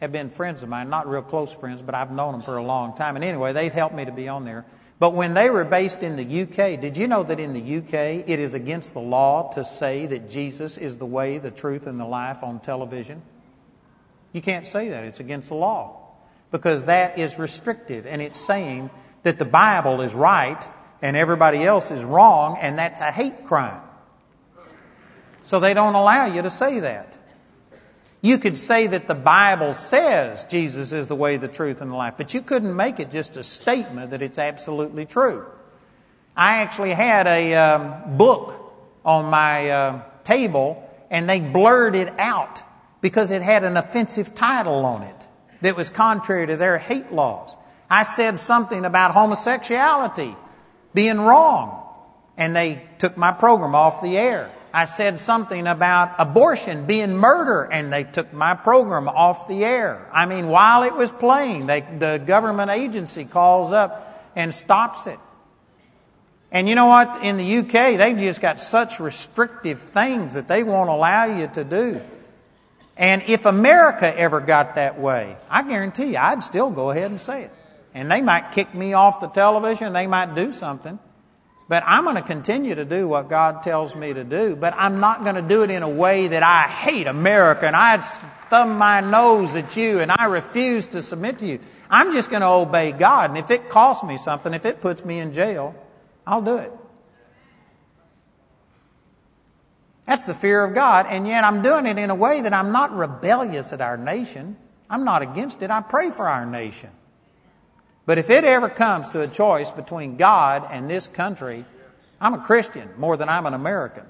have 0.00 0.10
been 0.10 0.28
friends 0.28 0.64
of 0.64 0.68
mine, 0.68 0.90
not 0.90 1.08
real 1.08 1.22
close 1.22 1.54
friends, 1.54 1.82
but 1.82 1.94
I've 1.94 2.10
known 2.10 2.32
them 2.32 2.42
for 2.42 2.56
a 2.56 2.64
long 2.64 2.96
time. 2.96 3.14
And 3.14 3.24
anyway, 3.24 3.52
they've 3.52 3.72
helped 3.72 3.94
me 3.94 4.04
to 4.04 4.12
be 4.12 4.26
on 4.26 4.44
there. 4.44 4.64
But 5.02 5.14
when 5.14 5.34
they 5.34 5.50
were 5.50 5.64
based 5.64 6.04
in 6.04 6.14
the 6.14 6.42
UK, 6.42 6.80
did 6.80 6.96
you 6.96 7.08
know 7.08 7.24
that 7.24 7.40
in 7.40 7.54
the 7.54 7.78
UK 7.78 8.22
it 8.28 8.38
is 8.38 8.54
against 8.54 8.94
the 8.94 9.00
law 9.00 9.50
to 9.54 9.64
say 9.64 10.06
that 10.06 10.30
Jesus 10.30 10.78
is 10.78 10.98
the 10.98 11.06
way, 11.06 11.38
the 11.38 11.50
truth, 11.50 11.88
and 11.88 11.98
the 11.98 12.04
life 12.04 12.44
on 12.44 12.60
television? 12.60 13.20
You 14.32 14.42
can't 14.42 14.64
say 14.64 14.90
that. 14.90 15.02
It's 15.02 15.18
against 15.18 15.48
the 15.48 15.56
law. 15.56 15.96
Because 16.52 16.84
that 16.84 17.18
is 17.18 17.36
restrictive 17.36 18.06
and 18.06 18.22
it's 18.22 18.38
saying 18.38 18.90
that 19.24 19.40
the 19.40 19.44
Bible 19.44 20.02
is 20.02 20.14
right 20.14 20.64
and 21.02 21.16
everybody 21.16 21.64
else 21.64 21.90
is 21.90 22.04
wrong, 22.04 22.56
and 22.60 22.78
that's 22.78 23.00
a 23.00 23.10
hate 23.10 23.44
crime. 23.44 23.82
So 25.42 25.58
they 25.58 25.74
don't 25.74 25.96
allow 25.96 26.26
you 26.26 26.42
to 26.42 26.50
say 26.50 26.78
that. 26.78 27.18
You 28.24 28.38
could 28.38 28.56
say 28.56 28.86
that 28.86 29.08
the 29.08 29.16
Bible 29.16 29.74
says 29.74 30.44
Jesus 30.44 30.92
is 30.92 31.08
the 31.08 31.16
way, 31.16 31.36
the 31.38 31.48
truth, 31.48 31.80
and 31.80 31.90
the 31.90 31.96
life, 31.96 32.14
but 32.16 32.32
you 32.32 32.40
couldn't 32.40 32.74
make 32.74 33.00
it 33.00 33.10
just 33.10 33.36
a 33.36 33.42
statement 33.42 34.12
that 34.12 34.22
it's 34.22 34.38
absolutely 34.38 35.06
true. 35.06 35.44
I 36.36 36.58
actually 36.58 36.92
had 36.92 37.26
a 37.26 37.54
um, 37.54 38.16
book 38.16 38.72
on 39.04 39.24
my 39.26 39.70
uh, 39.70 40.02
table, 40.22 40.88
and 41.10 41.28
they 41.28 41.40
blurred 41.40 41.96
it 41.96 42.16
out 42.20 42.62
because 43.00 43.32
it 43.32 43.42
had 43.42 43.64
an 43.64 43.76
offensive 43.76 44.36
title 44.36 44.86
on 44.86 45.02
it 45.02 45.28
that 45.62 45.76
was 45.76 45.90
contrary 45.90 46.46
to 46.46 46.56
their 46.56 46.78
hate 46.78 47.12
laws. 47.12 47.56
I 47.90 48.04
said 48.04 48.38
something 48.38 48.84
about 48.84 49.10
homosexuality 49.10 50.36
being 50.94 51.20
wrong, 51.20 51.84
and 52.38 52.54
they 52.54 52.82
took 52.98 53.16
my 53.16 53.32
program 53.32 53.74
off 53.74 54.00
the 54.00 54.16
air. 54.16 54.48
I 54.74 54.86
said 54.86 55.20
something 55.20 55.66
about 55.66 56.14
abortion 56.18 56.86
being 56.86 57.16
murder, 57.16 57.64
and 57.64 57.92
they 57.92 58.04
took 58.04 58.32
my 58.32 58.54
program 58.54 59.08
off 59.08 59.46
the 59.46 59.64
air. 59.64 60.08
I 60.12 60.24
mean, 60.26 60.48
while 60.48 60.82
it 60.82 60.94
was 60.94 61.10
playing, 61.10 61.66
they, 61.66 61.80
the 61.80 62.22
government 62.24 62.70
agency 62.70 63.24
calls 63.24 63.72
up 63.72 64.30
and 64.34 64.54
stops 64.54 65.06
it. 65.06 65.18
And 66.50 66.68
you 66.68 66.74
know 66.74 66.86
what? 66.86 67.22
In 67.22 67.36
the 67.36 67.58
UK, 67.58 67.98
they've 67.98 68.16
just 68.16 68.40
got 68.40 68.60
such 68.60 69.00
restrictive 69.00 69.78
things 69.80 70.34
that 70.34 70.48
they 70.48 70.62
won't 70.62 70.90
allow 70.90 71.24
you 71.24 71.48
to 71.48 71.64
do. 71.64 72.00
And 72.96 73.22
if 73.26 73.46
America 73.46 74.18
ever 74.18 74.40
got 74.40 74.74
that 74.74 74.98
way, 74.98 75.36
I 75.50 75.62
guarantee 75.62 76.12
you, 76.12 76.18
I'd 76.18 76.42
still 76.42 76.70
go 76.70 76.90
ahead 76.90 77.10
and 77.10 77.20
say 77.20 77.44
it. 77.44 77.50
And 77.94 78.10
they 78.10 78.20
might 78.20 78.52
kick 78.52 78.74
me 78.74 78.92
off 78.92 79.20
the 79.20 79.28
television, 79.28 79.92
they 79.92 80.06
might 80.06 80.34
do 80.34 80.52
something. 80.52 80.98
But 81.72 81.84
I'm 81.86 82.04
going 82.04 82.16
to 82.16 82.22
continue 82.22 82.74
to 82.74 82.84
do 82.84 83.08
what 83.08 83.30
God 83.30 83.62
tells 83.62 83.96
me 83.96 84.12
to 84.12 84.24
do, 84.24 84.56
but 84.56 84.74
I'm 84.76 85.00
not 85.00 85.22
going 85.22 85.36
to 85.36 85.40
do 85.40 85.62
it 85.62 85.70
in 85.70 85.82
a 85.82 85.88
way 85.88 86.28
that 86.28 86.42
I 86.42 86.64
hate 86.68 87.06
America 87.06 87.66
and 87.66 87.74
I 87.74 87.96
thumb 87.96 88.76
my 88.76 89.00
nose 89.00 89.56
at 89.56 89.74
you 89.74 90.00
and 90.00 90.12
I 90.12 90.26
refuse 90.26 90.88
to 90.88 91.00
submit 91.00 91.38
to 91.38 91.46
you. 91.46 91.60
I'm 91.88 92.12
just 92.12 92.28
going 92.28 92.42
to 92.42 92.48
obey 92.48 92.92
God. 92.92 93.30
And 93.30 93.38
if 93.38 93.50
it 93.50 93.70
costs 93.70 94.04
me 94.04 94.18
something, 94.18 94.52
if 94.52 94.66
it 94.66 94.82
puts 94.82 95.02
me 95.02 95.18
in 95.18 95.32
jail, 95.32 95.74
I'll 96.26 96.42
do 96.42 96.58
it. 96.58 96.70
That's 100.04 100.26
the 100.26 100.34
fear 100.34 100.62
of 100.64 100.74
God. 100.74 101.06
And 101.08 101.26
yet 101.26 101.42
I'm 101.42 101.62
doing 101.62 101.86
it 101.86 101.96
in 101.96 102.10
a 102.10 102.14
way 102.14 102.42
that 102.42 102.52
I'm 102.52 102.72
not 102.72 102.94
rebellious 102.94 103.72
at 103.72 103.80
our 103.80 103.96
nation. 103.96 104.58
I'm 104.90 105.06
not 105.06 105.22
against 105.22 105.62
it. 105.62 105.70
I 105.70 105.80
pray 105.80 106.10
for 106.10 106.28
our 106.28 106.44
nation. 106.44 106.90
But 108.04 108.18
if 108.18 108.30
it 108.30 108.44
ever 108.44 108.68
comes 108.68 109.10
to 109.10 109.20
a 109.20 109.28
choice 109.28 109.70
between 109.70 110.16
God 110.16 110.66
and 110.70 110.90
this 110.90 111.06
country, 111.06 111.64
I'm 112.20 112.34
a 112.34 112.38
Christian 112.38 112.88
more 112.98 113.16
than 113.16 113.28
I'm 113.28 113.46
an 113.46 113.54
American. 113.54 114.04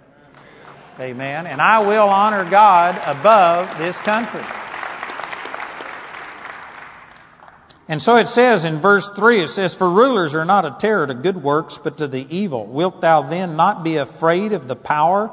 Amen. 0.99 1.47
And 1.47 1.61
I 1.61 1.81
will 1.81 2.09
honor 2.09 2.49
God 2.49 3.01
above 3.07 3.79
this 3.79 3.99
country. 3.99 4.43
And 7.89 8.01
so 8.01 8.17
it 8.17 8.29
says 8.29 8.65
in 8.65 8.77
verse 8.77 9.09
3, 9.11 9.41
it 9.41 9.49
says, 9.49 9.75
For 9.75 9.91
rulers 9.91 10.35
are 10.35 10.45
not 10.45 10.65
a 10.65 10.77
terror 10.79 11.07
to 11.07 11.15
good 11.15 11.43
works, 11.43 11.79
but 11.79 11.99
to 11.99 12.07
the 12.07 12.27
evil. 12.35 12.67
Wilt 12.67 13.01
thou 13.01 13.23
then 13.23 13.57
not 13.57 13.85
be 13.85 13.97
afraid 13.97 14.53
of 14.53 14.69
the 14.69 14.77
power? 14.77 15.31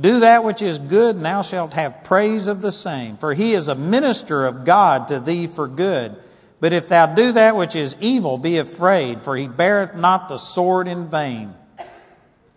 Do 0.00 0.20
that 0.20 0.44
which 0.44 0.60
is 0.62 0.78
good, 0.78 1.16
and 1.16 1.24
thou 1.24 1.42
shalt 1.42 1.74
have 1.74 2.04
praise 2.04 2.48
of 2.48 2.60
the 2.60 2.72
same. 2.72 3.16
For 3.16 3.34
he 3.34 3.54
is 3.54 3.68
a 3.68 3.74
minister 3.74 4.46
of 4.46 4.64
God 4.64 5.08
to 5.08 5.20
thee 5.20 5.46
for 5.46 5.68
good. 5.68 6.16
But 6.62 6.72
if 6.72 6.88
thou 6.88 7.06
do 7.06 7.32
that 7.32 7.56
which 7.56 7.74
is 7.74 7.96
evil, 7.98 8.38
be 8.38 8.58
afraid, 8.58 9.20
for 9.20 9.36
he 9.36 9.48
beareth 9.48 9.96
not 9.96 10.28
the 10.28 10.38
sword 10.38 10.86
in 10.86 11.08
vain. 11.08 11.54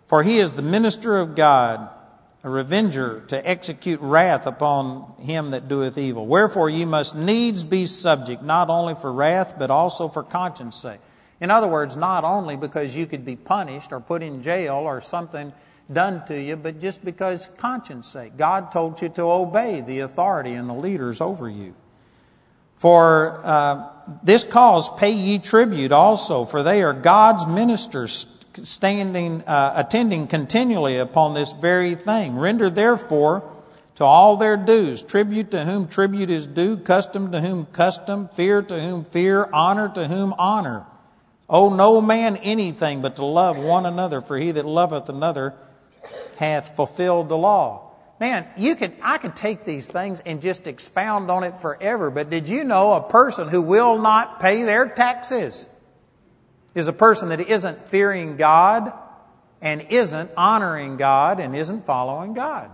For 0.06 0.22
he 0.22 0.38
is 0.38 0.52
the 0.52 0.62
minister 0.62 1.18
of 1.18 1.34
God, 1.34 1.90
a 2.44 2.48
revenger 2.48 3.24
to 3.26 3.50
execute 3.50 4.00
wrath 4.00 4.46
upon 4.46 5.12
him 5.18 5.50
that 5.50 5.66
doeth 5.66 5.98
evil. 5.98 6.24
Wherefore 6.24 6.70
ye 6.70 6.84
must 6.84 7.16
needs 7.16 7.64
be 7.64 7.84
subject, 7.84 8.44
not 8.44 8.70
only 8.70 8.94
for 8.94 9.12
wrath, 9.12 9.56
but 9.58 9.72
also 9.72 10.06
for 10.06 10.22
conscience 10.22 10.76
sake. 10.76 11.00
In 11.40 11.50
other 11.50 11.66
words, 11.66 11.96
not 11.96 12.22
only 12.22 12.54
because 12.54 12.94
you 12.94 13.06
could 13.06 13.24
be 13.24 13.34
punished 13.34 13.92
or 13.92 13.98
put 13.98 14.22
in 14.22 14.40
jail 14.40 14.76
or 14.76 15.00
something 15.00 15.52
done 15.92 16.24
to 16.26 16.40
you, 16.40 16.54
but 16.54 16.78
just 16.78 17.04
because 17.04 17.48
conscience 17.56 18.06
sake. 18.06 18.36
God 18.36 18.70
told 18.70 19.02
you 19.02 19.08
to 19.08 19.22
obey 19.22 19.80
the 19.80 19.98
authority 19.98 20.52
and 20.52 20.70
the 20.70 20.74
leaders 20.74 21.20
over 21.20 21.50
you. 21.50 21.74
For 22.76 23.40
uh, 23.44 23.88
this 24.22 24.44
cause 24.44 24.88
pay 24.88 25.12
ye 25.12 25.38
tribute 25.38 25.92
also, 25.92 26.44
for 26.44 26.62
they 26.62 26.82
are 26.82 26.92
God's 26.92 27.46
ministers 27.46 28.32
standing, 28.54 29.42
uh, 29.42 29.72
attending 29.76 30.26
continually 30.26 30.98
upon 30.98 31.34
this 31.34 31.52
very 31.52 31.94
thing. 31.94 32.36
Render 32.36 32.70
therefore 32.70 33.50
to 33.96 34.04
all 34.04 34.36
their 34.36 34.58
dues, 34.58 35.02
tribute 35.02 35.50
to 35.52 35.64
whom 35.64 35.88
tribute 35.88 36.28
is 36.28 36.46
due, 36.46 36.76
custom 36.76 37.32
to 37.32 37.40
whom 37.40 37.64
custom, 37.66 38.28
fear 38.34 38.60
to 38.60 38.80
whom 38.80 39.04
fear, 39.04 39.48
honor 39.52 39.88
to 39.88 40.06
whom 40.06 40.34
honor. 40.38 40.84
Owe 41.48 41.74
no 41.74 42.00
man 42.02 42.36
anything 42.36 43.00
but 43.00 43.16
to 43.16 43.24
love 43.24 43.58
one 43.58 43.86
another, 43.86 44.20
for 44.20 44.36
he 44.36 44.50
that 44.50 44.66
loveth 44.66 45.08
another 45.08 45.54
hath 46.36 46.76
fulfilled 46.76 47.30
the 47.30 47.38
law. 47.38 47.85
Man, 48.18 48.46
you 48.56 48.76
could, 48.76 48.94
I 49.02 49.18
could 49.18 49.36
take 49.36 49.64
these 49.64 49.90
things 49.90 50.20
and 50.20 50.40
just 50.40 50.66
expound 50.66 51.30
on 51.30 51.44
it 51.44 51.56
forever, 51.56 52.10
but 52.10 52.30
did 52.30 52.48
you 52.48 52.64
know 52.64 52.94
a 52.94 53.02
person 53.02 53.48
who 53.48 53.60
will 53.60 53.98
not 53.98 54.40
pay 54.40 54.62
their 54.62 54.88
taxes 54.88 55.68
is 56.74 56.88
a 56.88 56.94
person 56.94 57.28
that 57.28 57.40
isn't 57.40 57.78
fearing 57.88 58.36
God 58.36 58.92
and 59.60 59.86
isn't 59.90 60.30
honoring 60.36 60.96
God 60.96 61.40
and 61.40 61.54
isn't 61.54 61.84
following 61.84 62.32
God? 62.32 62.70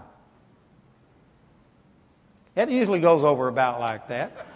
It 2.55 2.68
usually 2.68 3.01
goes 3.01 3.24
over 3.24 3.49
about 3.49 3.80
like 3.80 4.09
that. 4.09 4.47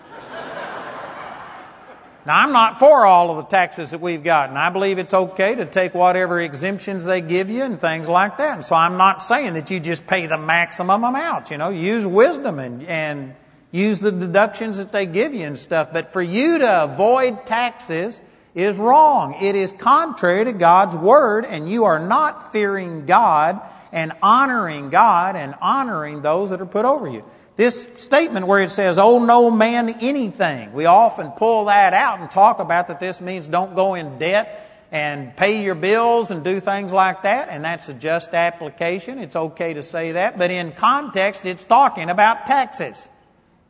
Now, 2.27 2.41
I'm 2.41 2.51
not 2.51 2.81
for 2.81 3.07
all 3.07 3.31
of 3.31 3.37
the 3.37 3.45
taxes 3.45 3.93
that 3.93 4.01
we've 4.01 4.25
got, 4.25 4.49
and 4.49 4.59
I 4.59 4.69
believe 4.71 4.99
it's 4.99 5.15
okay 5.15 5.55
to 5.55 5.65
take 5.65 5.95
whatever 5.95 6.41
exemptions 6.41 7.05
they 7.05 7.21
give 7.21 7.49
you 7.49 7.63
and 7.63 7.81
things 7.81 8.09
like 8.09 8.39
that. 8.39 8.55
And 8.57 8.65
so 8.65 8.75
I'm 8.75 8.97
not 8.97 9.23
saying 9.23 9.55
that 9.55 9.71
you 9.71 9.79
just 9.79 10.09
pay 10.09 10.27
the 10.27 10.37
maximum 10.37 11.05
amount. 11.05 11.53
You 11.53 11.59
know, 11.59 11.69
use 11.69 12.05
wisdom 12.05 12.59
and, 12.59 12.83
and 12.83 13.33
use 13.71 14.01
the 14.01 14.11
deductions 14.11 14.79
that 14.79 14.91
they 14.91 15.07
give 15.07 15.35
you 15.35 15.47
and 15.47 15.57
stuff. 15.57 15.93
But 15.93 16.13
for 16.13 16.21
you 16.21 16.59
to 16.59 16.83
avoid 16.83 17.47
taxes 17.47 18.21
is 18.57 18.79
wrong. 18.79 19.37
It 19.41 19.55
is 19.55 19.71
contrary 19.71 20.47
to 20.47 20.53
God's 20.53 20.97
Word, 20.97 21.45
and 21.45 21.71
you 21.71 21.85
are 21.85 22.01
not 22.01 22.51
fearing 22.51 23.07
God 23.07 23.61
and 23.93 24.11
honoring 24.21 24.91
God 24.91 25.37
and 25.37 25.55
honoring 25.61 26.23
those 26.23 26.51
that 26.51 26.61
are 26.61 26.67
put 26.67 26.85
over 26.85 27.07
you. 27.07 27.23
This 27.57 27.89
statement 27.97 28.47
where 28.47 28.61
it 28.61 28.71
says, 28.71 28.99
Oh, 28.99 29.25
no 29.25 29.51
man 29.51 29.89
anything, 30.01 30.73
we 30.73 30.85
often 30.85 31.31
pull 31.31 31.67
that 31.67 31.95
out 31.95 32.21
and 32.21 32.31
talk 32.31 32.59
about 32.59 32.89
that 32.89 33.01
this 33.01 33.21
means 33.21 33.49
don't 33.49 33.75
go 33.75 33.95
in 33.95 34.19
debt 34.19 34.63
and 34.93 35.37
pay 35.37 35.63
your 35.63 35.75
bills 35.75 36.31
and 36.31 36.45
do 36.45 36.61
things 36.61 36.93
like 36.93 37.23
that, 37.23 37.49
and 37.49 37.65
that's 37.65 37.89
a 37.89 37.95
just 37.95 38.35
application. 38.35 39.19
It's 39.19 39.35
okay 39.35 39.75
to 39.75 39.83
say 39.83 40.13
that, 40.13 40.39
but 40.39 40.51
in 40.51 40.73
context, 40.73 41.45
it's 41.45 41.65
talking 41.65 42.09
about 42.09 42.47
taxes. 42.47 43.09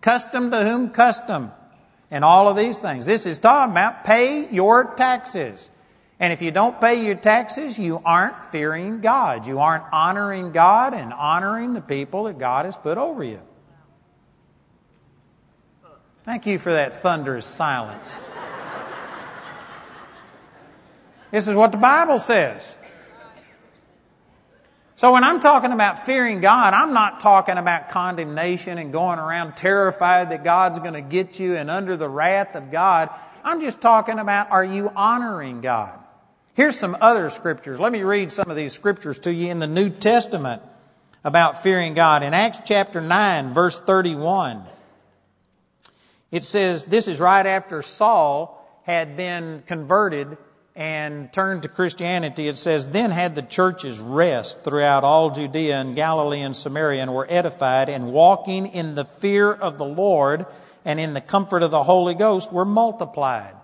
Custom 0.01 0.51
to 0.51 0.62
whom 0.62 0.91
custom, 0.91 1.53
and 2.11 2.24
all 2.24 2.49
of 2.49 2.57
these 2.57 2.78
things. 2.78 3.07
This 3.07 3.24
is 3.24 3.39
talking 3.39 3.72
about 3.72 4.05
pay 4.05 4.49
your 4.51 4.95
taxes. 4.95 5.70
And 6.18 6.32
if 6.32 6.43
you 6.43 6.51
don't 6.51 6.80
pay 6.80 7.05
your 7.05 7.14
taxes, 7.14 7.78
you 7.78 8.01
aren't 8.05 8.41
fearing 8.41 9.01
God. 9.01 9.47
You 9.47 9.59
aren't 9.59 9.84
honoring 9.93 10.53
God 10.53 10.95
and 10.95 11.12
honoring 11.12 11.74
the 11.74 11.80
people 11.80 12.24
that 12.24 12.39
God 12.39 12.64
has 12.64 12.76
put 12.76 12.99
over 12.99 13.22
you. 13.22 13.41
Thank 16.27 16.45
you 16.45 16.59
for 16.59 16.72
that 16.72 16.93
thunderous 16.93 17.47
silence. 17.47 18.29
this 21.31 21.47
is 21.47 21.55
what 21.55 21.70
the 21.70 21.79
Bible 21.79 22.18
says. 22.18 22.77
So 24.97 25.12
when 25.12 25.22
I'm 25.22 25.39
talking 25.39 25.70
about 25.70 26.05
fearing 26.05 26.41
God, 26.41 26.74
I'm 26.74 26.93
not 26.93 27.20
talking 27.20 27.59
about 27.59 27.91
condemnation 27.91 28.77
and 28.77 28.93
going 28.93 29.20
around 29.20 29.57
terrified 29.57 30.31
that 30.31 30.43
God's 30.43 30.81
going 30.81 30.95
to 30.95 31.01
get 31.01 31.39
you 31.39 31.55
and 31.55 31.70
under 31.70 31.97
the 31.97 32.09
wrath 32.09 32.57
of 32.57 32.72
God. 32.72 33.09
I'm 33.45 33.61
just 33.61 33.81
talking 33.81 34.18
about 34.18 34.51
are 34.51 34.64
you 34.64 34.91
honoring 34.97 35.61
God? 35.61 35.97
Here's 36.55 36.77
some 36.77 36.97
other 37.01 37.31
scriptures. 37.31 37.79
Let 37.79 37.93
me 37.93 38.03
read 38.03 38.33
some 38.33 38.51
of 38.51 38.57
these 38.57 38.72
scriptures 38.72 39.20
to 39.20 39.33
you 39.33 39.53
in 39.53 39.61
the 39.61 39.68
New 39.68 39.91
Testament 39.91 40.61
about 41.22 41.62
fearing 41.62 41.95
God. 41.95 42.24
In 42.24 42.35
Acts 42.35 42.59
chapter 42.64 43.01
9, 43.01 43.55
verse 43.55 43.79
31. 43.79 44.64
It 46.31 46.45
says, 46.45 46.85
this 46.85 47.09
is 47.09 47.20
right 47.20 47.47
after 47.47 47.83
Saul 47.83 48.53
had 48.85 49.16
been 49.16 49.62
converted 49.66 50.37
and 50.74 51.33
turned 51.33 51.62
to 51.62 51.68
Christianity. 51.68 52.49
It 52.49 52.57
says, 52.57 52.91
then 52.91 53.11
had 53.11 53.35
the 53.35 53.43
churches 53.43 53.99
rest 53.99 54.62
throughout 54.62 55.05
all 55.05 55.31
Judea 55.31 55.77
and 55.81 55.97
Galilee 55.97 56.41
and 56.41 56.55
Samaria 56.55 57.03
and 57.03 57.14
were 57.14 57.27
edified 57.31 57.89
and 57.89 58.12
walking 58.12 58.66
in 58.66 58.95
the 58.95 59.05
fear 59.05 59.53
of 59.53 59.79
the 59.79 59.87
Lord 59.87 60.47
and 60.85 61.01
in 61.01 61.14
the 61.14 61.20
comfort 61.20 61.62
of 61.62 61.70
the 61.70 61.83
Holy 61.83 62.14
Ghost 62.14 62.53
were 62.53 62.64
multiplied. 62.64 63.55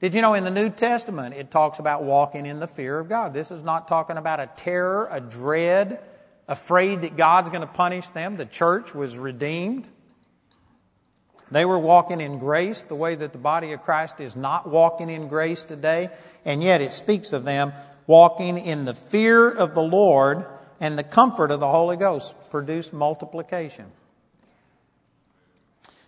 Did 0.00 0.14
you 0.14 0.22
know 0.22 0.34
in 0.34 0.44
the 0.44 0.50
New 0.50 0.70
Testament 0.70 1.34
it 1.34 1.50
talks 1.50 1.78
about 1.78 2.04
walking 2.04 2.46
in 2.46 2.60
the 2.60 2.68
fear 2.68 2.98
of 2.98 3.08
God? 3.08 3.32
This 3.32 3.50
is 3.50 3.62
not 3.62 3.88
talking 3.88 4.16
about 4.16 4.40
a 4.40 4.48
terror, 4.54 5.08
a 5.10 5.20
dread, 5.20 6.00
afraid 6.46 7.02
that 7.02 7.16
God's 7.16 7.50
going 7.50 7.62
to 7.62 7.66
punish 7.66 8.08
them. 8.08 8.36
The 8.36 8.46
church 8.46 8.94
was 8.94 9.18
redeemed. 9.18 9.88
They 11.50 11.64
were 11.64 11.78
walking 11.78 12.20
in 12.20 12.38
grace 12.38 12.84
the 12.84 12.94
way 12.94 13.14
that 13.14 13.32
the 13.32 13.38
body 13.38 13.72
of 13.72 13.82
Christ 13.82 14.20
is 14.20 14.36
not 14.36 14.68
walking 14.68 15.08
in 15.08 15.28
grace 15.28 15.64
today, 15.64 16.10
and 16.44 16.62
yet 16.62 16.80
it 16.80 16.92
speaks 16.92 17.32
of 17.32 17.44
them 17.44 17.72
walking 18.06 18.58
in 18.58 18.84
the 18.84 18.94
fear 18.94 19.50
of 19.50 19.74
the 19.74 19.82
Lord 19.82 20.44
and 20.80 20.98
the 20.98 21.04
comfort 21.04 21.50
of 21.50 21.60
the 21.60 21.68
Holy 21.68 21.96
Ghost 21.96 22.34
produce 22.50 22.92
multiplication. 22.92 23.86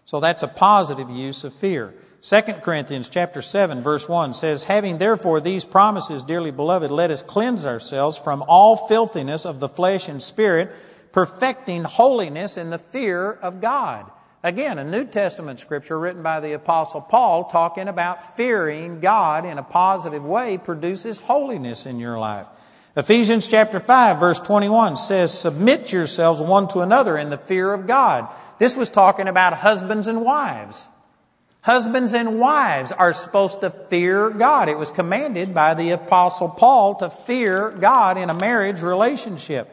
So 0.04 0.20
that's 0.20 0.42
a 0.42 0.48
positive 0.48 1.08
use 1.08 1.44
of 1.44 1.54
fear. 1.54 1.94
2 2.22 2.40
Corinthians 2.62 3.08
chapter 3.08 3.40
7 3.40 3.82
verse 3.82 4.08
1 4.08 4.34
says, 4.34 4.64
Having 4.64 4.98
therefore 4.98 5.40
these 5.40 5.64
promises, 5.64 6.22
dearly 6.22 6.50
beloved, 6.50 6.90
let 6.90 7.10
us 7.10 7.22
cleanse 7.22 7.64
ourselves 7.64 8.18
from 8.18 8.44
all 8.46 8.76
filthiness 8.76 9.46
of 9.46 9.60
the 9.60 9.68
flesh 9.68 10.08
and 10.08 10.22
spirit, 10.22 10.70
perfecting 11.12 11.84
holiness 11.84 12.56
in 12.56 12.70
the 12.70 12.78
fear 12.78 13.32
of 13.32 13.60
God. 13.60 14.10
Again, 14.42 14.78
a 14.78 14.84
New 14.84 15.04
Testament 15.04 15.60
scripture 15.60 15.98
written 15.98 16.22
by 16.22 16.40
the 16.40 16.54
Apostle 16.54 17.02
Paul 17.02 17.44
talking 17.44 17.88
about 17.88 18.36
fearing 18.36 19.00
God 19.00 19.44
in 19.44 19.58
a 19.58 19.62
positive 19.62 20.24
way 20.24 20.56
produces 20.56 21.20
holiness 21.20 21.84
in 21.84 21.98
your 21.98 22.18
life. 22.18 22.46
Ephesians 22.96 23.46
chapter 23.46 23.78
5 23.78 24.18
verse 24.18 24.38
21 24.38 24.96
says, 24.96 25.38
Submit 25.38 25.92
yourselves 25.92 26.40
one 26.40 26.68
to 26.68 26.80
another 26.80 27.18
in 27.18 27.28
the 27.28 27.36
fear 27.36 27.74
of 27.74 27.86
God. 27.86 28.28
This 28.58 28.78
was 28.78 28.88
talking 28.88 29.28
about 29.28 29.52
husbands 29.52 30.06
and 30.06 30.22
wives. 30.24 30.88
Husbands 31.60 32.14
and 32.14 32.40
wives 32.40 32.92
are 32.92 33.12
supposed 33.12 33.60
to 33.60 33.68
fear 33.68 34.30
God. 34.30 34.70
It 34.70 34.78
was 34.78 34.90
commanded 34.90 35.52
by 35.52 35.74
the 35.74 35.90
Apostle 35.90 36.48
Paul 36.48 36.94
to 36.96 37.10
fear 37.10 37.70
God 37.70 38.16
in 38.16 38.30
a 38.30 38.34
marriage 38.34 38.80
relationship. 38.80 39.68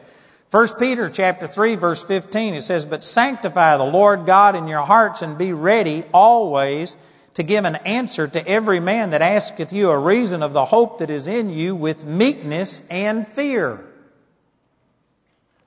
1 0.50 0.68
Peter 0.78 1.10
chapter 1.10 1.46
3 1.46 1.74
verse 1.76 2.02
15 2.02 2.54
it 2.54 2.62
says, 2.62 2.86
But 2.86 3.04
sanctify 3.04 3.76
the 3.76 3.84
Lord 3.84 4.24
God 4.24 4.56
in 4.56 4.66
your 4.66 4.84
hearts 4.84 5.20
and 5.20 5.36
be 5.36 5.52
ready 5.52 6.04
always 6.12 6.96
to 7.34 7.42
give 7.42 7.64
an 7.64 7.76
answer 7.76 8.26
to 8.26 8.48
every 8.48 8.80
man 8.80 9.10
that 9.10 9.22
asketh 9.22 9.72
you 9.72 9.90
a 9.90 9.98
reason 9.98 10.42
of 10.42 10.54
the 10.54 10.64
hope 10.64 10.98
that 10.98 11.10
is 11.10 11.28
in 11.28 11.50
you 11.50 11.76
with 11.76 12.04
meekness 12.04 12.86
and 12.88 13.26
fear. 13.26 13.84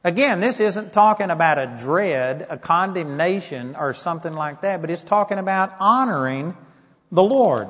Again, 0.03 0.39
this 0.39 0.59
isn't 0.59 0.93
talking 0.93 1.29
about 1.29 1.59
a 1.59 1.77
dread, 1.79 2.47
a 2.49 2.57
condemnation, 2.57 3.75
or 3.75 3.93
something 3.93 4.33
like 4.33 4.61
that, 4.61 4.81
but 4.81 4.89
it's 4.89 5.03
talking 5.03 5.37
about 5.37 5.73
honoring 5.79 6.57
the 7.11 7.21
Lord. 7.23 7.67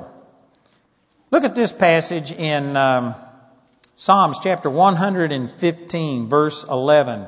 Look 1.30 1.43
at 1.43 1.55
this 1.55 1.74
passage 1.74 2.32
in 2.32 2.78
um, 2.78 3.16
Psalms 4.02 4.39
chapter 4.39 4.68
115, 4.68 6.28
verse 6.28 6.64
11. 6.64 7.28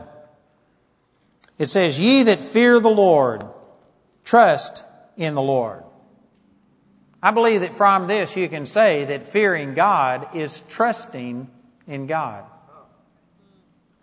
It 1.60 1.68
says, 1.68 2.00
Ye 2.00 2.24
that 2.24 2.40
fear 2.40 2.80
the 2.80 2.90
Lord, 2.90 3.44
trust 4.24 4.84
in 5.16 5.36
the 5.36 5.42
Lord. 5.44 5.84
I 7.22 7.30
believe 7.30 7.62
that 7.62 7.76
from 7.76 8.08
this 8.08 8.36
you 8.36 8.50
can 8.50 8.66
say 8.66 9.06
that 9.06 9.22
fearing 9.22 9.76
God 9.76 10.36
is 10.36 10.62
trusting 10.62 11.48
in 11.86 12.08
God. 12.08 12.44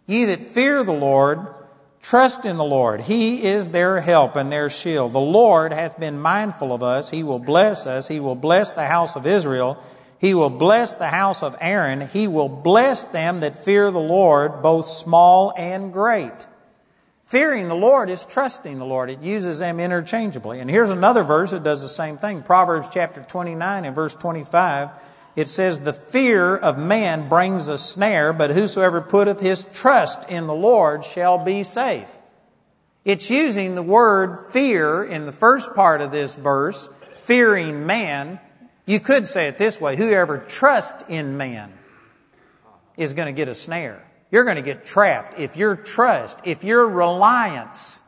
Ye 0.07 0.27
that 0.27 0.39
fear 0.39 0.85
the 0.85 0.93
Lord, 0.93 1.53
trust 2.01 2.47
in 2.47 2.57
the 2.57 2.63
Lord. 2.63 3.01
He 3.01 3.43
is 3.43 3.71
their 3.71 4.01
help 4.01 4.37
and 4.37 4.53
their 4.53 4.71
shield. 4.71 5.13
The 5.13 5.19
Lord 5.19 5.73
hath 5.73 5.99
been 5.99 6.21
mindful 6.21 6.73
of 6.73 6.85
us. 6.85 7.11
He 7.11 7.25
will 7.25 7.41
bless 7.41 7.89
us. 7.89 8.07
He 8.07 8.21
will 8.21 8.37
bless 8.37 8.71
the 8.71 8.87
house 8.87 9.17
of 9.17 9.27
Israel. 9.27 9.83
He 10.21 10.35
will 10.35 10.51
bless 10.51 10.95
the 10.95 11.09
house 11.09 11.43
of 11.43 11.57
Aaron. 11.63 12.03
He 12.03 12.29
will 12.29 12.51
bless 12.51 13.07
them 13.07 13.41
that 13.41 13.57
fear 13.57 13.91
the 13.91 13.99
Lord, 13.99 14.61
both 14.61 14.87
small 14.87 15.55
and 15.57 15.91
great. 15.95 16.47
Fearing 17.25 17.69
the 17.69 17.75
Lord 17.75 18.11
is 18.11 18.27
trusting 18.27 18.77
the 18.77 18.85
Lord. 18.85 19.09
It 19.09 19.23
uses 19.23 19.61
them 19.61 19.81
interchangeably. 19.81 20.61
And 20.61 20.69
here's 20.69 20.91
another 20.91 21.23
verse 21.23 21.53
that 21.53 21.63
does 21.63 21.81
the 21.81 21.89
same 21.89 22.19
thing. 22.19 22.43
Proverbs 22.43 22.91
chapter 22.93 23.23
29 23.23 23.87
and 23.87 23.97
verse 23.97 24.13
25. 24.15 24.91
It 25.37 25.49
says, 25.49 25.81
The 25.81 25.95
fear 25.95 26.55
of 26.55 26.77
man 26.77 27.31
brings 27.31 27.69
a 27.69 27.79
snare, 27.79 28.35
but 28.35 28.51
whosoever 28.51 29.01
putteth 29.01 29.41
his 29.41 29.65
trust 29.73 30.31
in 30.31 30.47
the 30.47 30.55
Lord 30.55 31.03
shall 31.03 31.39
be 31.39 31.65
safe. 31.65 32.19
It's 33.07 33.31
using 33.31 33.75
the 33.75 33.83
word 33.83 34.53
fear 34.53 35.03
in 35.03 35.25
the 35.25 35.33
first 35.33 35.75
part 35.75 36.03
of 36.03 36.11
this 36.11 36.37
verse, 36.37 36.91
fearing 37.15 37.87
man, 37.87 38.39
you 38.91 39.01
could 39.01 39.29
say 39.29 39.47
it 39.47 39.57
this 39.57 39.81
way 39.81 39.97
whoever 39.97 40.39
trusts 40.39 41.05
in 41.09 41.37
man 41.37 41.73
is 42.97 43.13
going 43.13 43.27
to 43.27 43.33
get 43.33 43.49
a 43.49 43.55
snare. 43.55 44.05
You're 44.31 44.45
going 44.45 44.57
to 44.57 44.63
get 44.63 44.85
trapped. 44.85 45.39
If 45.39 45.57
your 45.57 45.77
trust, 45.77 46.41
if 46.45 46.65
your 46.65 46.89
reliance 46.89 48.03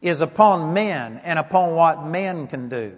is 0.00 0.20
upon 0.20 0.72
men 0.72 1.20
and 1.24 1.38
upon 1.38 1.74
what 1.74 2.04
men 2.04 2.46
can 2.46 2.68
do, 2.68 2.96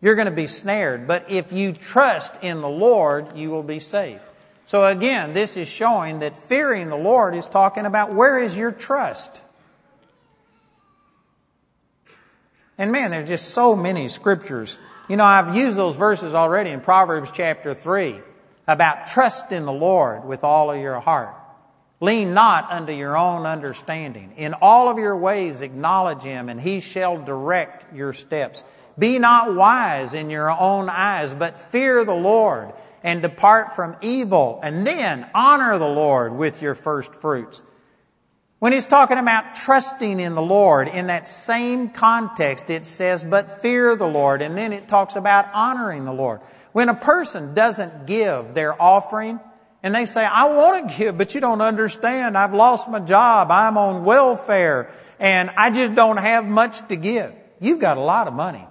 you're 0.00 0.14
going 0.14 0.28
to 0.28 0.34
be 0.34 0.46
snared. 0.46 1.06
But 1.06 1.30
if 1.30 1.52
you 1.52 1.72
trust 1.72 2.42
in 2.42 2.60
the 2.60 2.68
Lord, 2.68 3.36
you 3.36 3.50
will 3.50 3.62
be 3.62 3.80
safe. 3.80 4.24
So 4.64 4.86
again, 4.86 5.32
this 5.32 5.56
is 5.56 5.68
showing 5.68 6.20
that 6.20 6.36
fearing 6.36 6.88
the 6.88 6.96
Lord 6.96 7.34
is 7.34 7.46
talking 7.46 7.86
about 7.86 8.12
where 8.12 8.38
is 8.38 8.56
your 8.56 8.72
trust? 8.72 9.42
And 12.78 12.92
man, 12.92 13.10
there's 13.10 13.28
just 13.28 13.50
so 13.50 13.74
many 13.74 14.08
scriptures 14.08 14.78
you 15.08 15.16
know, 15.16 15.24
I've 15.24 15.54
used 15.54 15.76
those 15.76 15.96
verses 15.96 16.34
already 16.34 16.70
in 16.70 16.80
Proverbs 16.80 17.30
chapter 17.32 17.74
3 17.74 18.20
about 18.66 19.06
trust 19.06 19.52
in 19.52 19.64
the 19.64 19.72
Lord 19.72 20.24
with 20.24 20.42
all 20.42 20.70
of 20.70 20.80
your 20.80 21.00
heart. 21.00 21.34
Lean 22.00 22.34
not 22.34 22.70
unto 22.70 22.92
your 22.92 23.16
own 23.16 23.46
understanding. 23.46 24.32
In 24.36 24.54
all 24.54 24.88
of 24.88 24.98
your 24.98 25.16
ways 25.16 25.62
acknowledge 25.62 26.22
Him, 26.22 26.48
and 26.48 26.60
He 26.60 26.80
shall 26.80 27.22
direct 27.22 27.94
your 27.94 28.12
steps. 28.12 28.64
Be 28.98 29.18
not 29.18 29.54
wise 29.54 30.12
in 30.12 30.28
your 30.28 30.50
own 30.50 30.88
eyes, 30.88 31.32
but 31.34 31.58
fear 31.58 32.04
the 32.04 32.14
Lord 32.14 32.72
and 33.02 33.22
depart 33.22 33.74
from 33.74 33.96
evil, 34.02 34.58
and 34.62 34.86
then 34.86 35.26
honor 35.34 35.78
the 35.78 35.88
Lord 35.88 36.34
with 36.34 36.60
your 36.60 36.74
first 36.74 37.14
fruits. 37.14 37.62
When 38.58 38.72
he's 38.72 38.86
talking 38.86 39.18
about 39.18 39.54
trusting 39.54 40.18
in 40.18 40.34
the 40.34 40.42
Lord, 40.42 40.88
in 40.88 41.08
that 41.08 41.28
same 41.28 41.90
context, 41.90 42.70
it 42.70 42.86
says, 42.86 43.22
but 43.22 43.50
fear 43.50 43.94
the 43.96 44.06
Lord, 44.08 44.40
and 44.40 44.56
then 44.56 44.72
it 44.72 44.88
talks 44.88 45.14
about 45.14 45.46
honoring 45.52 46.06
the 46.06 46.14
Lord. 46.14 46.40
When 46.72 46.88
a 46.88 46.94
person 46.94 47.52
doesn't 47.52 48.06
give 48.06 48.54
their 48.54 48.80
offering, 48.80 49.40
and 49.82 49.94
they 49.94 50.06
say, 50.06 50.24
I 50.24 50.44
want 50.56 50.88
to 50.88 50.96
give, 50.98 51.18
but 51.18 51.34
you 51.34 51.40
don't 51.42 51.60
understand. 51.60 52.36
I've 52.36 52.54
lost 52.54 52.88
my 52.88 53.00
job. 53.00 53.50
I'm 53.50 53.76
on 53.76 54.04
welfare, 54.04 54.90
and 55.20 55.50
I 55.50 55.70
just 55.70 55.94
don't 55.94 56.16
have 56.16 56.46
much 56.46 56.86
to 56.88 56.96
give. 56.96 57.34
You've 57.60 57.80
got 57.80 57.98
a 57.98 58.02
lot 58.02 58.26
of 58.26 58.32
money. 58.32 58.66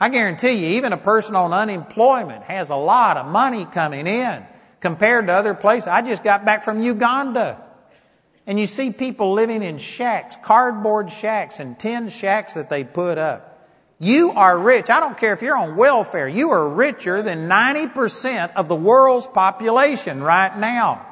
I 0.00 0.08
guarantee 0.08 0.52
you, 0.52 0.76
even 0.78 0.94
a 0.94 0.98
person 0.98 1.36
on 1.36 1.52
unemployment 1.52 2.44
has 2.44 2.70
a 2.70 2.76
lot 2.76 3.18
of 3.18 3.26
money 3.26 3.66
coming 3.66 4.06
in 4.06 4.42
compared 4.80 5.26
to 5.26 5.34
other 5.34 5.52
places. 5.52 5.88
I 5.88 6.00
just 6.00 6.24
got 6.24 6.46
back 6.46 6.64
from 6.64 6.80
Uganda. 6.80 7.62
And 8.46 8.60
you 8.60 8.66
see 8.66 8.92
people 8.92 9.32
living 9.32 9.62
in 9.62 9.78
shacks, 9.78 10.36
cardboard 10.42 11.10
shacks 11.10 11.58
and 11.58 11.78
tin 11.78 12.08
shacks 12.08 12.54
that 12.54 12.70
they 12.70 12.84
put 12.84 13.18
up. 13.18 13.52
You 13.98 14.32
are 14.36 14.58
rich. 14.58 14.90
I 14.90 15.00
don't 15.00 15.16
care 15.16 15.32
if 15.32 15.42
you're 15.42 15.56
on 15.56 15.76
welfare. 15.76 16.28
You 16.28 16.50
are 16.50 16.68
richer 16.68 17.22
than 17.22 17.48
90% 17.48 18.54
of 18.54 18.68
the 18.68 18.76
world's 18.76 19.26
population 19.26 20.22
right 20.22 20.56
now. 20.56 21.04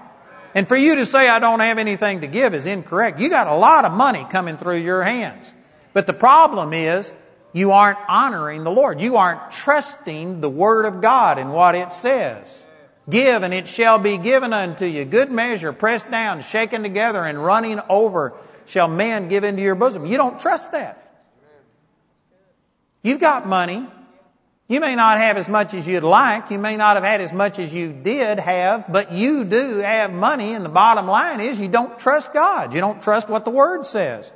And 0.55 0.69
for 0.69 0.77
you 0.77 0.97
to 0.97 1.07
say 1.07 1.29
I 1.29 1.41
don't 1.41 1.61
have 1.61 1.79
anything 1.79 2.21
to 2.21 2.27
give 2.27 2.55
is 2.55 2.67
incorrect. 2.67 3.19
You 3.19 3.29
got 3.29 3.49
a 3.49 3.55
lot 3.55 3.85
of 3.85 3.93
money 3.93 4.25
coming 4.31 4.57
through 4.57 4.79
your 4.79 5.03
hands. 5.03 5.53
But 5.93 6.07
the 6.07 6.13
problem 6.13 6.73
is 6.73 7.15
you 7.53 7.73
aren't 7.73 7.99
honoring 8.09 8.63
the 8.63 8.71
Lord. 8.71 9.01
You 9.01 9.17
aren't 9.17 9.51
trusting 9.51 10.41
the 10.41 10.51
Word 10.51 10.85
of 10.85 11.01
God 11.01 11.39
and 11.39 11.53
what 11.53 11.75
it 11.75 11.93
says. 11.93 12.67
Give 13.09 13.43
and 13.43 13.53
it 13.53 13.69
shall 13.69 13.99
be 13.99 14.17
given 14.17 14.53
unto 14.53 14.87
you. 14.87 15.05
Good 15.05 15.31
measure, 15.31 15.73
pressed 15.73 16.11
down, 16.11 16.41
shaken 16.43 16.83
together, 16.83 17.25
and 17.25 17.43
running 17.43 17.81
over 17.89 18.33
shall 18.67 18.89
men 18.89 19.29
give 19.29 19.45
into 19.45 19.63
your 19.63 19.75
bosom. 19.75 20.07
You 20.07 20.17
don't 20.17 20.41
trust 20.41 20.73
that. 20.73 21.01
You've 23.03 23.21
got 23.21 23.47
money. 23.47 23.87
You 24.67 24.81
may 24.81 24.95
not 24.95 25.19
have 25.19 25.37
as 25.37 25.47
much 25.47 25.75
as 25.75 25.87
you'd 25.87 26.03
like. 26.03 26.51
You 26.51 26.59
may 26.59 26.79
not 26.79 26.97
have 26.97 27.05
had 27.05 27.21
as 27.21 27.35
much 27.35 27.59
as 27.59 27.75
you 27.75 27.93
did 27.93 28.39
have, 28.39 28.91
but 28.91 29.13
you 29.13 29.45
do 29.45 29.81
have 29.81 30.11
money, 30.11 30.55
and 30.55 30.65
the 30.65 30.71
bottom 30.71 31.07
line 31.07 31.41
is 31.41 31.61
you 31.61 31.69
don't 31.69 31.99
trust 31.99 32.33
God. 32.33 32.73
You 32.73 32.81
don't 32.81 33.03
trust 33.03 33.29
what 33.29 33.45
the 33.45 33.51
Word 33.51 33.85
says. 33.85 34.33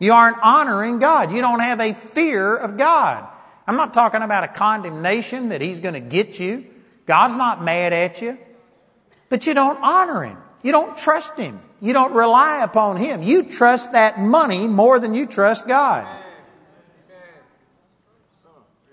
You 0.00 0.12
aren't 0.12 0.38
honoring 0.42 0.98
God. 0.98 1.30
You 1.30 1.40
don't 1.40 1.60
have 1.60 1.78
a 1.78 1.92
fear 1.92 2.56
of 2.56 2.76
God. 2.76 3.28
I'm 3.66 3.76
not 3.76 3.94
talking 3.94 4.22
about 4.22 4.42
a 4.42 4.48
condemnation 4.48 5.50
that 5.50 5.60
He's 5.60 5.78
going 5.78 5.94
to 5.94 6.00
get 6.00 6.40
you. 6.40 6.66
God's 7.10 7.34
not 7.34 7.60
mad 7.60 7.92
at 7.92 8.22
you, 8.22 8.38
but 9.30 9.44
you 9.44 9.52
don't 9.52 9.82
honor 9.82 10.22
Him. 10.22 10.38
You 10.62 10.70
don't 10.70 10.96
trust 10.96 11.36
Him. 11.36 11.58
You 11.80 11.92
don't 11.92 12.14
rely 12.14 12.62
upon 12.62 12.98
Him. 12.98 13.24
You 13.24 13.42
trust 13.42 13.90
that 13.94 14.20
money 14.20 14.68
more 14.68 15.00
than 15.00 15.12
you 15.12 15.26
trust 15.26 15.66
God. 15.66 16.06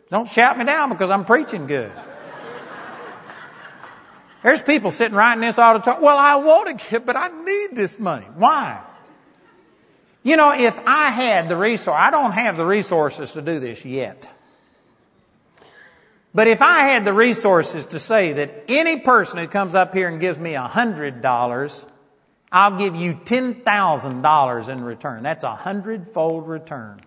Don't 0.10 0.28
shout 0.28 0.58
me 0.58 0.66
down 0.66 0.90
because 0.90 1.12
I'm 1.12 1.26
preaching 1.26 1.68
good. 1.68 1.92
There's 4.42 4.64
people 4.64 4.90
sitting 4.90 5.16
right 5.16 5.36
in 5.36 5.42
this 5.42 5.60
auditorium. 5.60 6.02
Well, 6.02 6.18
I 6.18 6.38
want 6.38 6.80
to 6.80 6.90
give, 6.90 7.06
but 7.06 7.16
I 7.16 7.28
need 7.28 7.76
this 7.76 8.00
money. 8.00 8.26
Why? 8.34 8.82
You 10.24 10.38
know, 10.38 10.56
if 10.56 10.82
I 10.88 11.12
had 11.12 11.50
the 11.50 11.56
resource, 11.56 11.96
I 11.96 12.10
don't 12.10 12.32
have 12.32 12.58
the 12.58 12.66
resources 12.66 13.34
to 13.34 13.44
do 13.44 13.60
this 13.60 13.86
yet. 13.86 14.34
But 16.38 16.48
if 16.48 16.62
I 16.62 16.82
had 16.82 17.04
the 17.04 17.14
resources 17.14 17.86
to 17.86 17.98
say 17.98 18.34
that 18.34 18.66
any 18.68 19.00
person 19.00 19.40
who 19.40 19.48
comes 19.48 19.74
up 19.74 19.96
here 19.96 20.08
and 20.08 20.20
gives 20.20 20.38
me 20.38 20.54
$100, 20.54 21.86
I'll 22.52 22.78
give 22.78 22.96
you 22.96 23.16
$10,000 23.16 24.70
in 24.70 24.84
return. 24.84 25.24
That's 25.24 25.44
a 25.44 25.56
hundredfold 25.56 26.48
return. 26.48 27.02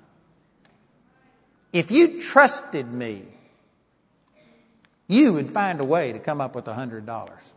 If 1.73 1.93
you 1.93 2.21
trusted 2.21 2.93
me, 2.93 3.23
you 5.07 5.35
would 5.35 5.49
find 5.49 5.81
a 5.81 5.85
way 5.85 6.11
to 6.11 6.19
come 6.19 6.41
up 6.41 6.57
with 6.57 6.67
a 6.67 6.75
$100. 6.75 7.53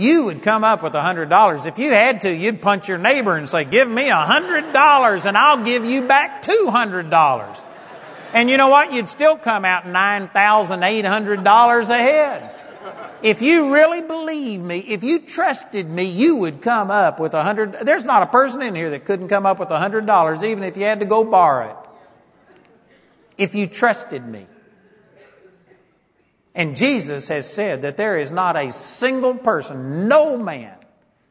You 0.00 0.24
would 0.24 0.42
come 0.42 0.64
up 0.64 0.82
with 0.82 0.94
a 0.94 1.02
hundred 1.02 1.28
dollars. 1.28 1.66
If 1.66 1.78
you 1.78 1.90
had 1.90 2.22
to, 2.22 2.34
you'd 2.34 2.62
punch 2.62 2.88
your 2.88 2.98
neighbor 2.98 3.36
and 3.36 3.48
say, 3.48 3.64
give 3.64 3.88
me 3.88 4.08
a 4.08 4.16
hundred 4.16 4.72
dollars 4.72 5.26
and 5.26 5.36
I'll 5.36 5.64
give 5.64 5.84
you 5.84 6.02
back 6.02 6.42
two 6.42 6.68
hundred 6.70 7.10
dollars. 7.10 7.64
And 8.32 8.48
you 8.48 8.56
know 8.56 8.68
what? 8.68 8.92
You'd 8.92 9.08
still 9.08 9.36
come 9.36 9.64
out 9.64 9.84
$9,800 9.84 11.90
ahead. 11.90 12.54
If 13.22 13.42
you 13.42 13.74
really 13.74 14.00
believe 14.00 14.62
me, 14.62 14.78
if 14.78 15.04
you 15.04 15.18
trusted 15.18 15.90
me, 15.90 16.04
you 16.04 16.36
would 16.36 16.62
come 16.62 16.90
up 16.90 17.20
with 17.20 17.34
a 17.34 17.42
hundred. 17.42 17.74
There's 17.82 18.06
not 18.06 18.22
a 18.22 18.26
person 18.26 18.62
in 18.62 18.74
here 18.74 18.88
that 18.90 19.04
couldn't 19.04 19.28
come 19.28 19.44
up 19.44 19.60
with 19.60 19.70
a 19.70 19.78
hundred 19.78 20.06
dollars, 20.06 20.42
even 20.42 20.64
if 20.64 20.76
you 20.76 20.84
had 20.84 21.00
to 21.00 21.06
go 21.06 21.24
borrow 21.24 21.70
it. 21.70 21.76
If 23.36 23.54
you 23.54 23.66
trusted 23.66 24.26
me. 24.26 24.46
And 26.60 26.76
Jesus 26.76 27.28
has 27.28 27.50
said 27.50 27.80
that 27.82 27.96
there 27.96 28.18
is 28.18 28.30
not 28.30 28.54
a 28.54 28.70
single 28.70 29.34
person, 29.34 30.08
no 30.08 30.36
man, 30.36 30.74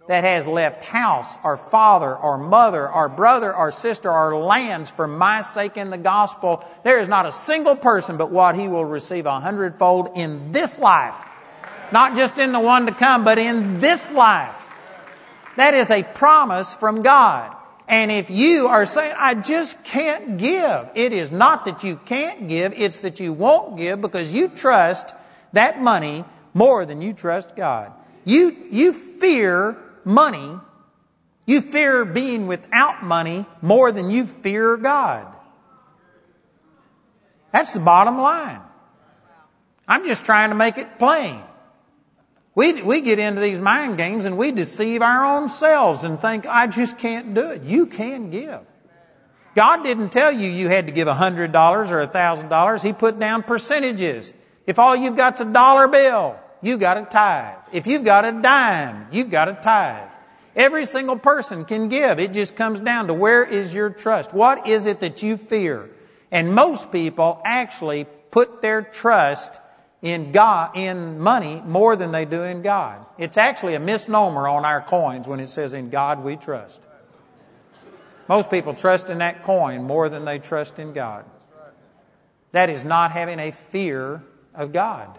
that 0.08 0.24
has 0.24 0.48
left 0.48 0.84
house 0.84 1.38
or 1.44 1.56
father 1.56 2.18
or 2.18 2.40
mother 2.40 2.92
or 2.92 3.08
brother 3.10 3.56
or 3.56 3.70
sister 3.70 4.12
or 4.12 4.36
lands 4.36 4.90
for 4.90 5.08
my 5.08 5.42
sake 5.42 5.78
in 5.78 5.92
the 5.92 6.00
gospel. 6.00 6.66
There 6.82 7.00
is 7.00 7.08
not 7.08 7.28
a 7.28 7.32
single 7.32 7.76
person 7.76 8.18
but 8.18 8.32
what 8.32 8.56
he 8.56 8.68
will 8.68 8.86
receive 8.86 9.28
a 9.28 9.40
hundredfold 9.40 10.10
in 10.16 10.52
this 10.52 10.80
life. 10.80 11.30
Not 11.92 12.16
just 12.16 12.40
in 12.40 12.52
the 12.52 12.60
one 12.60 12.88
to 12.88 12.92
come, 12.92 13.24
but 13.24 13.38
in 13.38 13.80
this 13.80 14.12
life. 14.12 14.68
That 15.58 15.76
is 15.76 15.92
a 15.92 16.02
promise 16.02 16.74
from 16.74 17.04
God. 17.04 17.56
And 17.88 18.12
if 18.12 18.32
you 18.32 18.66
are 18.66 18.88
saying, 18.88 19.14
I 19.16 19.36
just 19.36 19.84
can't 19.84 20.40
give, 20.40 20.90
it 20.96 21.14
is 21.14 21.32
not 21.32 21.66
that 21.66 21.84
you 21.84 21.98
can't 22.06 22.48
give, 22.48 22.74
it's 22.76 22.98
that 23.02 23.20
you 23.20 23.32
won't 23.32 23.78
give 23.78 24.02
because 24.02 24.34
you 24.34 24.48
trust 24.48 25.14
that 25.54 25.82
money 25.82 26.26
more 26.54 26.86
than 26.86 27.02
you 27.02 27.14
trust 27.14 27.56
God. 27.56 27.92
You, 28.26 28.56
you 28.70 28.94
fear 28.94 29.78
money. 30.06 30.60
You 31.46 31.62
fear 31.62 32.06
being 32.06 32.48
without 32.48 33.04
money 33.04 33.46
more 33.62 33.92
than 33.92 34.10
you 34.10 34.26
fear 34.26 34.78
God. 34.78 35.28
That's 37.52 37.74
the 37.74 37.80
bottom 37.80 38.20
line. 38.20 38.62
I'm 39.88 40.06
just 40.06 40.24
trying 40.24 40.50
to 40.50 40.56
make 40.56 40.78
it 40.78 41.00
plain. 41.00 41.42
We, 42.54 42.82
we 42.84 43.02
get 43.02 43.20
into 43.20 43.42
these 43.42 43.58
mind 43.58 43.98
games 43.98 44.26
and 44.26 44.38
we 44.38 44.52
deceive 44.52 45.02
our 45.02 45.26
own 45.26 45.50
selves 45.50 46.04
and 46.04 46.20
think, 46.22 46.46
I 46.46 46.68
just 46.68 46.98
can't 47.00 47.34
do 47.34 47.52
it. 47.52 47.64
You 47.64 47.86
can 47.86 48.30
give. 48.30 48.62
God 49.56 49.84
didn't 49.84 50.10
tell 50.10 50.32
you 50.32 50.48
you 50.48 50.68
had 50.68 50.86
to 50.88 50.94
give 50.94 51.08
$100 51.08 51.50
or 51.92 52.08
$1,000. 52.08 52.84
He 52.84 52.94
put 52.94 53.20
down 53.20 53.44
percentages. 53.44 54.34
If 54.70 54.78
all 54.78 54.96
you've 54.96 55.18
got's 55.18 55.42
a 55.42 55.46
dollar 55.46 55.88
bill, 55.88 56.40
you've 56.62 56.80
got 56.80 57.00
a 57.00 57.04
tithe. 57.04 57.58
If 57.74 57.88
you've 57.88 58.04
got 58.04 58.24
a 58.24 58.32
dime, 58.32 59.08
you've 59.12 59.32
got 59.32 59.50
a 59.50 59.54
tithe. 59.54 60.12
Every 60.56 60.86
single 60.86 61.18
person 61.18 61.66
can 61.66 61.90
give. 61.90 62.20
It 62.20 62.34
just 62.34 62.56
comes 62.56 62.80
down 62.80 63.08
to 63.08 63.16
where 63.16 63.44
is 63.44 63.74
your 63.74 63.90
trust? 63.90 64.32
What 64.32 64.68
is 64.68 64.86
it 64.86 65.00
that 65.00 65.24
you 65.24 65.38
fear? 65.38 65.90
And 66.32 66.54
most 66.54 66.92
people 66.92 67.42
actually 67.44 68.06
put 68.30 68.62
their 68.62 68.84
trust 68.84 69.60
in 70.04 70.32
God, 70.32 70.78
in 70.78 71.20
money 71.20 71.64
more 71.66 71.96
than 71.96 72.12
they 72.12 72.26
do 72.26 72.44
in 72.44 72.62
God. 72.62 73.04
It's 73.18 73.38
actually 73.38 73.74
a 73.74 73.80
misnomer 73.80 74.48
on 74.48 74.66
our 74.66 74.82
coins 74.82 75.28
when 75.28 75.40
it 75.40 75.48
says, 75.48 75.74
in 75.74 75.90
God 75.90 76.24
we 76.24 76.36
trust. 76.36 76.80
Most 78.28 78.52
people 78.52 78.76
trust 78.76 79.10
in 79.10 79.18
that 79.18 79.42
coin 79.42 79.82
more 79.82 80.10
than 80.10 80.26
they 80.26 80.38
trust 80.38 80.78
in 80.78 80.94
God. 80.94 81.26
That 82.52 82.70
is 82.70 82.86
not 82.86 83.12
having 83.14 83.40
a 83.40 83.50
fear 83.50 84.22
of 84.60 84.74
God. 84.74 85.18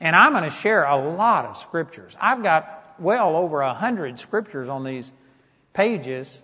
And 0.00 0.14
I'm 0.14 0.32
going 0.32 0.44
to 0.44 0.50
share 0.50 0.84
a 0.84 0.96
lot 0.96 1.46
of 1.46 1.56
scriptures. 1.56 2.16
I've 2.20 2.42
got 2.42 2.94
well 2.98 3.34
over 3.34 3.62
a 3.62 3.72
hundred 3.72 4.18
scriptures 4.18 4.68
on 4.68 4.84
these 4.84 5.10
pages 5.72 6.42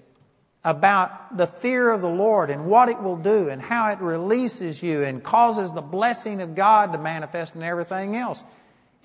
about 0.64 1.36
the 1.36 1.46
fear 1.46 1.90
of 1.90 2.00
the 2.00 2.08
Lord 2.08 2.50
and 2.50 2.66
what 2.66 2.88
it 2.88 3.00
will 3.02 3.16
do 3.16 3.48
and 3.48 3.60
how 3.60 3.90
it 3.90 3.98
releases 4.00 4.82
you 4.82 5.02
and 5.02 5.22
causes 5.22 5.72
the 5.72 5.82
blessing 5.82 6.40
of 6.40 6.54
God 6.54 6.92
to 6.92 6.98
manifest 6.98 7.54
in 7.54 7.62
everything 7.62 8.16
else. 8.16 8.44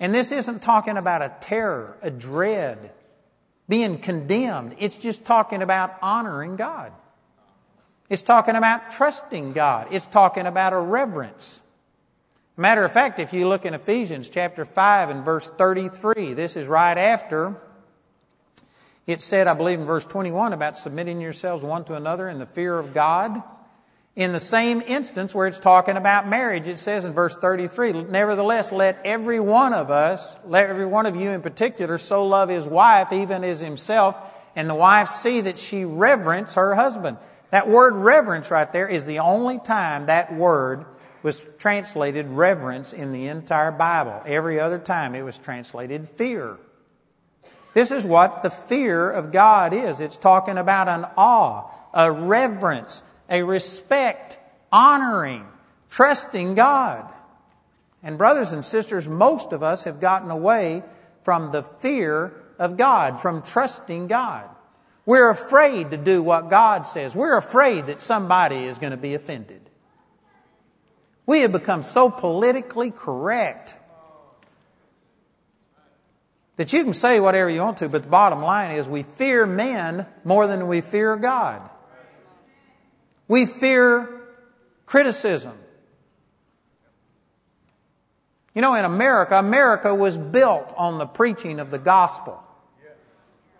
And 0.00 0.14
this 0.14 0.32
isn't 0.32 0.62
talking 0.62 0.96
about 0.96 1.22
a 1.22 1.32
terror, 1.40 1.98
a 2.00 2.10
dread, 2.10 2.92
being 3.68 3.98
condemned. 3.98 4.76
It's 4.78 4.96
just 4.96 5.24
talking 5.24 5.62
about 5.62 5.96
honoring 6.00 6.56
God. 6.56 6.92
It's 8.14 8.22
talking 8.22 8.54
about 8.54 8.92
trusting 8.92 9.54
God. 9.54 9.88
It's 9.90 10.06
talking 10.06 10.46
about 10.46 10.72
a 10.72 10.78
reverence. 10.78 11.62
Matter 12.56 12.84
of 12.84 12.92
fact, 12.92 13.18
if 13.18 13.32
you 13.32 13.48
look 13.48 13.66
in 13.66 13.74
Ephesians 13.74 14.28
chapter 14.28 14.64
5 14.64 15.10
and 15.10 15.24
verse 15.24 15.50
33, 15.50 16.32
this 16.32 16.54
is 16.54 16.68
right 16.68 16.96
after 16.96 17.56
It 19.08 19.20
said, 19.20 19.48
I 19.48 19.54
believe 19.54 19.80
in 19.80 19.84
verse 19.84 20.04
21, 20.04 20.52
about 20.52 20.78
submitting 20.78 21.20
yourselves 21.20 21.64
one 21.64 21.82
to 21.86 21.96
another 21.96 22.28
in 22.28 22.38
the 22.38 22.46
fear 22.46 22.78
of 22.78 22.94
God. 22.94 23.42
In 24.14 24.30
the 24.30 24.38
same 24.38 24.80
instance 24.86 25.34
where 25.34 25.48
it's 25.48 25.58
talking 25.58 25.96
about 25.96 26.28
marriage, 26.28 26.68
it 26.68 26.78
says 26.78 27.04
in 27.04 27.14
verse 27.14 27.36
33, 27.36 28.04
Nevertheless, 28.04 28.70
let 28.70 28.96
every 29.04 29.40
one 29.40 29.74
of 29.74 29.90
us, 29.90 30.36
let 30.46 30.70
every 30.70 30.86
one 30.86 31.06
of 31.06 31.16
you 31.16 31.30
in 31.30 31.42
particular, 31.42 31.98
so 31.98 32.24
love 32.24 32.48
his 32.48 32.68
wife 32.68 33.12
even 33.12 33.42
as 33.42 33.58
himself, 33.58 34.16
and 34.54 34.70
the 34.70 34.74
wife 34.76 35.08
see 35.08 35.40
that 35.40 35.58
she 35.58 35.84
reverence 35.84 36.54
her 36.54 36.76
husband. 36.76 37.18
That 37.54 37.68
word 37.68 37.94
reverence 37.94 38.50
right 38.50 38.72
there 38.72 38.88
is 38.88 39.06
the 39.06 39.20
only 39.20 39.60
time 39.60 40.06
that 40.06 40.34
word 40.34 40.86
was 41.22 41.38
translated 41.60 42.26
reverence 42.26 42.92
in 42.92 43.12
the 43.12 43.28
entire 43.28 43.70
Bible. 43.70 44.20
Every 44.26 44.58
other 44.58 44.80
time 44.80 45.14
it 45.14 45.22
was 45.22 45.38
translated 45.38 46.08
fear. 46.08 46.58
This 47.72 47.92
is 47.92 48.04
what 48.04 48.42
the 48.42 48.50
fear 48.50 49.08
of 49.08 49.30
God 49.30 49.72
is. 49.72 50.00
It's 50.00 50.16
talking 50.16 50.58
about 50.58 50.88
an 50.88 51.06
awe, 51.16 51.70
a 51.94 52.10
reverence, 52.10 53.04
a 53.30 53.44
respect, 53.44 54.40
honoring, 54.72 55.46
trusting 55.90 56.56
God. 56.56 57.08
And 58.02 58.18
brothers 58.18 58.50
and 58.50 58.64
sisters, 58.64 59.06
most 59.08 59.52
of 59.52 59.62
us 59.62 59.84
have 59.84 60.00
gotten 60.00 60.32
away 60.32 60.82
from 61.22 61.52
the 61.52 61.62
fear 61.62 62.32
of 62.58 62.76
God, 62.76 63.20
from 63.20 63.42
trusting 63.42 64.08
God. 64.08 64.50
We're 65.06 65.30
afraid 65.30 65.90
to 65.90 65.96
do 65.96 66.22
what 66.22 66.48
God 66.48 66.86
says. 66.86 67.14
We're 67.14 67.36
afraid 67.36 67.86
that 67.86 68.00
somebody 68.00 68.64
is 68.64 68.78
going 68.78 68.92
to 68.92 68.96
be 68.96 69.14
offended. 69.14 69.60
We 71.26 71.40
have 71.40 71.52
become 71.52 71.82
so 71.82 72.10
politically 72.10 72.90
correct 72.90 73.78
that 76.56 76.72
you 76.72 76.84
can 76.84 76.94
say 76.94 77.18
whatever 77.18 77.50
you 77.50 77.60
want 77.60 77.78
to, 77.78 77.88
but 77.88 78.04
the 78.04 78.08
bottom 78.08 78.40
line 78.40 78.70
is 78.70 78.88
we 78.88 79.02
fear 79.02 79.46
men 79.46 80.06
more 80.22 80.46
than 80.46 80.68
we 80.68 80.80
fear 80.80 81.16
God. 81.16 81.68
We 83.26 83.46
fear 83.46 84.08
criticism. 84.86 85.58
You 88.54 88.62
know, 88.62 88.74
in 88.76 88.84
America, 88.84 89.36
America 89.36 89.94
was 89.94 90.16
built 90.16 90.72
on 90.76 90.98
the 90.98 91.06
preaching 91.06 91.58
of 91.58 91.70
the 91.70 91.78
gospel. 91.78 92.43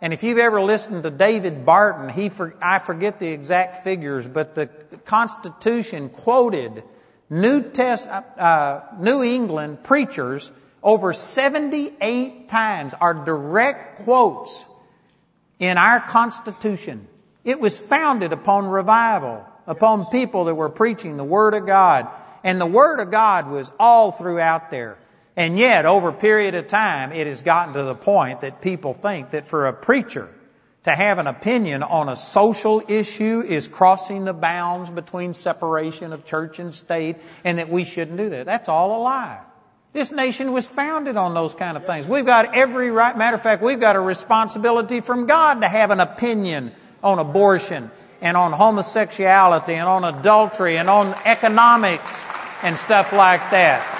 And 0.05 0.13
if 0.13 0.23
you've 0.23 0.37
ever 0.37 0.61
listened 0.61 1.03
to 1.05 1.11
David 1.11 1.65
Barton, 1.65 2.11
he 2.11 2.29
for, 2.29 2.55
I 2.61 2.79
forget 2.79 3.19
the 3.21 3.29
exact 3.29 3.77
figures, 3.77 4.29
but 4.29 4.55
the 4.55 4.67
Constitution 5.07 6.11
quoted 6.11 6.83
New, 7.31 7.63
Test, 7.63 8.07
uh, 8.07 8.83
New 8.99 9.23
England 9.23 9.83
preachers 9.83 10.53
over 10.83 11.15
78 11.15 12.51
times 12.51 12.93
are 12.93 13.15
direct 13.15 14.01
quotes 14.01 14.67
in 15.59 15.79
our 15.79 16.01
Constitution. 16.01 17.09
It 17.43 17.59
was 17.59 17.81
founded 17.81 18.35
upon 18.35 18.67
revival, 18.67 19.43
upon 19.67 20.05
people 20.11 20.45
that 20.45 20.55
were 20.55 20.69
preaching 20.69 21.17
the 21.17 21.25
Word 21.25 21.55
of 21.55 21.65
God. 21.65 22.09
And 22.45 22.61
the 22.61 22.67
Word 22.67 23.01
of 23.01 23.11
God 23.11 23.49
was 23.49 23.73
all 23.81 24.13
throughout 24.13 24.71
there. 24.71 24.99
And 25.37 25.59
yet, 25.59 25.85
over 25.85 26.09
a 26.09 26.13
period 26.13 26.55
of 26.55 26.69
time, 26.69 27.11
it 27.11 27.27
has 27.27 27.43
gotten 27.43 27.75
to 27.75 27.83
the 27.83 27.95
point 27.95 28.43
that 28.43 28.61
people 28.61 28.95
think 28.95 29.31
that 29.31 29.45
for 29.45 29.67
a 29.67 29.73
preacher 29.73 30.33
to 30.85 30.95
have 30.95 31.19
an 31.19 31.27
opinion 31.27 31.83
on 31.83 32.09
a 32.09 32.15
social 32.15 32.83
issue 32.89 33.43
is 33.47 33.67
crossing 33.67 34.27
the 34.27 34.35
bounds 34.35 34.91
between 34.91 35.35
separation 35.35 36.13
of 36.13 36.25
church 36.25 36.59
and 36.59 36.75
state 36.75 37.17
and 37.43 37.59
that 37.59 37.69
we 37.69 37.85
shouldn't 37.85 38.19
do 38.19 38.31
that. 38.31 38.47
That's 38.47 38.69
all 38.69 39.01
a 39.01 39.01
lie. 39.03 39.41
This 39.93 40.13
nation 40.13 40.53
was 40.53 40.69
founded 40.69 41.17
on 41.17 41.35
those 41.35 41.55
kind 41.55 41.77
of 41.77 41.87
things. 41.87 42.07
We've 42.07 42.27
got 42.27 42.55
every 42.55 42.91
right, 42.91 43.17
matter 43.17 43.37
of 43.37 43.43
fact, 43.43 43.63
we've 43.63 43.81
got 43.81 43.97
a 43.97 44.01
responsibility 44.01 45.01
from 45.01 45.27
God 45.27 45.61
to 45.63 45.69
have 45.69 45.91
an 45.91 46.01
opinion 46.01 46.73
on 47.03 47.19
abortion 47.19 47.91
and 48.21 48.37
on 48.37 48.53
homosexuality 48.53 49.75
and 49.75 49.89
on 49.89 50.05
adultery 50.05 50.77
and 50.77 50.91
on 50.91 51.15
economics 51.25 52.25
and 52.63 52.79
stuff 52.79 53.13
like 53.13 53.41
that. 53.51 53.94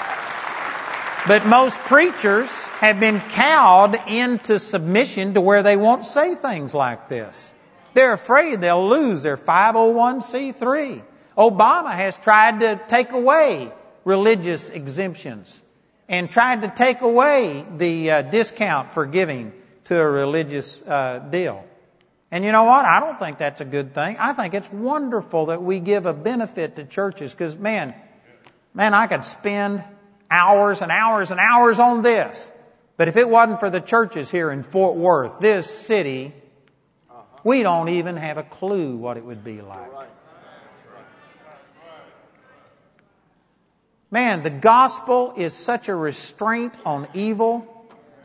But 1.27 1.43
most 1.47 1.79
preachers 1.79 2.67
have 2.81 2.99
been 2.99 3.19
cowed 3.19 3.97
into 4.07 4.59
submission 4.59 5.33
to 5.33 5.41
where 5.41 5.63
they 5.63 5.75
won't 5.75 6.05
say 6.05 6.35
things 6.35 6.75
like 6.75 7.09
this. 7.09 7.51
They're 7.95 8.13
afraid 8.13 8.61
they'll 8.61 8.87
lose 8.87 9.23
their 9.23 9.35
501c3. 9.35 11.01
Obama 11.35 11.91
has 11.91 12.19
tried 12.19 12.59
to 12.59 12.79
take 12.87 13.11
away 13.11 13.71
religious 14.03 14.69
exemptions 14.69 15.63
and 16.07 16.29
tried 16.29 16.61
to 16.61 16.67
take 16.67 17.01
away 17.01 17.65
the 17.75 18.11
uh, 18.11 18.21
discount 18.21 18.91
for 18.91 19.07
giving 19.07 19.51
to 19.85 19.99
a 19.99 20.07
religious 20.07 20.85
uh, 20.87 21.25
deal. 21.31 21.65
And 22.29 22.43
you 22.43 22.51
know 22.51 22.65
what? 22.65 22.85
I 22.85 22.99
don't 22.99 23.17
think 23.17 23.39
that's 23.39 23.61
a 23.61 23.65
good 23.65 23.95
thing. 23.95 24.15
I 24.19 24.33
think 24.33 24.53
it's 24.53 24.71
wonderful 24.71 25.47
that 25.47 25.63
we 25.63 25.79
give 25.79 26.05
a 26.05 26.13
benefit 26.13 26.75
to 26.75 26.83
churches 26.83 27.33
because, 27.33 27.57
man, 27.57 27.95
man, 28.75 28.93
I 28.93 29.07
could 29.07 29.23
spend 29.23 29.83
hours 30.29 30.81
and 30.81 30.91
hours 30.91 31.31
and 31.31 31.39
hours 31.39 31.79
on 31.79 32.01
this. 32.01 32.51
But 32.97 33.07
if 33.07 33.17
it 33.17 33.29
wasn't 33.29 33.59
for 33.59 33.69
the 33.69 33.81
churches 33.81 34.31
here 34.31 34.51
in 34.51 34.63
Fort 34.63 34.95
Worth, 34.95 35.39
this 35.39 35.69
city, 35.69 36.33
we 37.43 37.61
don't 37.61 37.89
even 37.89 38.17
have 38.17 38.37
a 38.37 38.43
clue 38.43 38.97
what 38.97 39.17
it 39.17 39.25
would 39.25 39.43
be 39.43 39.61
like. 39.61 39.91
Man, 44.11 44.43
the 44.43 44.49
gospel 44.49 45.33
is 45.35 45.53
such 45.53 45.89
a 45.89 45.95
restraint 45.95 46.77
on 46.85 47.07
evil. 47.13 47.71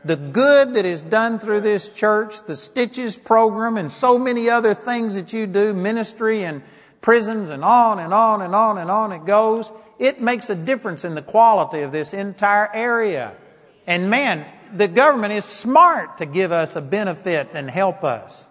The 0.05 0.15
good 0.15 0.75
that 0.75 0.85
is 0.85 1.01
done 1.01 1.37
through 1.37 1.61
this 1.61 1.89
church, 1.89 2.43
the 2.43 2.55
Stitches 2.55 3.17
program, 3.17 3.77
and 3.77 3.91
so 3.91 4.17
many 4.17 4.49
other 4.49 4.73
things 4.73 5.15
that 5.15 5.33
you 5.33 5.45
do, 5.47 5.73
ministry 5.73 6.43
and 6.43 6.63
prisons, 7.01 7.49
and 7.49 7.63
on 7.63 7.99
and 7.99 8.13
on 8.13 8.41
and 8.41 8.55
on 8.55 8.77
and 8.77 8.89
on 8.89 9.11
it 9.11 9.25
goes, 9.25 9.71
it 10.01 10.19
makes 10.19 10.49
a 10.49 10.55
difference 10.55 11.05
in 11.05 11.13
the 11.13 11.21
quality 11.21 11.81
of 11.81 11.91
this 11.91 12.11
entire 12.11 12.69
area. 12.73 13.35
And 13.85 14.09
man, 14.09 14.45
the 14.73 14.87
government 14.87 15.33
is 15.33 15.45
smart 15.45 16.17
to 16.17 16.25
give 16.25 16.51
us 16.51 16.75
a 16.75 16.81
benefit 16.81 17.49
and 17.53 17.69
help 17.69 18.03
us. 18.03 18.47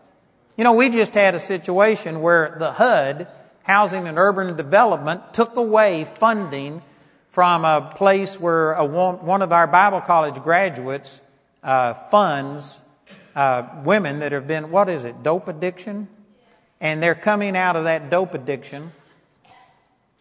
You 0.57 0.63
know, 0.63 0.75
we 0.75 0.91
just 0.91 1.13
had 1.15 1.35
a 1.35 1.41
situation 1.41 2.21
where 2.21 2.55
the 2.57 2.71
HUD, 2.71 3.27
Housing 3.65 4.07
and 4.07 4.17
Urban 4.17 4.57
Development, 4.57 5.35
took 5.35 5.57
away 5.57 6.05
funding 6.05 6.83
from 7.29 7.65
a 7.65 7.93
place 7.97 8.39
where 8.39 8.75
a, 8.75 8.85
one 8.85 9.43
of 9.43 9.53
our 9.53 9.67
Bible 9.67 10.01
college 10.01 10.41
graduates 10.43 11.21
uh, 11.65 11.95
funds 11.95 12.81
uh, 13.35 13.67
women 13.85 14.21
that 14.21 14.31
have 14.31 14.47
been, 14.47 14.71
what 14.71 14.89
is 14.89 15.05
it, 15.05 15.25
dope 15.25 15.49
addiction? 15.49 16.07
And 16.81 17.03
they're 17.03 17.17
coming 17.17 17.57
out 17.57 17.75
of 17.75 17.85
that 17.85 18.09
dope 18.09 18.35
addiction. 18.35 18.93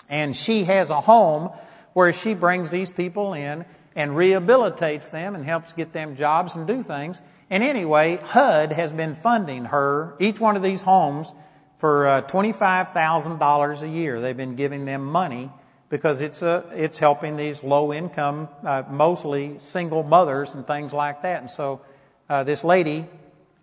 And 0.09 0.35
she 0.35 0.63
has 0.65 0.89
a 0.89 1.01
home 1.01 1.49
where 1.93 2.11
she 2.11 2.33
brings 2.33 2.71
these 2.71 2.89
people 2.89 3.33
in 3.33 3.65
and 3.95 4.11
rehabilitates 4.11 5.11
them 5.11 5.35
and 5.35 5.45
helps 5.45 5.73
get 5.73 5.93
them 5.93 6.15
jobs 6.15 6.55
and 6.55 6.67
do 6.67 6.81
things. 6.81 7.21
And 7.49 7.63
anyway, 7.63 8.17
HUD 8.17 8.71
has 8.73 8.93
been 8.93 9.15
funding 9.15 9.65
her, 9.65 10.15
each 10.19 10.39
one 10.39 10.55
of 10.55 10.63
these 10.63 10.83
homes, 10.83 11.33
for 11.77 12.07
uh, 12.07 12.21
$25,000 12.23 13.81
a 13.81 13.87
year. 13.87 14.21
They've 14.21 14.37
been 14.37 14.55
giving 14.55 14.85
them 14.85 15.05
money 15.05 15.49
because 15.89 16.21
it's, 16.21 16.41
a, 16.41 16.65
it's 16.71 16.99
helping 16.99 17.35
these 17.35 17.63
low 17.63 17.91
income, 17.91 18.47
uh, 18.63 18.83
mostly 18.89 19.57
single 19.59 20.03
mothers 20.03 20.53
and 20.53 20.67
things 20.67 20.93
like 20.93 21.23
that. 21.23 21.41
And 21.41 21.49
so 21.49 21.81
uh, 22.29 22.43
this 22.43 22.63
lady 22.63 23.05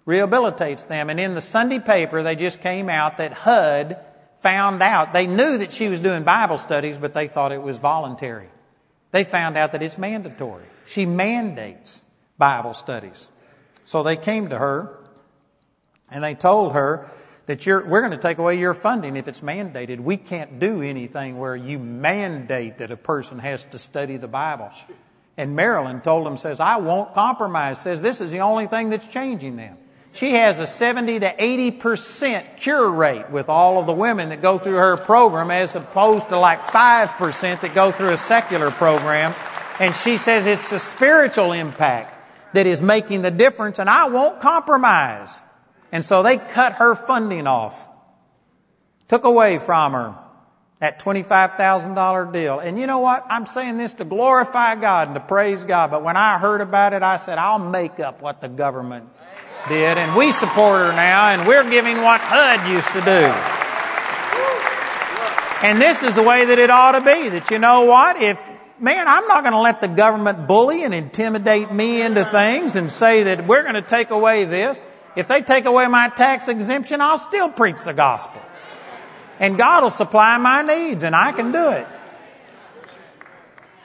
rehabilitates 0.06 0.88
them. 0.88 1.10
And 1.10 1.20
in 1.20 1.34
the 1.34 1.40
Sunday 1.40 1.78
paper, 1.78 2.22
they 2.22 2.34
just 2.34 2.60
came 2.60 2.88
out 2.88 3.18
that 3.18 3.32
HUD 3.32 3.98
found 4.46 4.80
out, 4.80 5.12
they 5.12 5.26
knew 5.26 5.58
that 5.58 5.72
she 5.72 5.88
was 5.88 5.98
doing 5.98 6.22
Bible 6.22 6.56
studies, 6.56 6.98
but 6.98 7.14
they 7.14 7.26
thought 7.26 7.50
it 7.50 7.62
was 7.62 7.78
voluntary. 7.78 8.46
They 9.10 9.24
found 9.24 9.56
out 9.56 9.72
that 9.72 9.82
it's 9.82 9.98
mandatory. 9.98 10.62
She 10.84 11.04
mandates 11.04 12.04
Bible 12.38 12.72
studies. 12.72 13.28
So 13.82 14.04
they 14.04 14.14
came 14.14 14.48
to 14.50 14.58
her 14.58 15.00
and 16.12 16.22
they 16.22 16.36
told 16.36 16.74
her 16.74 17.10
that 17.46 17.66
we're 17.66 18.00
going 18.00 18.12
to 18.12 18.18
take 18.18 18.38
away 18.38 18.56
your 18.56 18.72
funding 18.72 19.16
if 19.16 19.26
it's 19.26 19.40
mandated. 19.40 19.98
We 19.98 20.16
can't 20.16 20.60
do 20.60 20.80
anything 20.80 21.38
where 21.38 21.56
you 21.56 21.80
mandate 21.80 22.78
that 22.78 22.92
a 22.92 22.96
person 22.96 23.40
has 23.40 23.64
to 23.64 23.80
study 23.80 24.16
the 24.16 24.28
Bible. 24.28 24.70
And 25.36 25.56
Marilyn 25.56 26.02
told 26.02 26.24
them, 26.24 26.36
says, 26.36 26.60
I 26.60 26.76
won't 26.76 27.14
compromise, 27.14 27.80
says 27.80 28.00
this 28.00 28.20
is 28.20 28.30
the 28.30 28.40
only 28.42 28.68
thing 28.68 28.90
that's 28.90 29.08
changing 29.08 29.56
them. 29.56 29.76
She 30.16 30.32
has 30.32 30.60
a 30.60 30.66
70 30.66 31.20
to 31.20 31.34
80% 31.34 32.56
cure 32.56 32.90
rate 32.90 33.28
with 33.28 33.50
all 33.50 33.78
of 33.78 33.86
the 33.86 33.92
women 33.92 34.30
that 34.30 34.40
go 34.40 34.56
through 34.56 34.76
her 34.76 34.96
program 34.96 35.50
as 35.50 35.76
opposed 35.76 36.30
to 36.30 36.38
like 36.38 36.62
5% 36.62 37.60
that 37.60 37.74
go 37.74 37.90
through 37.90 38.08
a 38.08 38.16
secular 38.16 38.70
program. 38.70 39.34
And 39.78 39.94
she 39.94 40.16
says 40.16 40.46
it's 40.46 40.70
the 40.70 40.78
spiritual 40.78 41.52
impact 41.52 42.18
that 42.54 42.66
is 42.66 42.80
making 42.80 43.20
the 43.20 43.30
difference 43.30 43.78
and 43.78 43.90
I 43.90 44.08
won't 44.08 44.40
compromise. 44.40 45.42
And 45.92 46.02
so 46.02 46.22
they 46.22 46.38
cut 46.38 46.74
her 46.74 46.94
funding 46.94 47.46
off, 47.46 47.86
took 49.08 49.24
away 49.24 49.58
from 49.58 49.92
her 49.92 50.14
that 50.78 50.98
$25,000 51.00 52.32
deal. 52.32 52.58
And 52.58 52.78
you 52.78 52.86
know 52.86 53.00
what? 53.00 53.24
I'm 53.28 53.44
saying 53.44 53.76
this 53.76 53.94
to 53.94 54.04
glorify 54.04 54.76
God 54.76 55.08
and 55.08 55.14
to 55.14 55.20
praise 55.20 55.64
God. 55.64 55.90
But 55.90 56.02
when 56.02 56.16
I 56.16 56.38
heard 56.38 56.60
about 56.62 56.92
it, 56.92 57.02
I 57.02 57.18
said, 57.18 57.38
I'll 57.38 57.58
make 57.58 58.00
up 58.00 58.20
what 58.20 58.40
the 58.40 58.48
government 58.48 59.08
did, 59.68 59.98
and 59.98 60.16
we 60.16 60.32
support 60.32 60.80
her 60.80 60.92
now, 60.92 61.28
and 61.28 61.46
we're 61.46 61.68
giving 61.68 61.96
what 61.98 62.20
HUD 62.20 62.68
used 62.68 62.88
to 62.92 63.00
do. 63.00 63.32
And 65.66 65.80
this 65.80 66.02
is 66.02 66.14
the 66.14 66.22
way 66.22 66.44
that 66.44 66.58
it 66.58 66.70
ought 66.70 66.92
to 66.92 67.00
be. 67.00 67.28
That 67.30 67.50
you 67.50 67.58
know 67.58 67.84
what? 67.84 68.20
If, 68.20 68.42
man, 68.78 69.08
I'm 69.08 69.26
not 69.26 69.42
going 69.42 69.54
to 69.54 69.60
let 69.60 69.80
the 69.80 69.88
government 69.88 70.46
bully 70.46 70.84
and 70.84 70.92
intimidate 70.92 71.72
me 71.72 72.02
into 72.02 72.24
things 72.24 72.76
and 72.76 72.90
say 72.90 73.22
that 73.24 73.46
we're 73.46 73.62
going 73.62 73.74
to 73.74 73.82
take 73.82 74.10
away 74.10 74.44
this. 74.44 74.82
If 75.16 75.28
they 75.28 75.40
take 75.40 75.64
away 75.64 75.88
my 75.88 76.10
tax 76.10 76.48
exemption, 76.48 77.00
I'll 77.00 77.18
still 77.18 77.48
preach 77.48 77.82
the 77.84 77.94
gospel. 77.94 78.42
And 79.40 79.56
God 79.56 79.82
will 79.82 79.90
supply 79.90 80.36
my 80.38 80.62
needs, 80.62 81.02
and 81.02 81.16
I 81.16 81.32
can 81.32 81.52
do 81.52 81.70
it. 81.70 81.86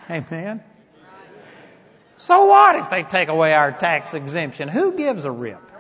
Amen. 0.10 0.62
So 2.18 2.46
what 2.48 2.76
if 2.76 2.90
they 2.90 3.04
take 3.04 3.30
away 3.30 3.54
our 3.54 3.72
tax 3.72 4.14
exemption? 4.14 4.68
Who 4.68 4.96
gives 4.98 5.26
a 5.26 5.32
rip? 5.32 5.71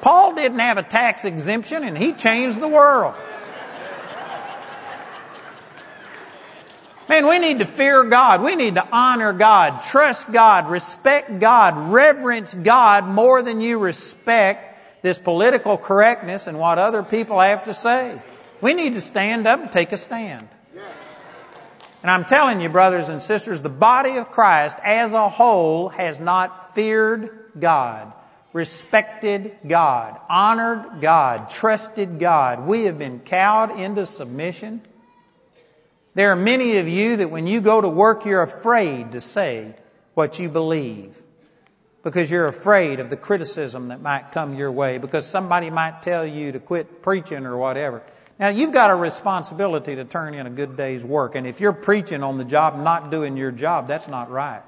Paul 0.00 0.34
didn't 0.34 0.60
have 0.60 0.78
a 0.78 0.82
tax 0.82 1.24
exemption, 1.24 1.84
and 1.84 1.96
he 1.96 2.12
changed 2.12 2.60
the 2.60 2.68
world. 2.68 3.14
Man, 7.08 7.26
we 7.26 7.38
need 7.38 7.60
to 7.60 7.64
fear 7.64 8.04
God. 8.04 8.42
We 8.42 8.54
need 8.54 8.74
to 8.74 8.86
honor 8.92 9.32
God, 9.32 9.80
trust 9.82 10.30
God, 10.30 10.68
respect 10.68 11.40
God, 11.40 11.90
reverence 11.90 12.54
God 12.54 13.06
more 13.06 13.42
than 13.42 13.62
you 13.62 13.78
respect 13.78 15.02
this 15.02 15.18
political 15.18 15.78
correctness 15.78 16.46
and 16.46 16.58
what 16.58 16.78
other 16.78 17.02
people 17.02 17.40
have 17.40 17.64
to 17.64 17.72
say. 17.72 18.20
We 18.60 18.74
need 18.74 18.94
to 18.94 19.00
stand 19.00 19.46
up 19.46 19.60
and 19.60 19.72
take 19.72 19.92
a 19.92 19.96
stand. 19.96 20.48
And 22.02 22.10
I'm 22.10 22.24
telling 22.24 22.60
you, 22.60 22.68
brothers 22.68 23.08
and 23.08 23.22
sisters, 23.22 23.62
the 23.62 23.68
body 23.68 24.16
of 24.16 24.30
Christ 24.30 24.78
as 24.84 25.14
a 25.14 25.28
whole 25.28 25.88
has 25.90 26.20
not 26.20 26.74
feared 26.74 27.30
God, 27.58 28.12
respected 28.58 29.56
God, 29.68 30.20
honored 30.28 31.00
God, 31.00 31.48
trusted 31.48 32.18
God. 32.18 32.66
We 32.66 32.86
have 32.86 32.98
been 32.98 33.20
cowed 33.20 33.70
into 33.78 34.04
submission. 34.04 34.82
There 36.14 36.32
are 36.32 36.36
many 36.36 36.78
of 36.78 36.88
you 36.88 37.18
that 37.18 37.30
when 37.30 37.46
you 37.46 37.60
go 37.60 37.80
to 37.80 37.88
work, 37.88 38.26
you're 38.26 38.42
afraid 38.42 39.12
to 39.12 39.20
say 39.20 39.76
what 40.14 40.40
you 40.40 40.48
believe 40.48 41.22
because 42.02 42.32
you're 42.32 42.48
afraid 42.48 42.98
of 42.98 43.10
the 43.10 43.16
criticism 43.16 43.88
that 43.88 44.00
might 44.00 44.32
come 44.32 44.56
your 44.56 44.72
way, 44.72 44.98
because 44.98 45.24
somebody 45.24 45.70
might 45.70 46.02
tell 46.02 46.26
you 46.26 46.50
to 46.50 46.58
quit 46.58 47.00
preaching 47.00 47.46
or 47.46 47.56
whatever. 47.56 48.02
Now, 48.40 48.48
you've 48.48 48.72
got 48.72 48.90
a 48.90 48.94
responsibility 48.96 49.94
to 49.94 50.04
turn 50.04 50.34
in 50.34 50.46
a 50.46 50.50
good 50.50 50.76
day's 50.76 51.04
work, 51.04 51.36
and 51.36 51.46
if 51.46 51.60
you're 51.60 51.72
preaching 51.72 52.24
on 52.24 52.38
the 52.38 52.44
job, 52.44 52.76
not 52.76 53.10
doing 53.10 53.36
your 53.36 53.52
job, 53.52 53.86
that's 53.86 54.08
not 54.08 54.30
right. 54.30 54.62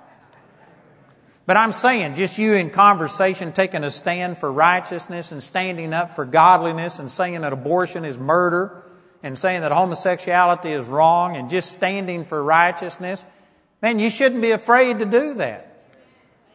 But 1.51 1.57
I'm 1.57 1.73
saying, 1.73 2.15
just 2.15 2.39
you 2.39 2.55
in 2.55 2.71
conversation 2.71 3.51
taking 3.51 3.83
a 3.83 3.91
stand 3.91 4.39
for 4.39 4.53
righteousness 4.53 5.33
and 5.33 5.43
standing 5.43 5.93
up 5.93 6.13
for 6.13 6.25
godliness 6.25 7.01
and 7.01 7.11
saying 7.11 7.41
that 7.41 7.53
abortion 7.53 8.05
is 8.05 8.21
murder 8.21 8.85
and 9.25 9.37
saying 9.37 9.63
that 9.63 9.73
homosexuality 9.73 10.71
is 10.71 10.87
wrong 10.87 11.35
and 11.35 11.51
just 11.51 11.73
standing 11.73 12.25
for 12.25 12.41
righteousness, 12.41 13.27
man, 13.83 13.99
you 13.99 14.11
shouldn't 14.11 14.43
be 14.43 14.53
afraid 14.53 15.01
to 15.01 15.05
do 15.05 15.35
that. 15.35 15.89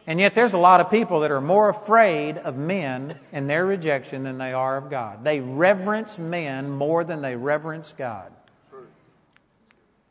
And 0.06 0.18
yet 0.18 0.34
there's 0.34 0.54
a 0.54 0.58
lot 0.58 0.80
of 0.80 0.88
people 0.88 1.20
that 1.20 1.30
are 1.30 1.42
more 1.42 1.68
afraid 1.68 2.38
of 2.38 2.56
men 2.56 3.18
and 3.32 3.50
their 3.50 3.66
rejection 3.66 4.22
than 4.22 4.38
they 4.38 4.54
are 4.54 4.78
of 4.78 4.88
God. 4.88 5.24
They 5.24 5.40
reverence 5.40 6.18
men 6.18 6.70
more 6.70 7.04
than 7.04 7.20
they 7.20 7.36
reverence 7.36 7.92
God. 7.92 8.32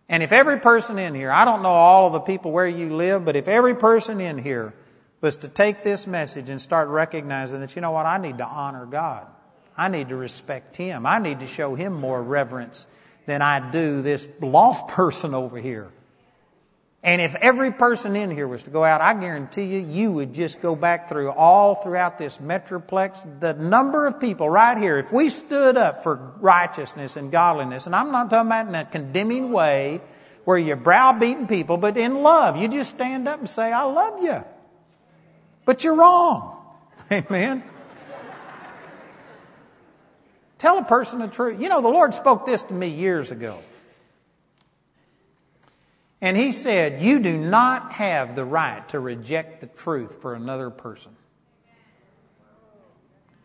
And 0.07 0.21
if 0.21 0.31
every 0.31 0.59
person 0.59 0.99
in 0.99 1.15
here, 1.15 1.31
I 1.31 1.45
don't 1.45 1.63
know 1.63 1.69
all 1.69 2.07
of 2.07 2.13
the 2.13 2.19
people 2.19 2.51
where 2.51 2.67
you 2.67 2.95
live, 2.95 3.25
but 3.25 3.35
if 3.35 3.47
every 3.47 3.75
person 3.75 4.21
in 4.21 4.37
here 4.37 4.73
was 5.21 5.37
to 5.37 5.47
take 5.47 5.83
this 5.83 6.05
message 6.05 6.49
and 6.49 6.61
start 6.61 6.89
recognizing 6.89 7.59
that, 7.61 7.75
you 7.75 7.81
know 7.81 7.91
what, 7.91 8.05
I 8.05 8.17
need 8.17 8.37
to 8.37 8.45
honor 8.45 8.85
God. 8.85 9.25
I 9.75 9.87
need 9.87 10.09
to 10.09 10.15
respect 10.15 10.75
Him. 10.75 11.05
I 11.05 11.19
need 11.19 11.39
to 11.39 11.47
show 11.47 11.75
Him 11.75 11.93
more 11.93 12.21
reverence 12.21 12.85
than 13.25 13.41
I 13.41 13.71
do 13.71 14.01
this 14.01 14.27
lost 14.41 14.87
person 14.89 15.33
over 15.33 15.57
here. 15.57 15.91
And 17.05 17.21
if 17.21 17.35
every 17.35 17.71
person 17.71 18.15
in 18.15 18.31
here 18.31 18.47
was 18.47 18.63
to 18.63 18.71
go 18.71 18.83
out, 18.83 18.99
I 18.99 19.13
guarantee 19.13 19.65
you, 19.65 19.77
you 19.77 20.11
would 20.11 20.33
just 20.33 20.59
go 20.59 20.75
back 20.75 21.07
through 21.07 21.29
all 21.29 21.75
throughout 21.75 22.17
this 22.17 22.39
metroplex. 22.39 23.39
The 23.39 23.53
number 23.53 24.07
of 24.07 24.19
people 24.19 24.49
right 24.49 24.75
here, 24.75 24.97
if 24.97 25.13
we 25.13 25.29
stood 25.29 25.77
up 25.77 26.01
for 26.01 26.15
righteousness 26.39 27.15
and 27.15 27.31
godliness, 27.31 27.85
and 27.85 27.95
I'm 27.95 28.11
not 28.11 28.31
talking 28.31 28.47
about 28.47 28.67
in 28.69 28.73
a 28.73 28.85
condemning 28.85 29.51
way 29.51 30.01
where 30.45 30.57
you're 30.57 30.75
browbeating 30.77 31.45
people, 31.45 31.77
but 31.77 31.95
in 31.95 32.23
love, 32.23 32.57
you 32.57 32.67
just 32.67 32.95
stand 32.95 33.27
up 33.27 33.37
and 33.37 33.47
say, 33.47 33.71
I 33.71 33.83
love 33.83 34.23
you. 34.23 34.43
But 35.63 35.83
you're 35.83 35.95
wrong. 35.95 36.57
Amen. 37.11 37.63
Tell 40.57 40.79
a 40.79 40.83
person 40.83 41.19
the 41.19 41.27
truth. 41.27 41.61
You 41.61 41.69
know, 41.69 41.81
the 41.81 41.87
Lord 41.87 42.15
spoke 42.15 42.47
this 42.47 42.63
to 42.63 42.73
me 42.73 42.87
years 42.87 43.29
ago. 43.29 43.59
And 46.25 46.35
He 46.35 46.53
said, 46.53 47.03
You 47.03 47.19
do 47.19 47.37
not 47.37 47.91
have 47.91 48.35
the 48.35 48.45
right 48.45 48.89
to 48.89 48.99
reject 48.99 49.61
the 49.61 49.67
truth 49.67 50.23
for 50.23 50.33
another 50.33 50.71
person. 50.71 51.15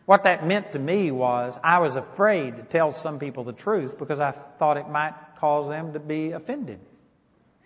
What 0.07 0.23
that 0.23 0.47
meant 0.47 0.71
to 0.71 0.79
me 0.79 1.11
was 1.11 1.59
I 1.63 1.77
was 1.77 1.95
afraid 1.95 2.55
to 2.57 2.63
tell 2.63 2.91
some 2.91 3.19
people 3.19 3.43
the 3.43 3.53
truth 3.53 3.99
because 3.99 4.19
I 4.19 4.31
thought 4.31 4.77
it 4.77 4.89
might 4.89 5.13
cause 5.35 5.69
them 5.69 5.93
to 5.93 5.99
be 5.99 6.31
offended. 6.31 6.79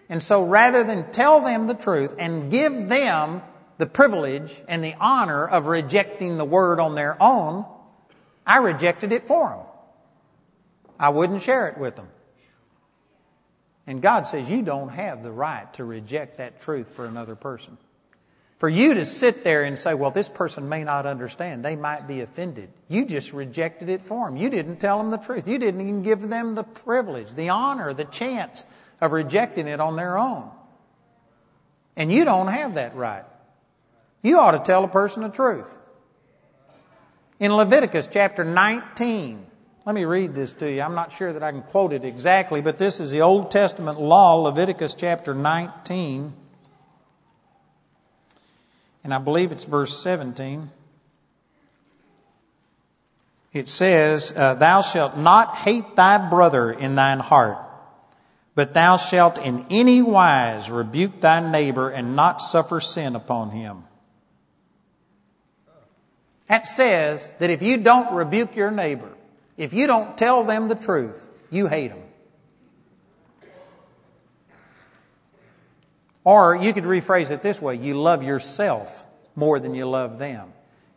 And 0.09 0.21
so 0.21 0.45
rather 0.45 0.83
than 0.83 1.09
tell 1.11 1.39
them 1.39 1.67
the 1.67 1.75
truth 1.75 2.17
and 2.19 2.51
give 2.51 2.89
them 2.89 3.41
the 3.77 3.85
privilege 3.85 4.63
and 4.67 4.83
the 4.83 4.95
honor 4.99 5.47
of 5.47 5.67
rejecting 5.67 6.35
the 6.35 6.43
word 6.43 6.81
on 6.81 6.95
their 6.95 7.15
own, 7.23 7.65
I 8.45 8.57
rejected 8.57 9.13
it 9.13 9.27
for 9.27 9.49
them. 9.51 9.59
I 10.99 11.07
wouldn't 11.07 11.41
share 11.41 11.69
it 11.69 11.77
with 11.77 11.95
them. 11.95 12.09
And 13.87 14.01
God 14.01 14.25
says 14.25 14.49
you 14.49 14.61
don't 14.61 14.89
have 14.89 15.21
the 15.21 15.31
right 15.31 15.71
to 15.73 15.85
reject 15.85 16.37
that 16.37 16.59
truth 16.59 16.91
for 16.95 17.05
another 17.05 17.35
person. 17.35 17.77
For 18.57 18.69
you 18.69 18.93
to 18.93 19.05
sit 19.05 19.43
there 19.43 19.63
and 19.63 19.77
say, 19.77 19.93
well, 19.93 20.11
this 20.11 20.29
person 20.29 20.69
may 20.69 20.83
not 20.83 21.05
understand, 21.05 21.63
they 21.63 21.75
might 21.75 22.07
be 22.07 22.21
offended. 22.21 22.69
You 22.87 23.05
just 23.05 23.33
rejected 23.33 23.89
it 23.89 24.01
for 24.01 24.27
them. 24.27 24.37
You 24.37 24.49
didn't 24.49 24.77
tell 24.77 24.97
them 24.97 25.11
the 25.11 25.17
truth. 25.17 25.47
You 25.47 25.59
didn't 25.59 25.81
even 25.81 26.03
give 26.03 26.29
them 26.29 26.55
the 26.55 26.63
privilege, 26.63 27.33
the 27.33 27.49
honor, 27.49 27.93
the 27.93 28.05
chance 28.05 28.65
of 29.01 29.11
rejecting 29.11 29.67
it 29.67 29.81
on 29.81 29.97
their 29.97 30.17
own. 30.17 30.49
And 31.97 32.11
you 32.11 32.23
don't 32.25 32.47
have 32.47 32.75
that 32.75 32.95
right. 32.95 33.25
You 34.23 34.39
ought 34.39 34.51
to 34.51 34.59
tell 34.59 34.83
a 34.83 34.87
person 34.87 35.23
the 35.23 35.29
truth. 35.29 35.77
In 37.39 37.53
Leviticus 37.53 38.07
chapter 38.07 38.43
19, 38.43 39.45
let 39.85 39.93
me 39.93 40.05
read 40.05 40.33
this 40.33 40.51
to 40.53 40.71
you. 40.71 40.81
I'm 40.81 40.95
not 40.95 41.11
sure 41.11 41.31
that 41.31 41.43
I 41.43 41.51
can 41.51 41.61
quote 41.61 41.93
it 41.93 42.03
exactly, 42.03 42.59
but 42.59 42.79
this 42.79 42.99
is 42.99 43.11
the 43.11 43.21
Old 43.21 43.51
Testament 43.51 44.01
law, 44.01 44.33
Leviticus 44.33 44.95
chapter 44.95 45.35
19. 45.35 46.33
And 49.03 49.13
I 49.13 49.19
believe 49.19 49.51
it's 49.51 49.65
verse 49.65 50.01
17. 50.01 50.71
It 53.53 53.67
says, 53.67 54.33
uh, 54.35 54.55
Thou 54.55 54.81
shalt 54.81 55.17
not 55.17 55.55
hate 55.55 55.95
thy 55.95 56.29
brother 56.29 56.71
in 56.71 56.95
thine 56.95 57.19
heart, 57.19 57.59
but 58.55 58.73
thou 58.73 58.97
shalt 58.97 59.37
in 59.37 59.67
any 59.69 60.01
wise 60.01 60.71
rebuke 60.71 61.21
thy 61.21 61.39
neighbor 61.39 61.89
and 61.91 62.15
not 62.15 62.41
suffer 62.41 62.79
sin 62.79 63.15
upon 63.15 63.51
him. 63.51 63.83
That 66.47 66.65
says 66.65 67.33
that 67.37 67.51
if 67.51 67.61
you 67.61 67.77
don't 67.77 68.15
rebuke 68.15 68.55
your 68.55 68.71
neighbor, 68.71 69.14
if 69.57 69.73
you 69.73 69.87
don't 69.87 70.17
tell 70.17 70.43
them 70.43 70.67
the 70.67 70.75
truth, 70.75 71.31
you 71.49 71.67
hate 71.67 71.89
them. 71.89 72.01
Or 76.23 76.55
you 76.55 76.73
could 76.73 76.85
rephrase 76.85 77.31
it 77.31 77.41
this 77.41 77.61
way 77.61 77.75
you 77.75 78.01
love 78.01 78.23
yourself 78.23 79.05
more 79.35 79.59
than 79.59 79.75
you 79.75 79.85
love 79.85 80.17
them. 80.17 80.51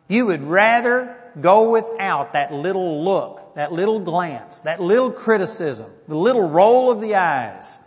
You 0.07 0.25
would 0.25 0.41
rather 0.41 1.15
go 1.39 1.69
without 1.69 2.33
that 2.33 2.51
little 2.51 3.03
look, 3.03 3.55
that 3.55 3.71
little 3.71 3.99
glance, 3.99 4.61
that 4.61 4.81
little 4.81 5.11
criticism, 5.11 5.91
the 6.07 6.17
little 6.17 6.49
roll 6.49 6.89
of 6.89 6.99
the 6.99 7.15
eyes. 7.15 7.79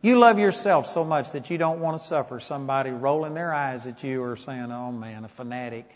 You 0.00 0.18
love 0.18 0.38
yourself 0.38 0.86
so 0.86 1.04
much 1.04 1.32
that 1.32 1.50
you 1.50 1.58
don't 1.58 1.78
want 1.78 2.00
to 2.00 2.04
suffer 2.04 2.40
somebody 2.40 2.90
rolling 2.90 3.34
their 3.34 3.52
eyes 3.52 3.86
at 3.86 4.02
you 4.02 4.22
or 4.22 4.34
saying, 4.34 4.72
oh 4.72 4.90
man, 4.90 5.24
a 5.24 5.28
fanatic. 5.28 5.88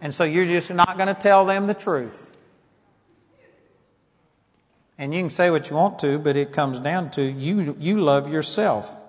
And 0.00 0.14
so 0.14 0.24
you're 0.24 0.46
just 0.46 0.72
not 0.72 0.96
going 0.96 1.08
to 1.08 1.20
tell 1.20 1.44
them 1.44 1.66
the 1.66 1.74
truth. 1.74 2.34
And 4.98 5.14
you 5.14 5.20
can 5.22 5.30
say 5.30 5.50
what 5.50 5.70
you 5.70 5.76
want 5.76 5.98
to, 6.00 6.18
but 6.18 6.36
it 6.36 6.52
comes 6.52 6.78
down 6.78 7.10
to 7.12 7.22
you, 7.22 7.74
you 7.78 8.00
love 8.00 8.30
yourself 8.30 9.00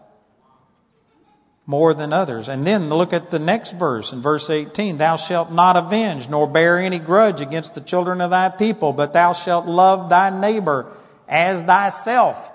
more 1.65 1.93
than 1.93 2.13
others. 2.13 2.49
And 2.49 2.65
then 2.65 2.89
look 2.89 3.13
at 3.13 3.31
the 3.31 3.39
next 3.39 3.73
verse 3.73 4.13
in 4.13 4.21
verse 4.21 4.49
18. 4.49 4.97
Thou 4.97 5.15
shalt 5.15 5.51
not 5.51 5.77
avenge 5.77 6.29
nor 6.29 6.47
bear 6.47 6.77
any 6.77 6.99
grudge 6.99 7.41
against 7.41 7.75
the 7.75 7.81
children 7.81 8.21
of 8.21 8.29
thy 8.29 8.49
people, 8.49 8.93
but 8.93 9.13
thou 9.13 9.33
shalt 9.33 9.65
love 9.65 10.09
thy 10.09 10.29
neighbor 10.29 10.87
as 11.27 11.61
thyself. 11.61 12.51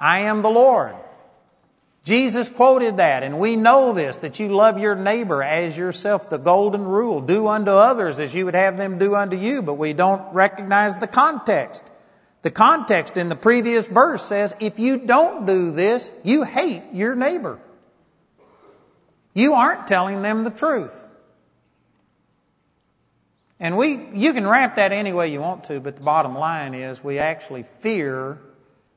I 0.00 0.20
am 0.20 0.42
the 0.42 0.50
Lord. 0.50 0.94
Jesus 2.04 2.48
quoted 2.48 2.96
that, 2.96 3.22
and 3.22 3.38
we 3.38 3.54
know 3.54 3.92
this 3.92 4.18
that 4.18 4.40
you 4.40 4.48
love 4.48 4.78
your 4.78 4.96
neighbor 4.96 5.42
as 5.42 5.78
yourself, 5.78 6.28
the 6.28 6.38
golden 6.38 6.84
rule. 6.84 7.20
Do 7.20 7.46
unto 7.46 7.70
others 7.70 8.18
as 8.18 8.34
you 8.34 8.44
would 8.44 8.56
have 8.56 8.76
them 8.76 8.98
do 8.98 9.14
unto 9.14 9.36
you, 9.36 9.62
but 9.62 9.74
we 9.74 9.92
don't 9.92 10.34
recognize 10.34 10.96
the 10.96 11.06
context. 11.06 11.88
The 12.42 12.50
context 12.50 13.16
in 13.16 13.28
the 13.28 13.36
previous 13.36 13.86
verse 13.86 14.24
says 14.24 14.56
if 14.58 14.80
you 14.80 14.98
don't 14.98 15.46
do 15.46 15.70
this, 15.70 16.10
you 16.24 16.42
hate 16.42 16.82
your 16.92 17.14
neighbor. 17.14 17.60
You 19.32 19.54
aren't 19.54 19.86
telling 19.86 20.22
them 20.22 20.42
the 20.42 20.50
truth. 20.50 21.10
And 23.60 23.76
we, 23.76 24.00
you 24.12 24.32
can 24.32 24.44
wrap 24.44 24.74
that 24.74 24.90
any 24.90 25.12
way 25.12 25.28
you 25.28 25.40
want 25.40 25.64
to, 25.64 25.78
but 25.78 25.94
the 25.94 26.02
bottom 26.02 26.34
line 26.34 26.74
is 26.74 27.04
we 27.04 27.20
actually 27.20 27.62
fear 27.62 28.40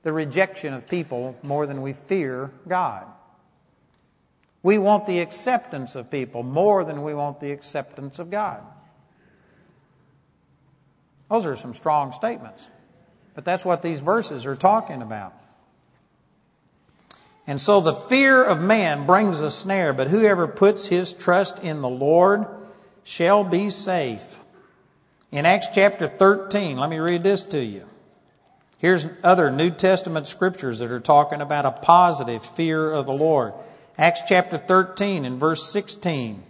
the 0.06 0.14
rejection 0.14 0.72
of 0.72 0.88
people 0.88 1.36
more 1.41 1.66
than 1.66 1.82
we 1.82 1.91
fear 1.91 2.51
God. 2.68 3.08
We 4.62 4.78
want 4.78 5.08
the 5.08 5.20
acceptance 5.20 5.95
of 5.95 6.12
people 6.12 6.43
more 6.43 6.84
than 6.84 7.01
we 7.01 7.16
want 7.16 7.39
the 7.39 7.51
acceptance 7.51 8.20
of 8.20 8.30
God. 8.30 8.62
Those 11.28 11.47
are 11.47 11.56
some 11.56 11.74
strong 11.74 12.12
statements, 12.12 12.70
but 13.34 13.45
that's 13.45 13.66
what 13.66 13.82
these 13.82 14.01
verses 14.01 14.45
are 14.45 14.56
talking 14.56 15.01
about. 15.01 15.34
And 17.47 17.60
so 17.60 17.82
the 17.82 17.95
fear 17.95 18.43
of 18.43 18.62
man 18.62 19.08
brings 19.08 19.41
a 19.41 19.49
snare, 19.49 19.91
but 19.91 20.10
whoever 20.10 20.47
puts 20.47 20.86
his 20.86 21.14
trust 21.14 21.64
in 21.64 21.82
the 21.82 21.89
Lord 21.89 22.45
shall 23.03 23.43
be 23.43 23.72
safe. 23.72 24.39
In 25.32 25.47
Acts 25.47 25.70
chapter 25.74 26.06
13, 26.08 26.78
let 26.78 26.91
me 26.91 26.99
read 26.99 27.24
this 27.24 27.41
to 27.45 27.64
you. 27.64 27.88
Here's 28.86 29.08
other 29.24 29.50
New 29.50 29.72
Testament 29.72 30.28
scriptures 30.28 30.78
that 30.78 30.92
are 30.92 31.00
talking 31.00 31.42
about 31.42 31.66
a 31.66 31.72
positive 31.72 32.46
fear 32.46 32.92
of 32.92 33.08
the 33.08 33.14
Lord. 33.14 33.56
Acts 33.98 34.22
chapter 34.28 34.60
13 34.60 35.26
and 35.26 35.40
verse 35.40 35.68
16. 35.72 36.44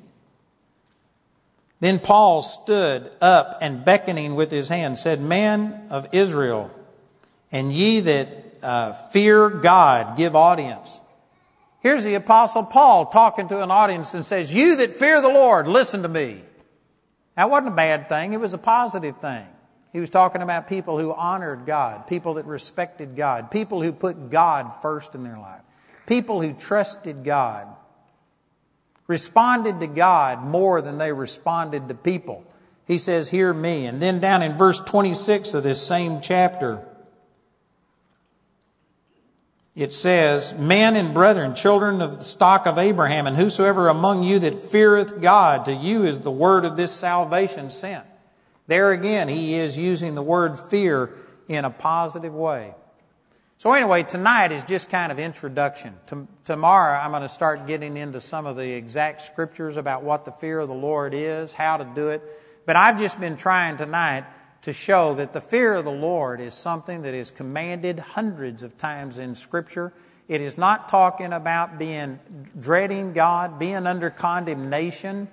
Then 1.80 1.98
Paul 1.98 2.42
stood 2.42 3.10
up 3.22 3.60
and 3.62 3.86
beckoning 3.86 4.36
with 4.36 4.52
his 4.52 4.68
hand 4.68 4.98
said, 4.98 5.22
Men 5.22 5.88
of 5.90 6.10
Israel, 6.12 6.72
and 7.54 7.72
ye 7.72 8.02
that 8.02 8.28
uh, 8.62 8.92
fear 8.92 9.50
God, 9.50 10.18
give 10.18 10.36
audience. 10.36 11.00
Here's 11.80 12.04
the 12.04 12.16
Apostle 12.16 12.64
Paul 12.64 13.06
talking 13.06 13.48
to 13.48 13.64
an 13.64 13.72
audience 13.72 14.14
and 14.14 14.26
says, 14.26 14.54
You 14.54 14.76
that 14.76 14.92
fear 14.92 15.22
the 15.22 15.30
Lord, 15.30 15.68
listen 15.68 16.02
to 16.02 16.10
me. 16.10 16.42
That 17.38 17.50
wasn't 17.50 17.70
a 17.70 17.78
bad 17.78 18.10
thing, 18.10 18.34
it 18.34 18.42
was 18.42 18.54
a 18.54 18.58
positive 18.58 19.16
thing. 19.16 19.48
He 19.96 20.02
was 20.02 20.10
talking 20.10 20.42
about 20.42 20.68
people 20.68 21.00
who 21.00 21.14
honored 21.14 21.66
God, 21.66 22.06
people 22.06 22.34
that 22.34 22.46
respected 22.46 23.16
God, 23.16 23.50
people 23.50 23.82
who 23.82 23.94
put 23.94 24.30
God 24.30 24.74
first 24.82 25.16
in 25.16 25.24
their 25.24 25.38
life, 25.38 25.62
people 26.06 26.42
who 26.42 26.52
trusted 26.52 27.24
God, 27.24 27.70
responded 29.08 29.80
to 29.80 29.88
God 29.88 30.44
more 30.44 30.82
than 30.82 30.98
they 30.98 31.14
responded 31.14 31.88
to 31.88 31.96
people. 31.96 32.44
He 32.86 32.98
says, 32.98 33.30
Hear 33.30 33.54
me. 33.54 33.86
And 33.86 34.02
then 34.02 34.20
down 34.20 34.42
in 34.44 34.58
verse 34.58 34.82
26 34.82 35.54
of 35.54 35.64
this 35.64 35.82
same 35.82 36.20
chapter, 36.20 36.86
it 39.78 39.94
says, 39.94 40.54
Men 40.56 40.98
and 40.98 41.14
brethren, 41.14 41.56
children 41.56 42.02
of 42.02 42.18
the 42.18 42.26
stock 42.26 42.68
of 42.68 42.78
Abraham, 42.78 43.28
and 43.28 43.38
whosoever 43.38 43.88
among 43.88 44.24
you 44.24 44.40
that 44.40 44.56
feareth 44.56 45.22
God, 45.22 45.64
to 45.64 45.74
you 45.74 46.04
is 46.04 46.20
the 46.20 46.32
word 46.32 46.66
of 46.66 46.76
this 46.76 46.92
salvation 46.92 47.70
sent. 47.70 48.06
There 48.68 48.92
again, 48.92 49.28
he 49.28 49.56
is 49.56 49.78
using 49.78 50.16
the 50.16 50.22
word 50.22 50.60
fear 50.60 51.12
in 51.48 51.66
a 51.66 51.70
positive 51.70 52.34
way. 52.34 52.74
So, 53.58 53.72
anyway, 53.72 54.04
tonight 54.04 54.52
is 54.52 54.66
just 54.66 54.90
kind 54.90 55.12
of 55.12 55.20
introduction. 55.20 55.94
tomorrow, 56.44 57.00
I'm 57.00 57.12
going 57.12 57.22
to 57.22 57.30
start 57.30 57.68
getting 57.68 57.96
into 57.96 58.20
some 58.20 58.46
of 58.46 58.58
the 58.58 58.72
exact 58.72 59.22
scriptures 59.22 59.78
about 59.78 60.04
what 60.04 60.26
the 60.26 60.32
fear 60.32 60.60
of 60.60 60.68
the 60.68 60.74
Lord 60.74 61.14
is, 61.14 61.54
how 61.54 61.78
to 61.78 61.86
do 61.86 62.10
it. 62.10 62.22
But 62.66 62.76
I've 62.76 63.00
just 63.00 63.20
been 63.20 63.38
trying 63.38 63.78
tonight 63.78 64.26
to 64.64 64.74
show 64.74 65.14
that 65.14 65.32
the 65.32 65.40
fear 65.40 65.76
of 65.76 65.86
the 65.86 65.92
Lord 65.92 66.42
is 66.42 66.54
something 66.54 67.04
that 67.04 67.14
is 67.14 67.32
commanded 67.32 68.00
hundreds 68.00 68.62
of 68.62 68.78
times 68.78 69.20
in 69.20 69.36
Scripture. 69.36 69.94
It 70.28 70.42
is 70.42 70.58
not 70.58 70.90
talking 70.90 71.32
about 71.32 71.78
being 71.78 72.20
dreading 72.60 73.14
God, 73.14 73.58
being 73.58 73.88
under 73.88 74.10
condemnation 74.10 75.30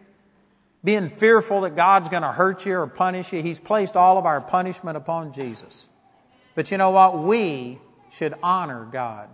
being 0.85 1.09
fearful 1.09 1.63
that 1.63 1.77
God's 1.77 2.09
going 2.09 2.23
to 2.23 2.33
hurt 2.33 2.67
you 2.67 2.77
or 2.77 2.87
punish 2.87 3.33
you. 3.33 3.43
He's 3.43 3.61
placed 3.61 3.97
all 3.97 4.19
of 4.19 4.27
our 4.27 4.41
punishment 4.41 4.97
upon 4.97 5.33
Jesus. 5.33 5.89
But 6.55 6.71
you 6.71 6.79
know 6.79 6.91
what? 6.91 7.19
We 7.19 7.79
should 8.11 8.35
honor 8.43 8.87
God. 8.91 9.29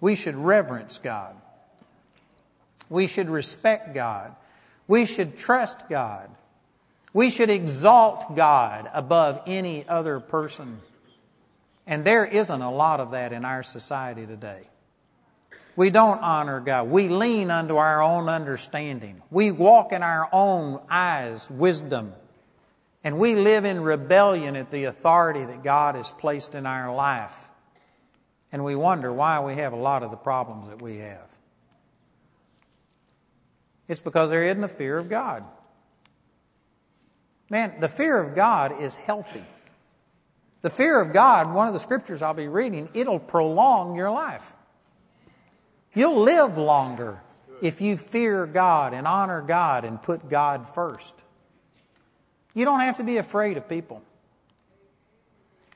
We 0.00 0.14
should 0.14 0.36
reverence 0.36 0.98
God. 0.98 1.34
We 2.88 3.06
should 3.06 3.28
respect 3.28 3.94
God. 3.94 4.34
We 4.86 5.06
should 5.06 5.36
trust 5.36 5.88
God. 5.88 6.30
We 7.12 7.30
should 7.30 7.50
exalt 7.50 8.36
God 8.36 8.88
above 8.92 9.42
any 9.46 9.86
other 9.88 10.20
person. 10.20 10.80
And 11.86 12.04
there 12.04 12.24
isn't 12.24 12.62
a 12.62 12.70
lot 12.70 13.00
of 13.00 13.12
that 13.12 13.32
in 13.32 13.44
our 13.44 13.62
society 13.62 14.26
today. 14.26 14.68
We 15.76 15.90
don't 15.90 16.20
honor 16.20 16.60
God. 16.60 16.88
We 16.88 17.08
lean 17.08 17.50
unto 17.50 17.76
our 17.76 18.02
own 18.02 18.28
understanding. 18.28 19.22
We 19.30 19.50
walk 19.50 19.92
in 19.92 20.02
our 20.02 20.28
own 20.32 20.80
eyes, 20.88 21.50
wisdom. 21.50 22.12
And 23.02 23.18
we 23.18 23.34
live 23.34 23.64
in 23.64 23.82
rebellion 23.82 24.56
at 24.56 24.70
the 24.70 24.84
authority 24.84 25.44
that 25.44 25.62
God 25.64 25.94
has 25.96 26.10
placed 26.10 26.54
in 26.54 26.64
our 26.64 26.94
life. 26.94 27.50
And 28.52 28.64
we 28.64 28.76
wonder 28.76 29.12
why 29.12 29.40
we 29.40 29.54
have 29.54 29.72
a 29.72 29.76
lot 29.76 30.02
of 30.02 30.10
the 30.10 30.16
problems 30.16 30.68
that 30.68 30.80
we 30.80 30.98
have. 30.98 31.28
It's 33.88 34.00
because 34.00 34.30
there 34.30 34.44
isn't 34.44 34.64
a 34.64 34.68
fear 34.68 34.96
of 34.96 35.08
God. 35.08 35.44
Man, 37.50 37.74
the 37.80 37.88
fear 37.88 38.18
of 38.18 38.34
God 38.34 38.80
is 38.80 38.96
healthy. 38.96 39.44
The 40.62 40.70
fear 40.70 40.98
of 41.00 41.12
God, 41.12 41.52
one 41.52 41.66
of 41.66 41.74
the 41.74 41.80
scriptures 41.80 42.22
I'll 42.22 42.32
be 42.32 42.48
reading, 42.48 42.88
it'll 42.94 43.18
prolong 43.18 43.96
your 43.96 44.10
life. 44.10 44.54
You'll 45.94 46.22
live 46.22 46.58
longer 46.58 47.22
if 47.62 47.80
you 47.80 47.96
fear 47.96 48.46
God 48.46 48.92
and 48.94 49.06
honor 49.06 49.40
God 49.40 49.84
and 49.84 50.02
put 50.02 50.28
God 50.28 50.68
first. 50.68 51.22
You 52.52 52.64
don't 52.64 52.80
have 52.80 52.96
to 52.98 53.04
be 53.04 53.16
afraid 53.16 53.56
of 53.56 53.68
people. 53.68 54.02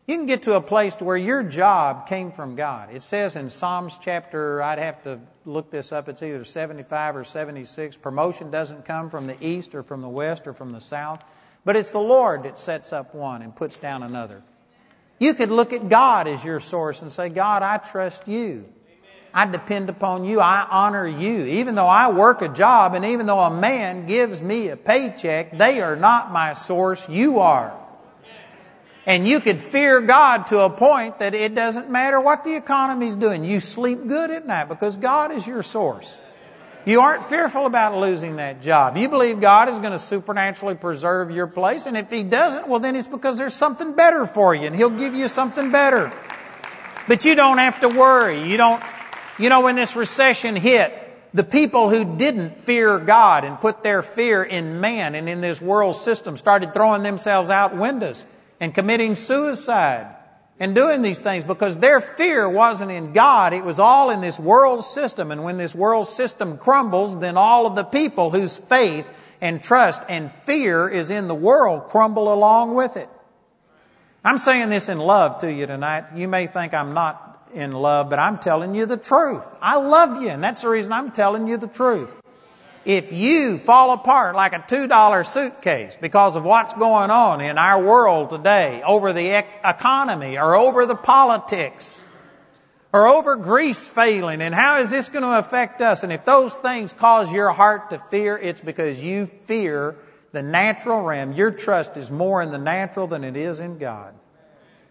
You 0.06 0.16
can 0.16 0.26
get 0.26 0.44
to 0.44 0.56
a 0.56 0.60
place 0.60 0.94
to 0.96 1.04
where 1.04 1.18
your 1.18 1.42
job 1.42 2.06
came 2.06 2.32
from 2.32 2.56
God. 2.56 2.88
It 2.90 3.02
says 3.02 3.36
in 3.36 3.50
Psalms 3.50 3.98
chapter, 4.00 4.62
I'd 4.62 4.78
have 4.78 5.02
to 5.02 5.20
look 5.44 5.70
this 5.70 5.92
up, 5.92 6.08
it's 6.08 6.22
either 6.22 6.44
75 6.44 7.16
or 7.16 7.24
76. 7.24 7.96
Promotion 7.96 8.50
doesn't 8.50 8.86
come 8.86 9.10
from 9.10 9.26
the 9.26 9.36
east 9.40 9.74
or 9.74 9.82
from 9.82 10.00
the 10.00 10.08
west 10.08 10.46
or 10.46 10.54
from 10.54 10.72
the 10.72 10.80
south, 10.80 11.22
but 11.64 11.76
it's 11.76 11.92
the 11.92 11.98
Lord 11.98 12.44
that 12.44 12.58
sets 12.58 12.92
up 12.92 13.14
one 13.14 13.42
and 13.42 13.54
puts 13.54 13.76
down 13.76 14.02
another. 14.02 14.42
You 15.18 15.34
could 15.34 15.50
look 15.50 15.74
at 15.74 15.90
God 15.90 16.26
as 16.26 16.42
your 16.42 16.60
source 16.60 17.02
and 17.02 17.12
say, 17.12 17.28
God, 17.28 17.62
I 17.62 17.76
trust 17.76 18.28
you. 18.28 18.72
I 19.39 19.47
depend 19.47 19.89
upon 19.89 20.24
you. 20.24 20.41
I 20.41 20.66
honor 20.68 21.07
you. 21.07 21.45
Even 21.45 21.76
though 21.76 21.86
I 21.86 22.11
work 22.11 22.43
a 22.43 22.49
job 22.49 22.95
and 22.95 23.05
even 23.05 23.26
though 23.26 23.39
a 23.39 23.57
man 23.57 24.05
gives 24.05 24.43
me 24.43 24.66
a 24.70 24.76
paycheck, 24.76 25.57
they 25.57 25.80
are 25.80 25.95
not 25.95 26.32
my 26.32 26.55
source. 26.55 27.09
You 27.09 27.39
are. 27.39 27.72
And 29.07 29.28
you 29.28 29.39
could 29.39 29.61
fear 29.61 30.01
God 30.01 30.49
to 30.49 30.62
a 30.62 30.70
point 30.70 31.20
that 31.20 31.36
it 31.36 31.55
doesn't 31.55 31.89
matter 31.89 32.20
what 32.20 32.43
the 32.43 32.57
economy's 32.57 33.14
doing. 33.14 33.45
You 33.45 33.61
sleep 33.61 34.09
good 34.09 34.32
at 34.32 34.45
night 34.45 34.68
because 34.68 34.97
God 34.97 35.30
is 35.30 35.47
your 35.47 35.62
source. 35.62 36.20
You 36.84 37.01
aren't 37.01 37.22
fearful 37.22 37.64
about 37.64 37.97
losing 37.97 38.36
that 38.36 38.61
job. 38.61 38.97
You 38.97 39.09
believe 39.09 39.41
God 39.41 39.68
is 39.68 39.78
going 39.78 39.93
to 39.93 40.01
supernaturally 40.01 40.74
preserve 40.74 41.30
your 41.30 41.47
place. 41.47 41.86
And 41.86 41.97
if 41.97 42.11
He 42.11 42.24
doesn't, 42.24 42.66
well, 42.66 42.80
then 42.80 42.97
it's 42.97 43.07
because 43.07 43.39
there's 43.39 43.55
something 43.55 43.95
better 43.95 44.26
for 44.26 44.53
you 44.53 44.66
and 44.66 44.74
He'll 44.74 44.91
give 44.91 45.14
you 45.14 45.28
something 45.28 45.70
better. 45.70 46.11
But 47.07 47.24
you 47.24 47.36
don't 47.36 47.59
have 47.59 47.78
to 47.82 47.89
worry. 47.89 48.43
You 48.43 48.57
don't 48.57 48.82
you 49.39 49.49
know, 49.49 49.62
when 49.62 49.76
this 49.76 49.97
recession 49.97 50.57
hit, 50.57 50.93
the 51.34 51.45
people 51.45 51.91
who 51.91 52.16
didn't 52.16 52.57
fear 52.57 52.99
God 52.99 53.45
and 53.45 53.61
put 53.61 53.82
their 53.82 54.03
fear 54.03 54.43
in 54.43 54.80
man 54.80 55.14
and 55.14 55.28
in 55.28 55.41
this 55.41 55.61
world 55.61 55.95
system 55.97 56.36
started 56.36 56.72
throwing 56.72 57.03
themselves 57.03 57.51
out 57.51 57.76
windows 57.76 58.24
and 58.61 58.74
committing 58.74 59.14
suicide 59.14 60.14
and 60.59 60.74
doing 60.74 61.03
these 61.03 61.20
things 61.20 61.45
because 61.45 61.78
their 61.78 62.01
fear 62.01 62.49
wasn't 62.49 62.91
in 62.91 63.12
God. 63.12 63.53
It 63.53 63.64
was 63.64 63.78
all 63.78 64.11
in 64.11 64.20
this 64.20 64.41
world 64.41 64.84
system. 64.84 65.30
And 65.30 65.45
when 65.45 65.57
this 65.57 65.74
world 65.74 66.09
system 66.09 66.59
crumbles, 66.59 67.18
then 67.18 67.36
all 67.36 67.66
of 67.66 67.76
the 67.76 67.84
people 67.84 68.30
whose 68.30 68.59
faith 68.59 69.07
and 69.41 69.62
trust 69.62 70.03
and 70.09 70.32
fear 70.32 70.89
is 70.89 71.11
in 71.11 71.28
the 71.28 71.34
world 71.34 71.84
crumble 71.84 72.32
along 72.32 72.74
with 72.74 72.97
it. 72.97 73.09
I'm 74.24 74.39
saying 74.39 74.68
this 74.68 74.89
in 74.89 74.99
love 74.99 75.39
to 75.39 75.53
you 75.53 75.66
tonight. 75.66 76.07
You 76.16 76.26
may 76.26 76.49
think 76.49 76.74
I'm 76.74 76.93
not 76.93 77.28
in 77.53 77.72
love, 77.72 78.11
but 78.11 78.18
I'm 78.18 78.38
telling 78.38 78.74
you 78.74 78.86
the 78.86 78.96
truth. 78.96 79.55
I 79.61 79.76
love 79.78 80.22
you, 80.22 80.28
and 80.28 80.42
that's 80.42 80.62
the 80.62 80.68
reason 80.68 80.92
I'm 80.92 81.11
telling 81.11 81.46
you 81.46 81.57
the 81.57 81.68
truth. 81.68 82.20
If 82.84 83.12
you 83.12 83.59
fall 83.59 83.92
apart 83.92 84.34
like 84.34 84.55
a 84.55 84.61
$2 84.61 85.26
suitcase 85.26 85.99
because 86.01 86.36
of 86.36 86.44
what's 86.44 86.74
going 86.74 87.11
on 87.11 87.40
in 87.40 87.59
our 87.59 87.82
world 87.82 88.30
today 88.30 88.82
over 88.86 89.12
the 89.12 89.44
economy 89.64 90.38
or 90.38 90.55
over 90.55 90.86
the 90.86 90.94
politics 90.94 92.01
or 92.92 93.07
over 93.07 93.36
Greece 93.36 93.88
failing, 93.88 94.40
and 94.40 94.55
how 94.55 94.78
is 94.78 94.90
this 94.90 95.11
going 95.11 95.22
to 95.22 95.38
affect 95.38 95.82
us? 95.82 96.03
And 96.03 96.12
if 96.12 96.24
those 96.24 96.57
things 96.57 96.94
cause 96.94 97.30
your 97.30 97.53
heart 97.53 97.90
to 97.90 97.99
fear, 97.99 98.38
it's 98.38 98.62
because 98.62 99.03
you 99.03 99.26
fear 99.26 99.94
the 100.32 100.42
natural 100.42 101.03
realm. 101.03 101.32
Your 101.32 101.51
trust 101.51 101.96
is 101.99 102.11
more 102.11 102.40
in 102.40 102.51
the 102.51 102.59
natural 102.59 103.07
than 103.07 103.24
it 103.24 103.36
is 103.36 103.61
in 103.61 103.76
God. 103.76 104.14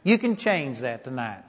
You 0.03 0.19
can 0.19 0.35
change 0.35 0.81
that 0.81 1.03
tonight. 1.03 1.43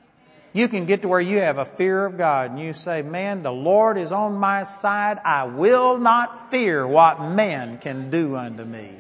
You 0.53 0.69
can 0.69 0.87
get 0.87 1.03
to 1.03 1.09
where 1.09 1.21
you 1.21 1.39
have 1.39 1.59
a 1.59 1.65
fear 1.65 2.07
of 2.07 2.17
God 2.17 2.51
and 2.51 2.61
you 2.61 2.73
say, 2.73 3.03
Man, 3.03 3.43
the 3.43 3.53
Lord 3.53 3.99
is 3.99 4.13
on 4.13 4.35
my 4.35 4.63
side. 4.63 5.19
I 5.25 5.45
will 5.45 5.99
not 5.99 6.51
fear 6.51 6.87
what 6.87 7.21
man 7.21 7.79
can 7.79 8.11
do 8.11 8.35
unto 8.35 8.65
me. 8.65 8.93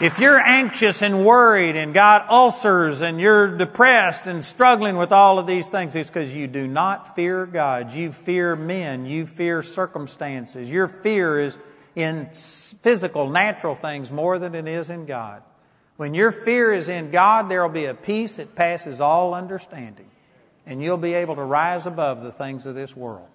If 0.00 0.18
you're 0.18 0.40
anxious 0.40 1.02
and 1.02 1.24
worried 1.24 1.76
and 1.76 1.94
got 1.94 2.28
ulcers 2.28 3.00
and 3.00 3.20
you're 3.20 3.56
depressed 3.56 4.26
and 4.26 4.44
struggling 4.44 4.96
with 4.96 5.12
all 5.12 5.38
of 5.38 5.46
these 5.46 5.70
things, 5.70 5.94
it's 5.94 6.10
because 6.10 6.34
you 6.34 6.48
do 6.48 6.66
not 6.66 7.14
fear 7.14 7.46
God. 7.46 7.92
You 7.92 8.10
fear 8.10 8.56
men. 8.56 9.06
You 9.06 9.24
fear 9.24 9.62
circumstances. 9.62 10.68
Your 10.70 10.88
fear 10.88 11.38
is 11.38 11.58
in 11.94 12.26
physical, 12.26 13.28
natural 13.28 13.74
things 13.74 14.10
more 14.10 14.38
than 14.38 14.54
it 14.54 14.66
is 14.66 14.90
in 14.90 15.06
God. 15.06 15.42
When 15.96 16.14
your 16.14 16.32
fear 16.32 16.72
is 16.72 16.88
in 16.88 17.10
God, 17.10 17.48
there 17.48 17.62
will 17.62 17.72
be 17.72 17.84
a 17.84 17.94
peace 17.94 18.36
that 18.36 18.56
passes 18.56 19.00
all 19.00 19.34
understanding. 19.34 20.10
And 20.66 20.82
you'll 20.82 20.96
be 20.96 21.14
able 21.14 21.36
to 21.36 21.42
rise 21.42 21.86
above 21.86 22.22
the 22.22 22.32
things 22.32 22.66
of 22.66 22.74
this 22.74 22.96
world. 22.96 23.28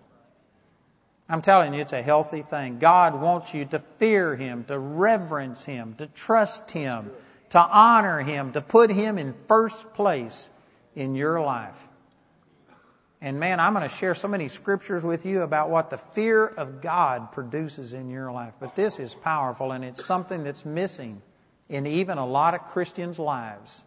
I'm 1.29 1.41
telling 1.41 1.75
you, 1.75 1.81
it's 1.81 1.93
a 1.93 2.01
healthy 2.01 2.41
thing. 2.41 2.79
God 2.79 3.21
wants 3.21 3.53
you 3.53 3.65
to 3.65 3.79
fear 3.97 4.35
Him, 4.35 4.63
to 4.65 4.79
reverence 4.79 5.65
Him, 5.65 5.93
to 5.99 6.07
trust 6.07 6.71
Him, 6.71 7.11
to 7.49 7.59
honor 7.59 8.21
Him, 8.21 8.51
to 8.53 8.61
put 8.61 8.89
Him 8.89 9.19
in 9.19 9.33
first 9.47 9.93
place 9.93 10.49
in 10.95 11.15
your 11.15 11.39
life. 11.39 11.88
And 13.21 13.39
man, 13.39 13.59
I'm 13.59 13.73
going 13.73 13.87
to 13.87 13.93
share 13.93 14.15
so 14.15 14.27
many 14.27 14.47
scriptures 14.47 15.03
with 15.03 15.25
you 15.25 15.41
about 15.41 15.69
what 15.69 15.89
the 15.89 15.97
fear 15.97 16.47
of 16.47 16.81
God 16.81 17.31
produces 17.31 17.93
in 17.93 18.09
your 18.09 18.31
life. 18.31 18.53
But 18.59 18.75
this 18.75 18.97
is 18.97 19.13
powerful, 19.13 19.71
and 19.73 19.83
it's 19.83 20.05
something 20.05 20.43
that's 20.43 20.65
missing 20.65 21.21
in 21.67 21.85
even 21.85 22.17
a 22.17 22.25
lot 22.25 22.53
of 22.53 22.67
Christians' 22.67 23.19
lives. 23.19 23.83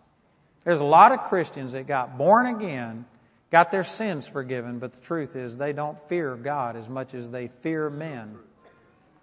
There's 0.64 0.80
a 0.80 0.84
lot 0.84 1.12
of 1.12 1.24
Christians 1.24 1.72
that 1.72 1.86
got 1.86 2.18
born 2.18 2.46
again 2.46 3.06
got 3.52 3.70
their 3.70 3.84
sins 3.84 4.26
forgiven, 4.26 4.78
but 4.78 4.94
the 4.94 5.00
truth 5.00 5.36
is 5.36 5.58
they 5.58 5.74
don't 5.74 5.98
fear 6.08 6.34
God 6.36 6.74
as 6.74 6.88
much 6.88 7.12
as 7.12 7.30
they 7.30 7.48
fear 7.48 7.90
men 7.90 8.38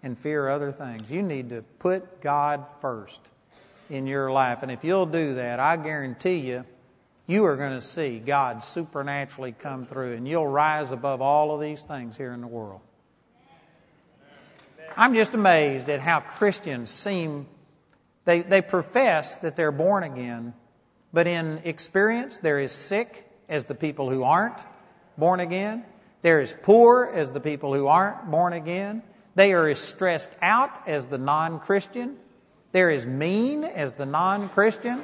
and 0.03 0.17
fear 0.17 0.47
other 0.47 0.71
things. 0.71 1.11
You 1.11 1.23
need 1.23 1.49
to 1.49 1.63
put 1.79 2.21
God 2.21 2.67
first 2.79 3.31
in 3.89 4.05
your 4.05 4.31
life. 4.31 4.61
And 4.61 4.71
if 4.71 4.83
you'll 4.83 5.07
do 5.07 5.33
that, 5.33 5.59
I 5.59 5.77
guarantee 5.77 6.37
you, 6.37 6.63
you 7.29 7.45
are 7.45 7.55
going 7.55 7.73
to 7.73 7.81
see 7.81 8.17
God 8.17 8.63
supernaturally 8.63 9.51
come 9.51 9.85
through 9.85 10.13
and 10.13 10.27
you'll 10.27 10.47
rise 10.47 10.91
above 10.91 11.21
all 11.21 11.53
of 11.53 11.61
these 11.61 11.83
things 11.83 12.17
here 12.17 12.33
in 12.33 12.41
the 12.41 12.47
world. 12.47 12.81
I'm 14.97 15.13
just 15.13 15.35
amazed 15.35 15.89
at 15.89 15.99
how 15.99 16.21
Christians 16.21 16.89
seem, 16.89 17.45
they, 18.25 18.41
they 18.41 18.63
profess 18.63 19.37
that 19.37 19.55
they're 19.55 19.71
born 19.71 20.03
again, 20.03 20.55
but 21.13 21.27
in 21.27 21.59
experience, 21.65 22.39
they're 22.39 22.59
as 22.59 22.71
sick 22.71 23.29
as 23.47 23.67
the 23.67 23.75
people 23.75 24.09
who 24.09 24.23
aren't 24.23 24.57
born 25.15 25.39
again. 25.39 25.85
They're 26.23 26.41
as 26.41 26.55
poor 26.63 27.11
as 27.13 27.31
the 27.31 27.39
people 27.39 27.75
who 27.75 27.85
aren't 27.85 28.31
born 28.31 28.53
again. 28.53 29.03
They 29.35 29.53
are 29.53 29.67
as 29.67 29.77
stressed 29.77 30.35
out 30.41 30.87
as 30.87 31.05
the 31.07 31.19
non 31.19 31.59
Christian. 31.59 32.17
They're 32.71 32.89
as 32.89 33.05
mean 33.05 33.63
as 33.63 33.93
the 33.93 34.07
non 34.07 34.49
Christian. 34.49 35.03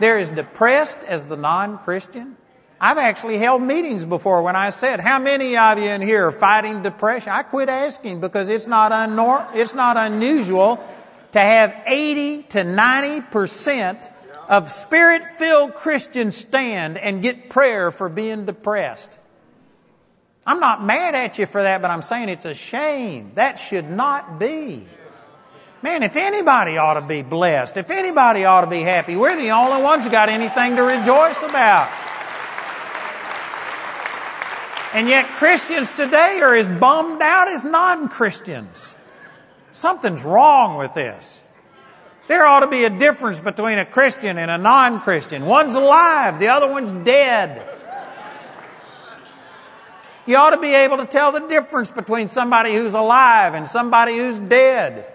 They're 0.00 0.18
as 0.18 0.30
depressed 0.30 0.98
as 1.04 1.26
the 1.26 1.36
non 1.36 1.78
Christian. 1.78 2.36
I've 2.80 2.98
actually 2.98 3.38
held 3.38 3.62
meetings 3.62 4.04
before 4.04 4.42
when 4.42 4.56
I 4.56 4.70
said, 4.70 5.00
How 5.00 5.18
many 5.18 5.56
of 5.56 5.78
you 5.78 5.84
in 5.84 6.02
here 6.02 6.26
are 6.26 6.32
fighting 6.32 6.82
depression? 6.82 7.32
I 7.32 7.42
quit 7.42 7.68
asking 7.68 8.20
because 8.20 8.48
it's 8.48 8.66
not, 8.66 8.92
unnor- 8.92 9.48
it's 9.54 9.74
not 9.74 9.96
unusual 9.96 10.84
to 11.32 11.40
have 11.40 11.74
80 11.86 12.42
to 12.42 12.64
90 12.64 13.20
percent 13.22 14.10
of 14.48 14.70
spirit 14.70 15.24
filled 15.24 15.74
Christians 15.74 16.36
stand 16.36 16.98
and 16.98 17.22
get 17.22 17.48
prayer 17.48 17.90
for 17.90 18.08
being 18.08 18.44
depressed. 18.44 19.18
I'm 20.46 20.60
not 20.60 20.84
mad 20.84 21.14
at 21.14 21.38
you 21.38 21.46
for 21.46 21.62
that, 21.62 21.80
but 21.80 21.90
I'm 21.90 22.02
saying 22.02 22.28
it's 22.28 22.44
a 22.44 22.54
shame. 22.54 23.32
That 23.34 23.58
should 23.58 23.90
not 23.90 24.38
be. 24.38 24.86
Man, 25.84 26.02
if 26.02 26.16
anybody 26.16 26.78
ought 26.78 26.94
to 26.94 27.02
be 27.02 27.20
blessed, 27.20 27.76
if 27.76 27.90
anybody 27.90 28.46
ought 28.46 28.62
to 28.62 28.66
be 28.66 28.80
happy, 28.80 29.16
we're 29.16 29.36
the 29.36 29.50
only 29.50 29.82
ones 29.82 30.06
who 30.06 30.10
got 30.10 30.30
anything 30.30 30.76
to 30.76 30.82
rejoice 30.82 31.42
about. 31.42 31.90
And 34.94 35.10
yet, 35.10 35.26
Christians 35.26 35.90
today 35.90 36.40
are 36.40 36.54
as 36.54 36.70
bummed 36.70 37.20
out 37.20 37.48
as 37.48 37.66
non 37.66 38.08
Christians. 38.08 38.96
Something's 39.74 40.24
wrong 40.24 40.78
with 40.78 40.94
this. 40.94 41.42
There 42.28 42.46
ought 42.46 42.60
to 42.60 42.68
be 42.68 42.84
a 42.84 42.90
difference 42.98 43.40
between 43.40 43.76
a 43.76 43.84
Christian 43.84 44.38
and 44.38 44.50
a 44.50 44.56
non 44.56 45.00
Christian. 45.00 45.44
One's 45.44 45.74
alive, 45.74 46.40
the 46.40 46.48
other 46.48 46.70
one's 46.70 46.92
dead. 46.92 47.62
You 50.24 50.36
ought 50.36 50.54
to 50.54 50.60
be 50.62 50.74
able 50.74 50.96
to 50.96 51.04
tell 51.04 51.30
the 51.30 51.46
difference 51.46 51.90
between 51.90 52.28
somebody 52.28 52.72
who's 52.72 52.94
alive 52.94 53.52
and 53.52 53.68
somebody 53.68 54.16
who's 54.16 54.38
dead. 54.38 55.10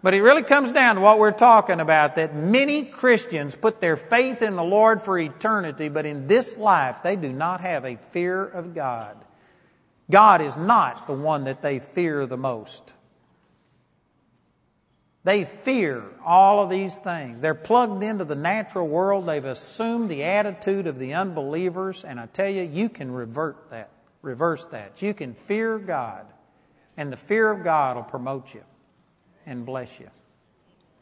But 0.00 0.14
it 0.14 0.22
really 0.22 0.44
comes 0.44 0.70
down 0.70 0.94
to 0.94 1.00
what 1.00 1.18
we're 1.18 1.32
talking 1.32 1.80
about 1.80 2.14
that 2.16 2.34
many 2.34 2.84
Christians 2.84 3.56
put 3.56 3.80
their 3.80 3.96
faith 3.96 4.42
in 4.42 4.54
the 4.54 4.64
Lord 4.64 5.02
for 5.02 5.18
eternity, 5.18 5.88
but 5.88 6.06
in 6.06 6.28
this 6.28 6.56
life 6.56 7.02
they 7.02 7.16
do 7.16 7.32
not 7.32 7.62
have 7.62 7.84
a 7.84 7.96
fear 7.96 8.44
of 8.44 8.74
God. 8.74 9.16
God 10.10 10.40
is 10.40 10.56
not 10.56 11.06
the 11.06 11.14
one 11.14 11.44
that 11.44 11.62
they 11.62 11.80
fear 11.80 12.26
the 12.26 12.36
most. 12.36 12.94
They 15.24 15.44
fear 15.44 16.04
all 16.24 16.62
of 16.62 16.70
these 16.70 16.96
things. 16.96 17.40
They're 17.40 17.54
plugged 17.54 18.02
into 18.02 18.24
the 18.24 18.36
natural 18.36 18.86
world. 18.86 19.26
They've 19.26 19.44
assumed 19.44 20.08
the 20.08 20.22
attitude 20.22 20.86
of 20.86 20.98
the 20.98 21.12
unbelievers. 21.12 22.04
And 22.04 22.18
I 22.20 22.26
tell 22.26 22.48
you, 22.48 22.62
you 22.62 22.88
can 22.88 23.10
revert 23.10 23.68
that, 23.70 23.90
reverse 24.22 24.68
that. 24.68 25.02
You 25.02 25.12
can 25.12 25.34
fear 25.34 25.78
God. 25.78 26.24
And 26.96 27.12
the 27.12 27.16
fear 27.16 27.50
of 27.50 27.62
God 27.62 27.96
will 27.96 28.04
promote 28.04 28.54
you 28.54 28.62
and 29.48 29.64
bless 29.64 29.98
you. 29.98 30.08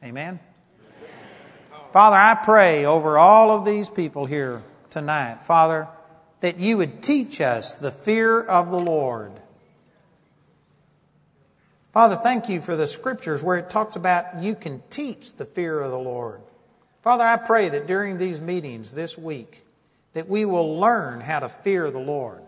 Amen? 0.02 0.38
Father, 1.92 2.16
I 2.16 2.34
pray 2.44 2.84
over 2.84 3.18
all 3.18 3.50
of 3.50 3.64
these 3.64 3.88
people 3.88 4.26
here 4.26 4.62
tonight, 4.90 5.44
Father, 5.44 5.88
that 6.40 6.58
you 6.58 6.76
would 6.76 7.02
teach 7.02 7.40
us 7.40 7.74
the 7.74 7.90
fear 7.90 8.40
of 8.40 8.70
the 8.70 8.78
Lord. 8.78 9.32
Father, 11.92 12.16
thank 12.16 12.48
you 12.48 12.60
for 12.60 12.76
the 12.76 12.86
scriptures 12.86 13.42
where 13.42 13.56
it 13.56 13.70
talks 13.70 13.96
about 13.96 14.42
you 14.42 14.54
can 14.54 14.82
teach 14.90 15.34
the 15.34 15.46
fear 15.46 15.80
of 15.80 15.90
the 15.90 15.98
Lord. 15.98 16.40
Father, 17.02 17.24
I 17.24 17.36
pray 17.36 17.68
that 17.70 17.86
during 17.86 18.18
these 18.18 18.40
meetings 18.40 18.94
this 18.94 19.16
week, 19.16 19.64
that 20.12 20.28
we 20.28 20.44
will 20.44 20.78
learn 20.78 21.20
how 21.20 21.40
to 21.40 21.48
fear 21.48 21.90
the 21.90 21.98
Lord. 21.98 22.42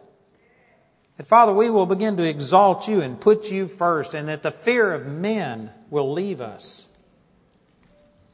That, 1.16 1.26
Father, 1.26 1.52
we 1.52 1.70
will 1.70 1.86
begin 1.86 2.16
to 2.18 2.28
exalt 2.28 2.86
you 2.86 3.00
and 3.00 3.20
put 3.20 3.50
you 3.50 3.66
first, 3.66 4.14
and 4.14 4.28
that 4.28 4.42
the 4.42 4.52
fear 4.52 4.92
of 4.92 5.06
men 5.06 5.72
will 5.90 6.12
leave 6.12 6.40
us. 6.40 6.98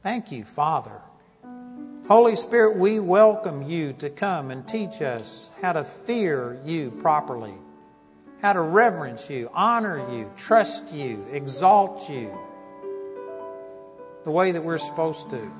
Thank 0.01 0.31
you, 0.31 0.43
Father. 0.43 1.01
Holy 2.07 2.35
Spirit, 2.35 2.77
we 2.77 2.99
welcome 2.99 3.63
you 3.63 3.93
to 3.93 4.09
come 4.09 4.51
and 4.51 4.67
teach 4.67 5.01
us 5.01 5.49
how 5.61 5.73
to 5.73 5.83
fear 5.83 6.59
you 6.63 6.91
properly 6.91 7.53
how 8.45 8.53
to 8.53 8.61
reverence 8.61 9.27
you, 9.27 9.49
honor 9.53 9.97
you, 10.11 10.31
trust 10.37 10.93
you, 10.93 11.25
exalt 11.31 12.09
you 12.09 12.31
the 14.23 14.29
way 14.29 14.51
that 14.51 14.63
we're 14.63 14.77
supposed 14.77 15.31
to. 15.31 15.51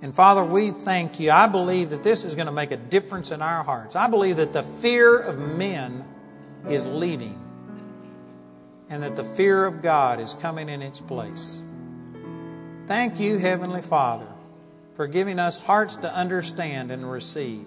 And 0.00 0.14
Father, 0.14 0.42
we 0.42 0.70
thank 0.70 1.20
you. 1.20 1.30
I 1.30 1.46
believe 1.46 1.90
that 1.90 2.02
this 2.02 2.24
is 2.24 2.34
going 2.34 2.46
to 2.46 2.52
make 2.52 2.70
a 2.70 2.78
difference 2.78 3.30
in 3.32 3.42
our 3.42 3.62
hearts. 3.62 3.96
I 3.96 4.08
believe 4.08 4.36
that 4.36 4.54
the 4.54 4.62
fear 4.62 5.18
of 5.18 5.38
men 5.38 6.06
is 6.68 6.86
leaving 6.86 7.38
and 8.92 9.02
that 9.02 9.16
the 9.16 9.24
fear 9.24 9.64
of 9.64 9.80
God 9.80 10.20
is 10.20 10.34
coming 10.34 10.68
in 10.68 10.82
its 10.82 11.00
place. 11.00 11.62
Thank 12.86 13.18
you, 13.18 13.38
Heavenly 13.38 13.80
Father, 13.80 14.26
for 14.92 15.06
giving 15.06 15.38
us 15.38 15.56
hearts 15.56 15.96
to 15.96 16.14
understand 16.14 16.90
and 16.90 17.10
receive. 17.10 17.66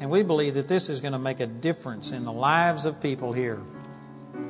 And 0.00 0.08
we 0.08 0.22
believe 0.22 0.54
that 0.54 0.66
this 0.66 0.88
is 0.88 1.02
going 1.02 1.12
to 1.12 1.18
make 1.18 1.40
a 1.40 1.46
difference 1.46 2.10
in 2.10 2.24
the 2.24 2.32
lives 2.32 2.86
of 2.86 3.02
people 3.02 3.34
here. 3.34 3.60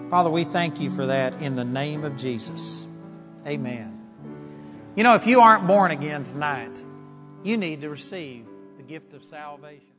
Father, 0.09 0.31
we 0.31 0.45
thank 0.45 0.79
you 0.79 0.91
for 0.91 1.07
that 1.07 1.43
in 1.43 1.57
the 1.57 1.65
name 1.65 2.05
of 2.05 2.17
Jesus. 2.17 2.87
Amen. 3.45 4.01
You 4.95 5.03
know, 5.03 5.17
if 5.17 5.27
you 5.27 5.41
aren't 5.41 5.67
born 5.67 5.91
again 5.91 6.23
tonight, 6.23 6.85
you 7.43 7.57
need 7.57 7.81
to 7.81 7.91
receive 7.91 8.47
the 8.77 8.85
gift 8.85 9.13
of 9.13 9.25
salvation. 9.25 9.97